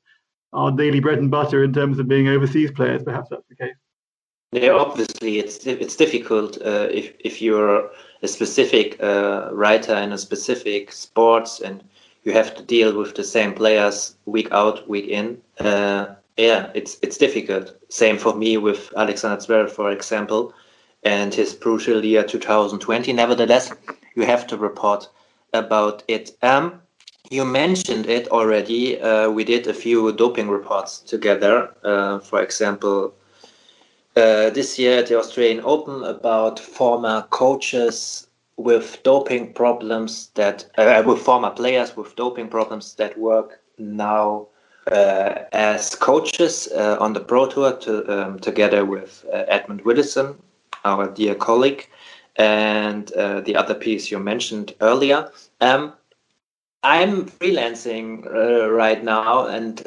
our 0.53 0.71
daily 0.71 1.01
bread 1.01 1.19
and 1.19 1.31
butter 1.31 1.63
in 1.63 1.73
terms 1.73 1.99
of 1.99 2.09
being 2.09 2.29
overseas 2.29 2.71
players. 2.71 3.03
Perhaps 3.03 3.29
that's 3.31 3.47
the 3.49 3.57
case. 3.57 3.75
Yeah, 4.53 4.71
obviously, 4.71 5.39
it's 5.39 5.65
it's 5.65 5.95
difficult 5.95 6.61
uh, 6.63 6.89
if 6.91 7.15
if 7.21 7.41
you're 7.41 7.89
a 8.23 8.29
specific 8.29 9.01
uh, 9.01 9.51
writer 9.53 9.95
in 9.95 10.13
a 10.13 10.19
specific 10.19 10.91
sports 10.91 11.61
and 11.61 11.85
you 12.25 12.33
have 12.33 12.55
to 12.55 12.63
deal 12.63 12.97
with 12.97 13.15
the 13.15 13.25
same 13.25 13.55
players 13.55 14.17
week 14.27 14.49
out, 14.53 14.89
week 14.89 15.09
in. 15.09 15.41
Uh, 15.59 16.07
yeah, 16.37 16.71
it's 16.75 16.99
it's 17.03 17.19
difficult. 17.19 17.77
Same 17.89 18.19
for 18.19 18.35
me 18.35 18.57
with 18.57 18.93
Alexander 18.97 19.37
Zverev, 19.37 19.71
for 19.71 19.91
example, 19.91 20.55
and 21.03 21.35
his 21.35 21.55
crucial 21.55 22.05
year 22.05 22.25
2020. 22.25 23.13
Nevertheless, 23.13 23.73
you 24.15 24.25
have 24.25 24.47
to 24.49 24.57
report 24.57 25.09
about 25.53 26.03
it. 26.09 26.37
Um, 26.43 26.81
you 27.31 27.45
mentioned 27.45 28.07
it 28.07 28.29
already. 28.29 29.01
Uh, 29.01 29.31
we 29.31 29.45
did 29.45 29.67
a 29.67 29.75
few 29.75 30.13
doping 30.13 30.49
reports 30.49 30.99
together. 31.01 31.71
Uh, 31.85 32.19
for 32.19 32.43
example, 32.43 33.15
uh, 34.17 34.51
this 34.51 34.79
year 34.79 34.99
at 34.99 35.07
the 35.07 35.19
Australian 35.19 35.61
Open 35.65 36.03
about 36.05 36.59
former 36.59 37.23
coaches 37.31 38.27
with 38.61 39.03
doping 39.03 39.53
problems 39.53 40.31
that 40.35 40.67
uh, 40.77 41.03
with 41.07 41.19
former 41.19 41.51
players 41.51 41.97
with 41.97 42.15
doping 42.17 42.49
problems 42.49 42.95
that 42.95 43.17
work 43.19 43.61
now 43.79 44.47
uh, 44.93 45.35
as 45.53 45.95
coaches 45.95 46.69
uh, 46.77 46.97
on 47.01 47.13
the 47.13 47.21
pro 47.21 47.47
tour 47.47 47.77
to, 47.77 47.93
um, 48.13 48.39
together 48.39 48.85
with 48.85 49.25
uh, 49.33 49.45
Edmund 49.49 49.83
Willison, 49.83 50.35
our 50.85 51.09
dear 51.09 51.35
colleague, 51.35 51.89
and 52.37 53.13
uh, 53.13 53.41
the 53.41 53.57
other 53.57 53.75
piece 53.75 54.11
you 54.11 54.19
mentioned 54.19 54.75
earlier. 54.81 55.31
Um, 55.61 55.95
I'm 56.83 57.27
freelancing 57.27 58.25
right 58.71 59.05
now 59.05 59.47
and 59.47 59.87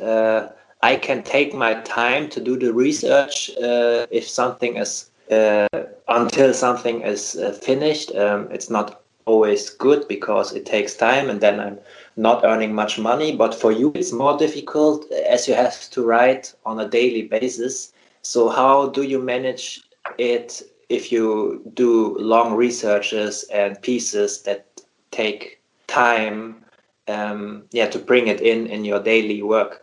I 0.83 0.97
can 0.97 1.23
take 1.23 1.53
my 1.53 1.75
time 1.81 2.29
to 2.29 2.41
do 2.41 2.57
the 2.57 2.73
research 2.73 3.49
uh, 3.57 4.05
if 4.11 4.27
something 4.27 4.75
is 4.77 5.09
uh, 5.31 5.67
until 6.15 6.53
something 6.53 7.01
is 7.01 7.35
uh, 7.35 7.51
finished. 7.51 8.13
Um, 8.15 8.47
it's 8.51 8.69
not 8.69 9.01
always 9.25 9.69
good 9.69 10.07
because 10.07 10.53
it 10.53 10.65
takes 10.65 10.95
time 10.95 11.29
and 11.29 11.39
then 11.39 11.59
I'm 11.59 11.79
not 12.17 12.43
earning 12.43 12.75
much 12.75 12.99
money. 12.99 13.35
But 13.35 13.55
for 13.55 13.71
you, 13.71 13.91
it's 13.95 14.11
more 14.11 14.37
difficult 14.37 15.09
as 15.11 15.47
you 15.47 15.55
have 15.55 15.89
to 15.91 16.03
write 16.03 16.53
on 16.65 16.79
a 16.79 16.87
daily 16.87 17.23
basis. 17.23 17.93
So, 18.21 18.49
how 18.49 18.89
do 18.89 19.03
you 19.03 19.19
manage 19.19 19.81
it 20.17 20.61
if 20.89 21.11
you 21.11 21.61
do 21.73 22.17
long 22.19 22.55
researches 22.55 23.43
and 23.51 23.81
pieces 23.81 24.43
that 24.43 24.67
take 25.11 25.61
time 25.87 26.63
um, 27.07 27.63
yeah, 27.71 27.87
to 27.87 27.99
bring 27.99 28.27
it 28.27 28.41
in 28.41 28.67
in 28.67 28.85
your 28.85 29.01
daily 29.01 29.41
work. 29.41 29.82